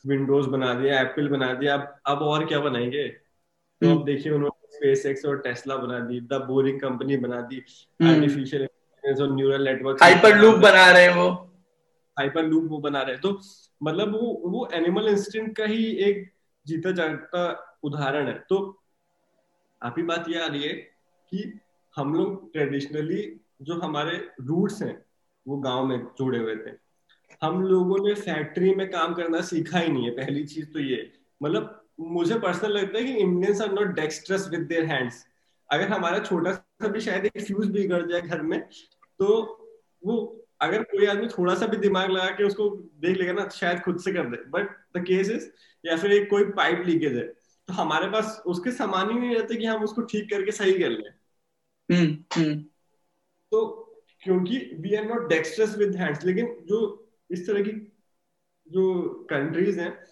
विंडोज़ 0.06 0.48
बना 0.48 0.74
दिया 0.74 1.00
एप्पल 1.00 1.28
बना 1.28 1.52
दिया। 1.54 1.74
अब 1.74 1.94
अब 2.06 2.22
और 2.22 2.44
क्या 2.46 2.60
बनाएँगे? 2.60 3.08
तो 3.08 3.86
अब 3.86 3.92
हम्म। 3.92 4.04
देखिए 4.04 4.32
उन्होंने 4.32 4.76
स्पेस 4.76 5.06
एक्स 5.06 5.24
और 5.24 5.38
टेस्ला 5.38 5.76
बना 5.76 5.98
दी 6.00 6.20
द 6.20 6.34
बोरिंग 6.48 6.80
कंपनी 6.80 7.16
बना 7.16 7.40
दी 7.40 7.62
आर्टिफिशियल 8.02 8.66
हाइपर 9.06 10.36
लूप 10.36 10.54
बना 10.54 10.90
रहे 10.90 11.02
हैं 11.02 11.14
वो। 11.14 11.30
हाइपर 12.18 12.42
लूप 12.42 12.70
वो 12.70 12.78
बना 12.78 13.02
रहे 13.02 13.12
हैं। 13.12 13.20
तो 13.20 13.40
मतलब 13.82 14.12
वो 14.12 14.42
वो 14.46 14.68
एनिमल 14.74 15.08
इंस्टिंक्ट 15.08 15.56
का 15.56 15.64
ही 15.64 15.86
एक 15.86 16.32
जीता 16.66 16.90
जागता 16.90 17.72
उदाहरण 17.82 18.26
है। 18.26 18.44
तो 18.48 18.82
आप 19.82 19.94
ही 19.98 20.02
बात 20.02 20.24
ये 20.28 20.42
आ 20.42 20.46
रही 20.46 20.62
है 20.62 20.72
कि 21.30 21.60
हम 21.96 22.14
लोग 22.14 22.52
ट्रेडिशनली 22.52 23.40
जो 23.62 23.80
हमारे 23.80 24.28
रूट्स 24.40 24.82
हैं 24.82 25.04
वो 25.48 25.56
गाँव 25.56 25.86
में 25.86 25.98
जुड़े 25.98 26.38
हुए 26.38 26.56
थे। 26.56 26.70
हम 27.42 27.62
लोगों 27.62 28.08
ने 28.08 28.14
फैक्ट्री 28.14 28.74
में 28.74 28.90
काम 28.90 29.14
करना 29.14 29.40
सीखा 29.40 29.78
ही 29.78 29.88
नहीं 29.88 30.04
है। 30.04 30.10
पहली 30.10 30.44
चीज़ 30.44 30.66
तो 30.66 30.78
ये। 30.78 31.12
मतलब 31.42 31.84
मुझे 32.00 32.38
पर्सनल 32.38 32.70
लगता 32.70 32.98
है 32.98 33.04
कि 33.04 33.12
Indians 33.12 33.62
are 33.62 33.72
not 33.72 33.86
dexterous 33.86 34.48
with 34.50 34.60
their 34.60 34.84
hands 34.84 35.26
अगर 35.70 35.88
हमारा 35.88 36.18
छोटा 36.18 36.52
भी 36.88 37.00
शायद 37.00 37.26
एक 37.26 37.40
फ्यूज 37.40 37.70
बिगड़ 37.70 38.06
जाए 38.06 38.20
घर 38.20 38.42
में। 38.42 38.60
तो 39.18 39.26
वो 40.06 40.44
अगर 40.60 40.82
कोई 40.82 41.06
आदमी 41.06 41.26
थोड़ा 41.28 41.54
सा 41.54 41.66
भी 41.66 41.76
दिमाग 41.76 42.10
लगा 42.10 42.30
के 42.30 42.44
उसको 42.44 42.68
देख 42.94 43.16
लेगा 43.16 43.32
ना 43.32 43.48
शायद 43.48 43.80
खुद 43.80 44.00
से 44.00 44.12
कर 44.12 44.26
दे। 44.26 44.36
बट 44.50 44.70
द 44.96 45.04
केस 45.04 45.30
इज़ 45.30 45.48
या 45.84 45.96
फिर 45.96 46.12
एक 46.12 46.30
कोई 46.30 46.44
पाइप 46.44 46.82
लीकेज 46.86 47.16
है 47.16 47.24
तो 47.68 47.72
हमारे 47.72 48.08
पास 48.08 48.42
उसके 48.46 48.70
सामान 48.70 49.10
ही 49.10 49.18
नहीं 49.18 49.34
रहते 49.34 49.56
कि 49.56 49.64
हम 49.64 49.82
उसको 49.84 50.02
ठीक 50.02 50.30
करके 50.30 50.52
सही 50.52 50.72
कर 50.72 50.90
लें। 50.90 51.10
हम्म, 51.88 52.16
हम्म। 52.36 52.58
तो 53.52 53.66
क्योंकि 54.20 54.58
we 54.74 54.94
are 54.94 55.04
not 55.04 55.28
dexterous 55.28 55.76
with 55.76 55.96
hands 55.96 56.24
लेकिन 56.24 56.56
जो 56.66 57.10
इस 57.30 57.46
तरह 57.46 57.62
की 57.62 57.70
जो 58.68 59.08
कंट्रीज़ 59.30 59.80
हैं 59.80 60.04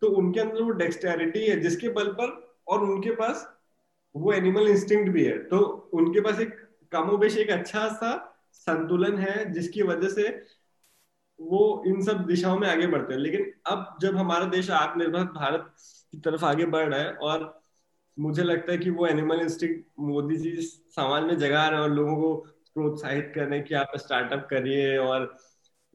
तो 0.00 0.08
उनके 0.08 0.40
अंदर 0.40 0.62
वो 0.62 0.70
डेक्सटेरिटी 0.70 1.46
है 1.46 1.60
जिसके 1.60 1.88
बल 1.88 2.08
पर 2.08 2.56
और 2.68 2.84
उनके 2.84 3.10
पास 3.10 3.55
वो 4.16 4.32
एनिमल 4.32 4.68
इंस्टिंक्ट 4.68 5.10
भी 5.12 5.24
है। 5.24 5.38
तो 5.48 5.58
उनके 5.94 6.20
पास 6.20 6.40
एक 6.40 6.54
कमोबेश 6.92 7.36
एक 7.38 7.50
अच्छा 7.50 7.88
सा 7.88 8.12
संतुलन 8.52 9.18
है, 9.18 9.52
जिसकी 9.52 9.82
वजह 9.82 10.08
से 10.08 10.28
वो 11.38 11.82
इन 11.86 12.00
सब 12.02 12.24
दिशाओं 12.26 12.58
में 12.58 12.68
आगे 12.68 12.86
बढ़ते 12.86 13.14
हैं। 13.14 13.20
लेकिन 13.20 13.52
अब 13.66 13.96
जब 14.00 14.16
हमारा 14.16 14.44
देश 14.46 14.70
आत्मनिर्भर 14.70 15.24
भारत 15.32 15.72
की 16.12 16.18
तरफ़ 16.18 16.44
आगे 16.44 16.66
बढ़ 16.66 16.88
रहा 16.88 17.00
है 17.00 17.12
और 17.12 17.62
मुझे 18.18 18.42
लगता 18.42 18.72
है 18.72 18.78
कि 18.78 18.90
वो 18.90 19.06
एनिमल 19.06 19.40
इंस्टिंक्ट 19.40 19.86
मोदी 20.00 20.36
जी 20.36 20.56
समाज 20.96 21.22
में 21.24 21.38
जगा 21.38 21.68
रहे 21.68 21.78
हैं 21.80 21.84
और 21.84 21.92
लोगों 21.94 22.16
को 22.16 22.34
प्रोत्साहित 22.74 23.32
कर 23.34 23.46
रहे 23.46 23.58
हैं 23.58 23.68
कि 23.68 23.74
आप 23.74 23.92
स्टार्टअप 23.96 24.46
करिए 24.50 24.96
और 24.98 25.36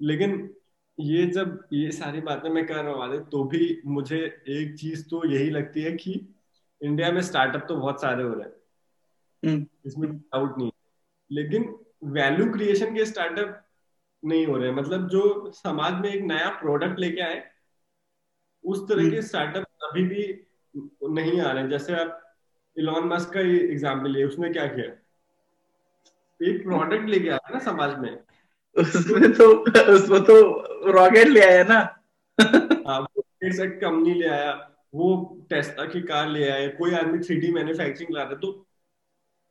लेकिन 0.02 0.56
ये 1.00 1.26
जब 1.28 1.68
ये 1.74 1.92
सारी 1.92 2.22
बातें 2.22 2.50
मैं 2.50 2.66
कर 2.68 2.84
रहा 2.86 3.06
हूँ 3.06 3.30
तो 3.30 3.44
भी 3.44 3.82
मुझे 3.86 4.18
एक 4.50 4.78
चीज़ 4.80 5.10
तो 5.10 5.28
यही 5.30 5.50
लगती 5.50 5.82
है 5.82 5.92
कि 5.92 6.14
इंडिया 6.82 7.12
में 7.12 7.22
स्टार्टअप 7.22 7.66
तो 7.68 7.76
बहुत 7.76 8.02
सारे 8.02 8.24
हो 8.24 8.34
रहे 8.34 8.44
हैं। 8.44 8.54
हम्म। 9.44 9.66
इसमें 9.86 10.12
डाउट 10.12 10.58
नहीं 10.58 10.72
लेकिन 11.32 11.76
वैल्यू 12.14 12.52
क्रिएशन 12.54 12.96
के 12.96 13.06
स्टार्टअप 13.06 13.62
नहीं 14.24 14.46
हो 14.46 14.58
रहे 14.58 14.72
मतलब 14.72 15.08
जो 15.10 15.52
समाज 15.56 15.94
में 15.94 16.10
एक 16.10 16.22
नया 16.24 16.50
प्रोडक्ट 16.50 17.00
लेके 17.00 17.22
आए 17.22 17.44
उस 18.64 18.88
तरह 18.90 19.10
के 19.10 19.22
स्टार्टअप 19.22 19.64
हम्म। 19.64 19.90
अभी 19.90 20.04
भी 20.04 21.14
नहीं 21.14 21.40
आ 21.42 21.52
रहे 21.52 21.68
जैसे 21.68 21.94
आप 21.94 22.18
इलॉन 22.78 23.08
मस्क 23.08 23.34
का 23.34 23.40
एग्ज़ाम्पल 23.40 24.16
है 24.18 24.24
उसने 24.24 24.50
क्या 24.50 24.66
किया? 24.66 24.86
एक 26.40 26.64
प्रोडक्ट 26.64 27.10
लेके 27.10 27.30
आया 27.30 27.54
ना 27.54 27.60
समाज 27.60 27.98
में। 28.00 28.20
उसमें 28.76 29.32
तो 29.34 29.48
उसमें 29.94 30.22
तो 30.24 30.36
रॉकेट 30.92 31.28
ले 31.28 31.42
आया 31.42 31.64
ना। 31.64 31.80
हाँ 32.88 33.06
कंपनी 33.44 34.14
ले 34.14 34.28
आया। 34.28 34.71
वो 34.94 35.14
टेस्ला 35.50 35.86
की 35.86 36.02
कार 36.02 36.30
ले 36.30 36.50
आए 36.50 36.68
कोई 36.78 36.94
आदमी 36.94 37.20
थ्री 37.20 37.36
डी 37.36 37.52
मैन्युफैक्चरिंग 37.52 38.14
ला 38.16 38.24
रहा 38.24 38.36
तो 38.36 38.52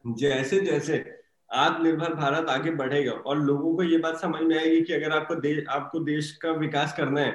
जैसे 0.04 0.60
जैसे 0.60 1.04
आत्मनिर्भर 1.50 2.14
भारत 2.14 2.48
आगे 2.50 2.70
बढ़ेगा 2.74 3.12
और 3.12 3.38
लोगों 3.38 3.74
को 3.76 3.82
ये 3.82 3.98
बात 3.98 4.20
समझ 4.20 4.42
में 4.42 4.56
आएगी 4.58 4.80
कि 4.80 4.92
अगर 4.92 5.12
आपको 5.12 5.34
देश 5.40 5.64
आपको 5.70 6.00
देश 6.04 6.30
का 6.42 6.50
विकास 6.58 6.94
करना 6.96 7.20
है 7.20 7.32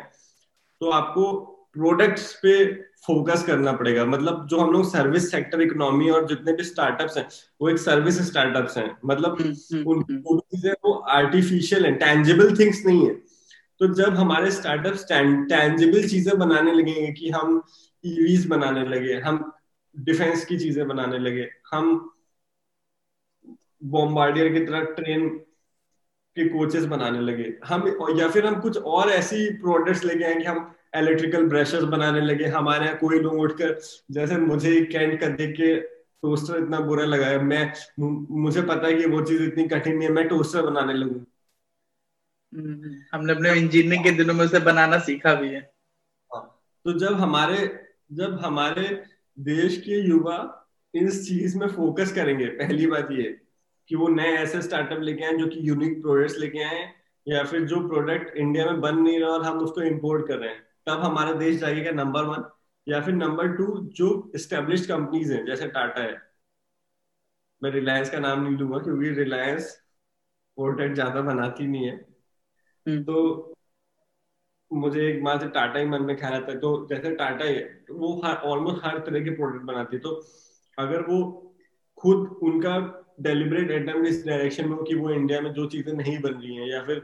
तो 0.82 0.90
आपको 0.92 1.34
प्रोडक्ट्स 1.74 2.34
पे 2.44 2.54
फोकस 3.06 3.44
करना 3.44 3.72
पड़ेगा। 3.72 4.06
मतलब 4.06 4.46
जो 4.50 4.60
हम 4.60 4.72
लोग 4.72 4.86
सर्विस 4.90 5.30
सेक्टर 5.32 5.62
इकोनॉमी 5.62 6.10
और 6.10 6.28
जितने 6.28 6.54
भी 6.54 6.64
स्टार्टअप्स 6.64 7.18
हैं 7.18 7.28
वो 7.62 7.70
एक 7.70 7.78
सर्विस 7.78 8.22
स्टार्टअप्स 8.28 8.78
हैं। 8.78 8.90
मतलब 9.06 9.38
हम्म, 9.42 9.54
हम्म, 9.74 9.84
उनकी 9.92 10.14
हम्म। 10.14 10.40
चीज़ें 10.40 10.72
वो 10.86 10.94
आर्टिफिशियल 11.12 11.86
है 11.86 11.92
टैंजिबल 11.96 12.56
थिंग्स 12.60 12.86
नहीं 12.86 13.06
है। 13.08 13.14
तो 13.82 13.88
जब 13.94 14.16
हमारे 14.16 14.52
स्टार्टअप 14.52 14.96
टैंजिबल 15.50 16.08
चीज़ें 16.10 16.38
बनाने 16.40 16.74
लगेंगे 16.74 17.12
कि 17.12 17.30
हम 17.30 17.62
ईवीज 18.06 18.46
बनाने 18.48 18.84
लगे 18.88 19.14
हम 19.22 19.52
डिफेंस 19.96 20.46
की 20.46 20.58
चीज़ें 20.60 20.88
बनाने 20.88 21.18
लगे। 21.20 21.48
हम 21.72 22.14
बॉम्बार्डियर 23.84 24.54
की 24.54 24.66
तरह 24.66 24.84
ट्रेन 24.96 25.28
के 26.38 26.48
कोचेस 26.50 26.86
बनाने 26.86 27.20
लगे। 27.22 27.54
हम 27.66 27.88
या 28.20 28.28
फिर 28.30 28.46
हम 28.46 28.60
कुछ 28.62 28.78
और 28.78 29.10
ऐसी 29.10 29.50
प्रोडक्ट्स 29.58 30.04
लेके 30.04 30.24
आए 30.24 30.36
कि 30.36 30.44
हम 30.44 30.74
इलेक्ट्रिकल 30.98 31.46
ब्रशेस 31.50 31.84
बनाने 31.86 32.22
लगे। 32.22 32.46
हमारे 32.48 32.86
यहाँ 32.86 32.98
कोई 32.98 33.20
लोग 33.20 33.40
उठकर 33.40 33.80
जैसे 34.12 34.38
मुझे 34.38 34.82
कैंट 34.92 35.20
कर 35.20 35.30
देख 35.36 35.56
के 35.58 35.76
टोस्टर 36.22 36.58
इतना 36.58 36.80
बुरा 36.80 37.06
लगा 37.06 37.28
है 37.28 37.42
मैं 37.44 37.72
मुझे 38.00 38.62
पता 38.62 38.88
है 38.88 38.94
कि 38.94 39.06
वो 39.06 39.22
चीज़ 39.22 39.42
इतनी 39.44 39.68
कठिन 39.68 39.98
नहीं 39.98 40.08
है 40.08 40.14
मैं 40.14 40.28
टोस्टर 40.28 40.62
बनाने 40.62 40.94
लगू। 40.94 41.20
हम्म, 42.54 42.96
हमने 43.14 43.34
अपने 43.34 43.54
इंजीनियरिंग 43.54 44.04
के 44.04 44.12
दिनों 44.12 44.34
में 44.34 44.46
उसे 44.46 44.60
बनाना 44.60 45.00
सीखा 45.00 45.34
भी 45.34 45.50
है। 45.50 45.60
हाँ, 46.32 46.44
तो 46.86 46.94
जब 47.00 47.14
हमारे 47.14 47.58
जब 48.12 48.40
हमारे 48.40 48.88
देश 49.38 49.78
के 49.78 50.00
युवा 50.08 50.62
इस 50.94 51.28
चीज़ 51.28 51.58
में 51.58 51.68
फोकस 51.68 52.14
करेंगे 52.14 52.46
पहली 52.46 52.88
बात 52.88 53.08
ये 53.12 53.24
कि 53.90 53.96
वो 53.96 54.08
नए 54.08 54.34
ऐसे 54.34 54.62
स्टार्टअप 54.62 55.02
लेके 55.02 55.24
आए 55.24 55.38
जो 55.38 55.48
कि 55.48 55.70
यूनिक 55.70 56.02
प्रोडक्ट्स 56.02 56.38
लेके 56.38 56.64
आए 56.64 56.94
या 57.28 57.44
फिर 57.44 57.66
जो 57.66 57.88
प्रोडक्ट 57.88 58.38
इंडिया 58.38 58.66
में 58.66 58.82
बन 58.82 58.98
नहीं 58.98 59.20
रहा 59.20 59.30
और 59.30 59.44
हम 59.44 59.58
उसको 59.58 59.82
इम्पोर्ट 59.82 60.28
कर 60.28 60.38
रहे 60.38 60.50
हैं। 60.50 60.64
तब 60.88 61.00
हमारा 61.00 61.32
देश 61.34 61.56
जाएगा 61.58 61.92
नंबर 61.92 62.24
वन 62.24 62.44
या 62.88 63.02
फिर 63.02 63.14
नंबर 63.14 63.48
टू 63.48 63.66
जो 63.96 64.32
स्टेब्लिश 64.36 64.86
कंपनीज़ 64.86 65.34
हैं 65.34 65.46
जैसे 65.46 65.68
टाटा 65.68 66.02
है। 66.02 66.22
मैं 67.64 67.72
रिलायंस 67.72 68.10
का 68.10 68.20
नाम 68.20 68.44
नहीं 68.44 68.58
लूँगा 68.58 68.78
क्योंकि 68.78 69.10
रिलायंस 69.10 69.72
प्रोडक्ट 70.58 70.94
ज़्यादा 70.94 71.22
बनाती 71.22 71.68
नहीं 71.68 71.86
है। 71.86 71.96
हम्म। 72.86 73.04
तो 73.04 73.55
मुझे 74.72 75.08
एक 75.08 75.24
बार 75.24 75.40
से 75.40 75.48
टाटा 75.48 75.80
ही 75.80 75.86
मन 75.86 76.02
में 76.02 76.16
ख्याल 76.18 76.34
आता 76.34 76.52
है 76.52 76.58
तो 76.60 76.88
जैसे 76.90 77.16
टाटा 77.16 77.46
है 77.46 77.64
वो 77.92 78.14
ऑलमोस्ट 78.24 78.86
हर 78.86 78.98
तरह 79.00 79.24
के 79.24 79.30
प्रोडक्ट 79.36 79.64
बनाती 79.66 79.96
है 79.96 80.02
तो 80.02 80.14
अगर 80.78 81.02
वो 81.02 81.20
खुद 81.98 82.40
उनका 82.44 82.78
डेलिबरेट 83.22 83.72
अटेम्प्ट 83.72 84.08
इस 84.08 84.26
डायरेक्शन 84.26 84.68
में 84.70 84.76
हो 84.78 84.84
कि 84.84 84.96
वो 84.96 85.10
इंडिया 85.10 85.40
में 85.42 85.52
जो 85.54 85.66
चीज़ें 85.66 85.94
नहीं 85.94 86.18
बन 86.22 86.34
रही 86.34 86.56
हैं, 86.56 86.68
या 86.68 86.82
फिर 86.84 87.02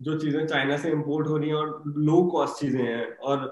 जो 0.00 0.18
चीज़ें 0.18 0.46
चाइना 0.46 0.76
से 0.76 0.90
इम्पोर्ट 0.90 1.26
हो 1.28 1.36
रही 1.36 1.48
हैं 1.48 1.56
और 1.56 1.82
लो 1.86 2.22
कॉस्ट 2.32 2.60
चीज़ें 2.60 2.82
हैं, 2.82 3.06
और 3.18 3.44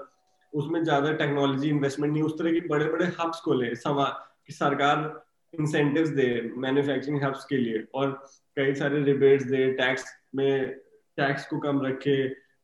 उसमें 0.53 0.83
ज़्यादा 0.83 1.11
टेक्नोलॉजी 1.13 1.69
इन्वेस्टमेंट 1.69 2.13
नहीं, 2.13 2.23
उस 2.23 2.37
तरह 2.39 2.51
के 2.51 2.67
बड़े 2.67 2.85
बड़े 2.85 3.05
हब्स 3.19 3.39
खोले 3.45 3.69
कि 3.69 4.53
सरकार 4.53 5.23
इंसेंटिव्स 5.53 6.09
दे 6.09 6.27
मैन्युफैक्चरिंग 6.57 7.23
हब्स 7.23 7.45
के 7.45 7.57
लिए, 7.57 7.83
और 7.95 8.11
कई 8.57 8.73
सारे 8.75 9.01
रिबेट्स 9.03 9.45
दे 9.45 9.71
टैक्स 9.73 10.05
में 10.35 10.69
टैक्स 11.17 11.45
को 11.47 11.57
कम 11.59 11.81
रखे 11.85 12.17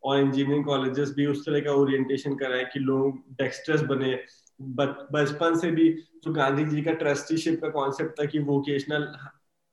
और 0.04 0.20
इंजीनियरिंग 0.20 0.66
कॉलेजेस 0.66 1.14
भी 1.16 1.26
उस 1.26 1.46
तरह 1.46 1.60
का 1.60 1.72
ओरिएंटेशन 1.74 2.36
कराए 2.36 2.64
कि 2.64 2.80
लोग 2.80 3.18
डेक्स्ट्रस 3.32 3.82
बने। 3.82 4.18
बचपन 4.60 5.56
से 5.60 5.72
भी 5.72 5.90
जो 6.24 6.34
गांधी 6.34 6.66
जी 6.66 6.82
का 6.82 6.92
ट्रस्टीशिप 6.94 7.62
का 7.62 7.70
कॉन्सेप्ट 7.70 8.20
था 8.20 8.26
कि 8.26 8.40
वोकेशनल 8.40 9.06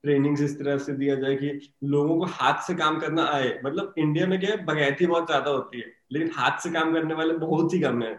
ट्रेनिंग 0.05 0.41
इस 0.43 0.59
तरह 0.59 0.79
से 0.79 0.93
दिया 0.93 1.15
जाए 1.15 1.35
कि 1.37 1.73
लोगों 1.85 2.19
को 2.19 2.25
हाथ 2.33 2.61
से 2.67 2.75
काम 2.75 2.99
करना 3.01 3.25
आए। 3.25 3.59
मतलब 3.65 3.95
इंडिया 3.99 4.27
में 4.27 4.39
क्या 4.41 4.51
है, 4.51 4.65
बगैती 4.65 5.07
बहुत 5.07 5.27
ज़्यादा 5.27 5.51
होती 5.51 5.81
है, 5.81 5.93
लेकिन 6.13 6.31
हाथ 6.35 6.59
से 6.59 6.71
काम 6.71 6.93
करने 6.95 7.15
वाले 7.15 7.35
बहुत 7.37 7.75
ही 7.75 7.81
कम 7.81 8.03
है। 8.03 8.13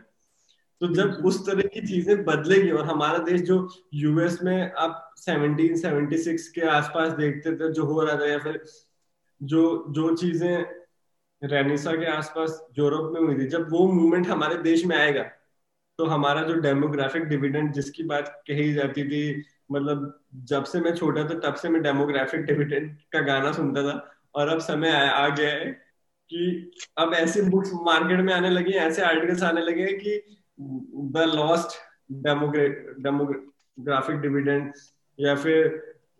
तो 0.81 0.87
जब 0.87 1.25
उस 1.25 1.45
तरह 1.45 1.67
की 1.73 1.87
चीज़ें 1.87 2.23
बदलेगी 2.25 2.71
और 2.71 2.85
हमारा 2.85 3.17
देश 3.23 3.41
जो 3.41 3.55
यूएस 3.93 4.39
में 4.43 4.71
आप 4.73 5.13
1776 5.19 6.51
के 6.55 6.61
आसपास 6.67 7.11
देखते 7.13 7.51
थे, 7.53 7.71
जो 7.73 7.85
हो 7.85 8.01
रहा 8.01 8.19
था 8.19 8.29
या 8.31 8.37
फिर 8.37 8.63
जो 9.41 9.85
जो 9.89 10.15
चीज़ें 10.15 10.78
रेनिसा 11.41 11.91
के 11.91 12.05
आसपास 12.05 12.67
यूरोप 12.79 13.13
में 13.13 13.21
हुई 13.21 13.39
थी। 13.39 13.47
जब 13.47 13.71
वो 13.71 13.91
मूवमेंट 13.91 14.27
हमारे 14.27 14.63
देश 14.63 14.85
में 14.85 14.97
आएगा 14.97 15.23
तो 15.99 16.05
हमारा 16.05 16.43
जो 16.43 16.61
डेमोग्राफिक 16.61 17.23
डिविडेंड 17.23 17.73
जिसकी 17.73 18.03
बात 18.03 18.43
कही 18.47 18.73
जाती 18.73 19.03
थी 19.03 19.43
मतलब 19.71 20.19
जब 20.45 20.63
से 20.63 20.79
मैं 20.79 20.95
छोटा 20.95 21.23
था 21.23 21.39
तब 21.39 21.55
से 21.55 21.69
मैं 21.69 21.83
डेमोग्राफिक 21.83 22.41
डिविडेंड 22.41 22.95
का 23.13 23.21
गाना 23.21 23.51
सुनता 23.51 23.83
था। 23.83 24.11
और 24.35 24.49
अब 24.49 24.59
समय 24.59 24.91
आ, 24.91 25.01
आ 25.01 25.29
गया 25.29 25.49
है 25.49 25.65
कि 26.29 26.71
अब 26.97 27.13
ऐसी 27.13 27.41
बुक्स 27.41 27.69
मार्केट 27.73 28.19
में 28.19 28.33
आने 28.33 28.49
लगी 28.49 28.79
ऐसे 28.79 29.01
आर्टिकल्स 29.01 29.43
आने 29.43 29.61
लगे 29.61 29.97
कि 29.97 30.37
द 30.59 31.31
लॉस्ट 31.35 31.77
डेमोग्राफिक 32.11 34.15
डिविडेंड 34.15 34.73
या 35.19 35.35
फिर 35.35 35.67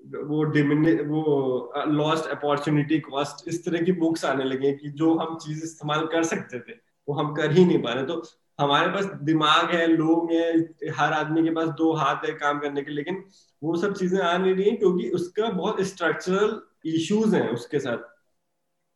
वो 0.06 0.44
डिमिनि 0.44 0.94
वो 0.94 1.74
लॉस्ट 1.88 2.30
अपॉर्चुनिटी 2.30 3.00
कॉस्ट 3.00 3.48
इस 3.48 3.66
तरह 3.66 3.82
की 3.82 3.92
बुक्स 3.92 4.26
आने 4.26 4.44
लगे 4.44 4.72
कि 4.74 4.90
जो 4.90 5.16
हम 5.16 5.38
चीज़ 5.38 5.64
इस्तेमाल 5.64 6.06
कर 6.06 6.24
सकते 6.24 6.60
थे 6.60 6.74
वो 7.10 7.16
हम 7.16 7.34
कर 7.36 7.52
ही 7.52 7.66
नहीं 7.66 7.82
पा 7.84 7.94
रहे। 7.94 8.06
तो 8.06 8.24
हमारे 8.60 8.88
पास 8.88 9.06
दिमाग 9.06 9.70
है 9.72 9.88
लोग 9.88 10.32
हैं 10.32 10.76
हर 10.92 11.14
आदमी 11.14 11.44
के 11.44 11.50
पास 11.50 11.70
दो 11.70 11.94
हाथ 11.94 12.16
है 12.16 12.34
काम 12.34 12.60
करने 12.60 12.82
के 12.82 12.92
लेकिन 12.92 13.24
वो 13.64 13.78
सब 13.78 13.94
चीज़ें 13.94 14.20
आ 14.20 14.38
नहीं 14.38 14.56
रही 14.56 14.70
है 14.70 14.76
क्योंकि 14.76 15.10
उसका 15.10 15.50
बहुत 15.50 15.82
स्ट्रक्चरल 15.82 16.62
इश्यूज़ 16.86 17.36
हैं 17.36 17.50
उसके 17.50 17.80
साथ। 17.80 17.98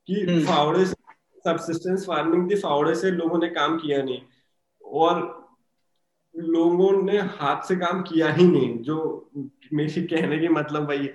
कि 0.07 0.13
हम्म। 0.13 0.45
फावड़े 0.45 0.85
से 0.85 0.93
सबसिस्टेंस 1.37 2.05
फ़ार्मिंग 2.05 2.51
थी 2.51 2.55
फावड़े 2.55 2.95
से 2.95 3.11
लोगों 3.11 3.39
ने 3.39 3.47
काम 3.49 3.77
किया 3.77 4.03
नहीं। 4.03 4.21
और 4.85 5.42
लोगों 6.35 6.91
ने 7.03 7.17
हाथ 7.19 7.67
से 7.67 7.75
काम 7.75 8.01
किया 8.01 8.31
ही 8.33 8.47
नहीं, 8.47 8.77
जो 8.79 9.29
मेरी 9.73 10.01
कहने 10.03 10.37
की 10.39 10.47
मतलब 10.47 10.87
भाई 10.87 11.09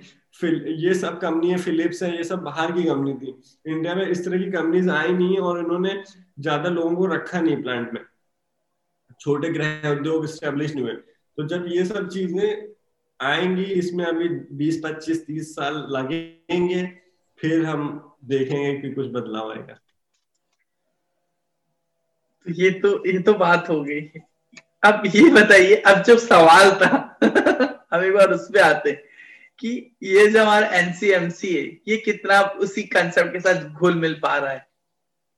ये 0.77 0.93
सब 0.93 1.19
कंपनी 1.21 1.51
है, 1.51 1.57
फिलिप्स 1.57 2.01
है, 2.03 2.15
ये 2.17 2.23
सब 2.23 2.41
बाहर 2.43 2.71
की 2.71 2.83
कंपनी 2.83 3.13
थी। 3.15 3.35
इंडिया 3.65 3.95
में 3.95 4.05
इस 4.07 4.23
तरह 4.25 4.37
की 4.37 4.51
कंपनीज़ 4.51 4.89
आई 4.89 5.13
नहीं 5.13 5.35
है 5.35 5.41
और 5.41 5.59
इन्होंने 5.59 5.93
ज़्यादा 6.39 6.69
लोगों 6.69 6.95
को 6.95 7.05
रखा 7.05 7.41
नहीं 7.41 7.61
प्लांट 7.63 7.93
में। 7.93 8.01
छोटे 9.21 9.49
ग्रह 9.49 9.89
उद्योग 9.91 10.25
स्टेब्लिश 10.27 10.73
नहीं 10.75 10.83
हुए। 10.83 10.93
तो 10.93 11.47
जब 11.47 11.65
ये 11.67 11.85
सब 11.85 12.07
चीज़ें 12.09 12.67
आएँगी, 13.19 13.63
इसमें 13.63 14.05
अभी 14.05 14.27
20 14.57 14.81
25 14.83 15.25
30 15.25 15.53
साल 15.55 15.85
लगेंगे, 15.91 16.85
फिर 17.39 17.65
हम 17.65 18.15
देखेंगे 18.25 18.73
कि 18.81 18.91
कुछ 18.91 19.07
बदलाव 19.07 19.51
आएगा। 19.51 19.79
तो 22.45 22.51
ये 22.53 22.71
तो 22.79 22.89
ये 23.07 23.19
तो 23.19 23.33
बात 23.35 23.69
हो 23.69 23.81
गई। 23.83 24.01
अब 24.83 25.03
ये 25.05 25.29
बताइए 25.31 25.75
अब 25.87 26.01
जब 26.03 26.17
सवाल 26.17 26.71
था 26.71 26.89
हम 27.93 28.03
एक 28.03 28.13
बार 28.13 28.31
उस 28.31 28.47
पर 28.47 28.59
आते 28.61 28.91
कि 29.59 29.69
ये 30.03 30.27
जो 30.27 30.41
हमारा 30.41 30.67
एनसीएमसी 30.77 31.53
है 31.53 31.63
ये 31.87 31.97
कितना 31.97 32.41
उसी 32.61 32.83
कंसेप्ट 32.89 33.33
के 33.33 33.39
साथ 33.39 33.63
घुल 33.71 33.95
मिल 33.95 34.13
पा 34.13 34.37
रहा 34.37 34.51
है 34.51 34.67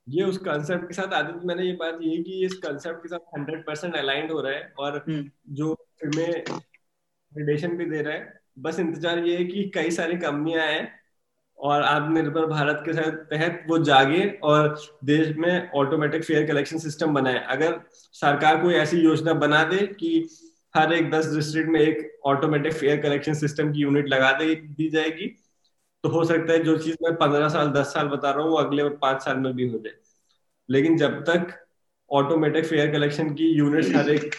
ये 0.08 0.24
उस 0.24 0.38
कंसेप्ट 0.38 0.88
के 0.88 0.94
साथ 0.94 1.14
आदित्य 1.14 1.48
मैंने 1.48 1.64
ये 1.64 1.74
बात 1.74 2.00
ये 2.02 2.18
की 2.24 2.46
इस 2.46 2.54
कंसेप्ट 2.58 3.02
के 3.04 3.10
साथ 3.10 3.38
हंड्रेड 3.38 3.66
परसेंट 3.66 3.96
अलाइंड 3.96 4.32
हो 4.32 4.42
रहा 4.42 4.54
है 4.54 4.74
और 4.80 4.98
हम्म। 4.98 5.30
जो 5.54 5.74
फ़िल्में 6.02 6.44
भी 7.78 7.86
दे 7.86 8.02
रहा 8.02 8.14
है 8.14 8.42
बस 8.60 8.80
इंतज़ार 8.80 9.20
ये 9.20 9.38
है 9.38 9.46
कि 9.46 9.72
कई 9.76 9.92
सारी 9.92 10.18
कंपनियाँ 10.18 10.66
आए 10.66 10.82
और 11.62 11.82
आत्मनिर्भर 11.84 12.45
भारत 12.45 12.82
के 12.86 12.93
तहत 13.28 13.64
वो 13.68 13.78
जागे 13.84 14.24
और 14.43 14.78
देश 15.05 15.36
में 15.38 15.72
ऑटोमेटिक 15.76 16.24
फेयर 16.24 16.47
कलेक्शन 16.47 16.78
सिस्टम 16.80 17.14
बनाए 17.14 17.43
अगर 17.49 17.80
सरकार 18.16 18.62
कोई 18.62 18.74
ऐसी 18.76 18.97
योजना 18.97 19.34
बना 19.39 19.64
दे 19.64 19.86
कि 19.99 20.28
हर 20.74 20.93
एक 20.93 21.09
दस 21.12 21.34
डिस्ट्रिक्ट 21.36 21.70
में 21.70 21.80
एक 21.80 22.20
ऑटोमेटिक 22.26 22.74
फेयर 22.74 23.01
कलेक्शन 23.01 23.34
सिस्टम 23.34 23.72
की 23.74 23.82
यूनिट 23.82 24.07
लगा 24.07 24.32
दे 24.32 24.53
दी 24.55 24.89
जाएगी 24.89 25.28
तो 26.03 26.09
हो 26.09 26.24
सकता 26.26 26.53
है 26.53 26.64
जो 26.64 26.78
चीज़ 26.78 26.95
मैं 27.03 27.16
पंद्रह 27.16 27.49
साल 27.49 27.70
दस 27.72 27.93
साल 27.93 28.07
बता 28.07 28.32
रहा 28.32 28.43
हूँ 28.43 28.51
वो 28.51 28.57
अगले 28.57 28.89
पाँच 28.99 29.24
साल 29.24 29.38
में 29.38 29.53
भी 29.53 29.68
हो 29.70 29.80
जाए 29.80 29.93
लेकिन 30.70 30.97
जब 30.97 31.24
तक 31.24 31.53
ऑटोमेटिक 32.12 32.66
फेयर 32.66 32.91
कलेक्शन 32.91 33.34
की 33.34 33.49
यूनिट 33.49 33.95
हर 33.95 34.09
एक 34.09 34.36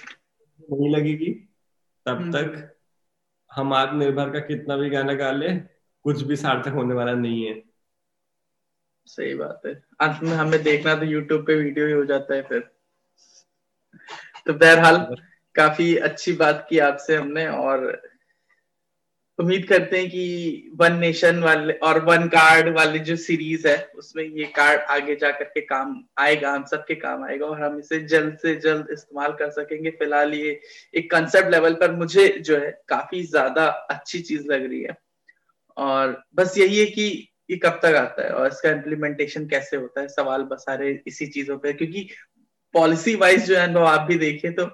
नहीं 0.69 0.91
लगेगी 0.91 1.31
तब 2.07 2.17
हम्म। 2.17 2.33
तक 2.33 2.69
हम 3.51 3.73
आत्मनिर्भर 3.73 4.31
का 4.31 4.41
कितना 4.41 4.77
भी 4.77 4.91
गाना 4.91 5.13
गा 5.15 5.31
ले 5.33 5.49
कुछ 6.05 6.23
भी 6.23 6.37
सार्थक 6.37 6.73
होने 6.73 6.95
वाला 6.95 7.15
नहीं 7.15 7.45
है। 7.47 7.63
सही 9.07 9.35
बात 9.35 9.63
है। 9.67 9.73
अंत 10.01 10.23
में 10.23 10.33
हमें 10.33 10.63
देखना 10.63 10.95
तो 10.95 11.05
यूट्यूब 11.05 11.47
पे 11.47 11.55
वीडियो 11.55 11.87
ही 11.87 11.93
हो 11.93 12.05
जाता 12.05 12.35
है 12.35 12.43
फिर। 12.43 12.71
तो 14.47 14.53
बहरहाल, 14.55 14.97
काफ़ी 15.55 15.97
अच्छी 15.97 16.33
बात 16.33 16.67
की 16.71 16.79
आपसे 16.79 17.17
हमने 17.17 17.47
और 17.49 18.01
उम्मीद 19.39 19.65
करते 19.69 19.99
हैं 19.99 20.09
कि 20.11 20.71
वन 20.77 20.97
नेशन 20.99 21.39
वाले 21.39 21.73
और 21.73 21.99
वन 22.05 22.27
कार्ड 22.29 22.69
वाले 22.69 22.99
जो 22.99 23.17
सीरीज़ 23.17 23.67
है, 23.69 23.77
उसमें 23.97 24.25
ये 24.25 24.45
कार्ड 24.57 24.81
आगे 24.91 25.15
जा 25.17 25.31
करके 25.31 25.61
काम 25.61 26.05
आएगा, 26.19 26.53
हम 26.53 26.65
सबके 26.65 26.95
काम 26.95 27.25
आएगा 27.25 27.47
और 27.47 27.63
हम 27.63 27.79
इसे 27.79 28.01
जल्द 28.07 28.37
से 28.39 28.55
जल्द 28.57 28.89
इस्तेमाल 28.93 29.33
कर 29.33 29.51
सकेंगे। 29.51 29.91
फ़िलहाल 29.91 30.35
ये 30.35 30.61
एक 30.95 31.11
कंसेप्ट 31.11 31.51
लेवल 31.51 31.75
पर 31.75 31.93
मुझे 31.93 32.29
जो 32.29 32.59
है 32.59 32.71
काफ़ी 32.89 33.23
ज़्यादा 33.23 33.67
अच्छी 33.67 34.21
चीज़ 34.21 34.47
लग 34.49 34.67
रही 34.67 34.83
है। 34.83 34.97
और 35.77 36.23
बस 36.35 36.57
यही 36.59 36.79
है 36.79 36.87
कि 36.87 37.07
ये 37.51 37.57
कब 37.57 37.79
तक 37.83 37.95
आता 37.97 38.25
है 38.25 38.31
और 38.31 38.47
इसका 38.47 38.71
इम्प्लीमेंटेशन 38.71 39.47
कैसे 39.49 39.77
होता 39.77 40.01
है, 40.01 40.09
सवाल 40.09 40.43
बस 40.45 40.65
सारे 40.67 41.03
इसी 41.07 41.27
चीज़ों 41.29 41.59
पे 41.59 41.73
क्योंकि 41.73 42.09
पॉलिसी 42.75 43.15
वाइज 43.17 43.47
जो 43.47 43.57
है 43.57 43.63
अनुभव 43.63 43.87
आप 43.87 44.07
भी 44.09 44.19
देखें 44.19 44.53
तो 44.55 44.65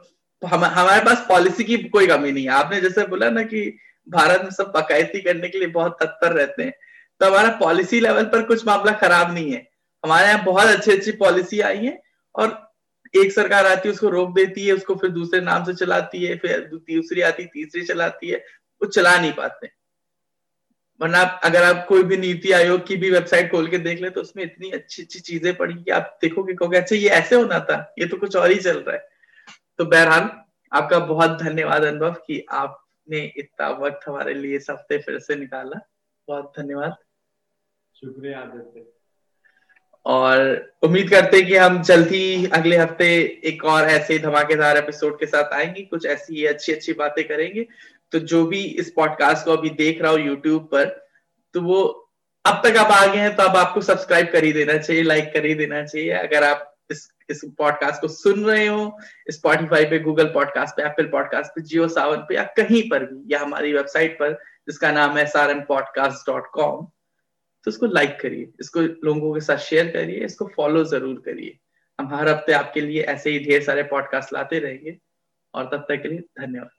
हम, 0.42 0.64
हमारे 0.64 1.04
पास 1.04 1.24
पॉलिसी 1.28 1.64
की 1.64 1.76
कोई 1.88 2.06
कमी 2.06 2.32
नहीं 2.32 2.44
है। 2.44 2.50
आपने 2.52 2.80
जैसे 2.80 3.06
बोला 3.06 3.30
ना 3.30 3.42
कि 3.44 3.62
भारत 4.06 4.42
में 4.42 4.50
सब 4.50 4.72
बकायती 4.76 5.20
करने 5.20 5.48
के 5.48 5.58
लिए 5.58 5.68
बहुत 5.70 5.96
तत्पर 6.02 6.32
रहते 6.32 6.62
हैं 6.62 6.72
तो 7.20 7.26
हमारा 7.26 7.48
पॉलिसी 7.60 8.00
लेवल 8.00 8.24
पर 8.26 8.42
कुछ 8.46 8.66
मामला 8.66 8.92
खराब 8.98 9.32
नहीं 9.34 9.52
है। 9.52 9.66
हमारे 10.04 10.26
यहाँ 10.26 10.44
बहुत 10.44 10.66
अच्छी 10.66 10.92
अच्छी 10.92 11.12
पॉलिसी 11.14 11.60
आई 11.62 11.84
है 11.86 12.00
और 12.34 12.56
एक 13.14 13.32
सरकार 13.32 13.66
आती 13.66 13.88
है, 13.88 13.92
उसको 13.94 14.08
रोक 14.08 14.34
देती 14.34 14.66
है, 14.66 14.72
उसको 14.72 14.94
फिर 14.94 15.10
दूसरे 15.10 15.40
नाम 15.40 15.64
से 15.64 15.74
चलाती 15.74 16.24
है, 16.24 16.36
फिर 16.36 16.68
दूसरी 16.72 17.20
आती 17.22 17.44
तीसरी 17.46 17.82
चलाती 17.84 18.28
है, 18.28 18.36
वो 18.36 18.88
चला 18.88 19.16
नहीं 19.18 19.32
पाते। 19.32 19.70
वरना 21.00 21.18
आप 21.18 21.40
अगर 21.44 21.62
आप 21.62 21.86
कोई 21.88 22.02
भी 22.02 22.16
नीति 22.16 22.52
आयोग 22.52 22.86
की 22.86 22.96
भी 22.96 23.10
वेबसाइट 23.10 23.50
खोल 23.50 23.68
के 23.68 23.78
देख 23.78 24.00
ले 24.00 24.10
तो 24.10 24.20
उसमें 24.20 24.44
इतनी 24.44 24.70
अच्छी 24.70 25.02
अच्छी 25.02 25.20
चीज़ें 25.20 25.56
पड़ी 25.56 25.74
कि 25.74 25.90
आप 25.90 26.18
देखोगे 26.22 26.54
कहोगे 26.54 26.76
अच्छा 26.76 26.96
ये 26.96 27.08
ऐसे 27.08 27.36
होना 27.36 27.60
था 27.60 27.94
ये 27.98 28.06
तो 28.06 28.16
कुछ 28.16 28.36
और 28.36 28.50
ही 28.50 28.58
चल 28.60 28.78
रहा 28.78 28.96
है। 28.96 29.08
तो 29.78 29.84
बहरहाल 29.84 30.30
आपका 30.72 30.98
बहुत 30.98 31.38
धन्यवाद 31.42 31.84
अनुभव 31.84 32.14
कि 32.26 32.44
आपने 32.50 33.32
इतना 33.36 33.68
वक्त 33.68 34.08
हमारे 34.08 34.34
लिए 34.34 34.56
इस 34.56 34.66
हफ़्ते 34.70 34.98
फिर 34.98 35.18
से 35.18 35.36
निकाला। 35.36 35.80
बहुत 36.28 36.52
धन्यवाद। 36.58 36.96
शुक्रिया 37.94 38.38
आदित्य। 38.38 38.84
और 40.06 40.72
उम्मीद 40.82 41.10
करते 41.10 41.36
हैं 41.36 41.46
कि 41.46 41.56
हम 41.56 41.82
जल्द 41.82 42.08
ही 42.08 42.46
अगले 42.46 42.76
हफ़्ते 42.76 43.40
एक 43.44 43.64
और 43.64 43.84
ऐसे 43.84 44.18
धमाकेदार 44.18 44.76
एपिसोड 44.76 45.18
के 45.20 45.26
साथ 45.26 45.52
आएँगे। 45.52 45.82
कुछ 45.82 46.06
ऐसी 46.06 46.44
अच्छी 46.44 46.72
अच्छी 46.72 46.92
बातें 46.92 47.28
करेंगे। 47.28 47.66
तो 48.12 48.18
जो 48.20 48.44
भी 48.46 48.62
इस 48.80 48.90
पॉडकास्ट 48.96 49.44
को 49.44 49.52
अभी 49.52 49.70
देख 49.78 50.00
रहा 50.02 50.10
हो 50.12 50.18
यूट्यूब 50.18 50.68
पर 50.72 50.84
तो 51.54 51.60
वो 51.62 51.82
अब 52.44 52.60
तक 52.64 52.76
आप 52.76 52.90
आ 52.92 53.04
गए 53.06 53.18
हैं 53.18 53.34
तो 53.36 53.42
अब 53.42 53.56
आपको 53.56 53.80
सब्सक्राइब 53.82 54.28
कर 54.32 54.44
ही 54.44 54.52
देना 54.52 54.76
चाहिए 54.78 55.02
लाइक 55.02 55.32
कर 55.32 55.46
ही 55.46 55.54
देना 55.54 55.84
चाहिए। 55.84 56.10
अगर 56.12 56.44
आप 56.44 56.74
इस 56.90 57.08
इस 57.30 57.40
पॉडकास्ट 57.58 58.00
को 58.00 58.08
सुन 58.08 58.44
रहे 58.44 58.66
हो 58.66 58.98
स्पॉटिफाई 59.30 59.84
पे 59.84 59.98
गूगल 59.98 60.26
पॉडकास्ट 60.34 60.76
पे 60.76 60.82
एप्पल 60.82 61.06
पॉडकास्ट 61.08 61.50
पे 61.54 61.62
जियो 61.62 61.88
सावन 61.88 62.24
पे, 62.28 62.34
या 62.34 62.42
कहीं 62.56 62.82
पर 62.90 63.04
भी, 63.04 63.34
या 63.34 63.40
हमारी 63.40 63.72
वेबसाइट 63.72 64.18
पर, 64.18 64.32
जिसका 64.68 64.92
नाम 64.92 65.18
है 65.18 65.24
एम 65.50 65.60
पॉडकास्ट 65.68 66.30
डॉट 66.30 66.46
कॉम 66.52 66.86
तो 67.66 67.70
इसको 67.70 67.86
लाइक 67.88 68.18
करिए। 68.20 68.48
इसको 68.60 68.80
लोगों 69.06 69.34
के 69.34 69.40
साथ 69.40 69.58
शेयर 69.58 69.90
करिए, 69.92 70.24
इसको 70.24 70.46
फॉलो 70.56 70.84
ज़रूर 70.86 71.22
करिए। 71.24 71.58
हम 71.98 72.14
हर 72.14 72.28
हफ़्ते 72.28 72.52
आपके 72.54 72.80
लिए 72.80 73.02
ऐसे 73.14 73.30
ही 73.30 73.38
ढेर 73.44 73.62
सारे 73.62 73.82
पॉडकास्ट 73.92 74.32
लाते 74.32 74.58
रहेंगे। 74.58 74.96
और 75.54 75.64
तब 75.66 75.86
तक 75.88 76.02
के 76.02 76.08
लिए 76.08 76.20
धन्यवाद। 76.40 76.70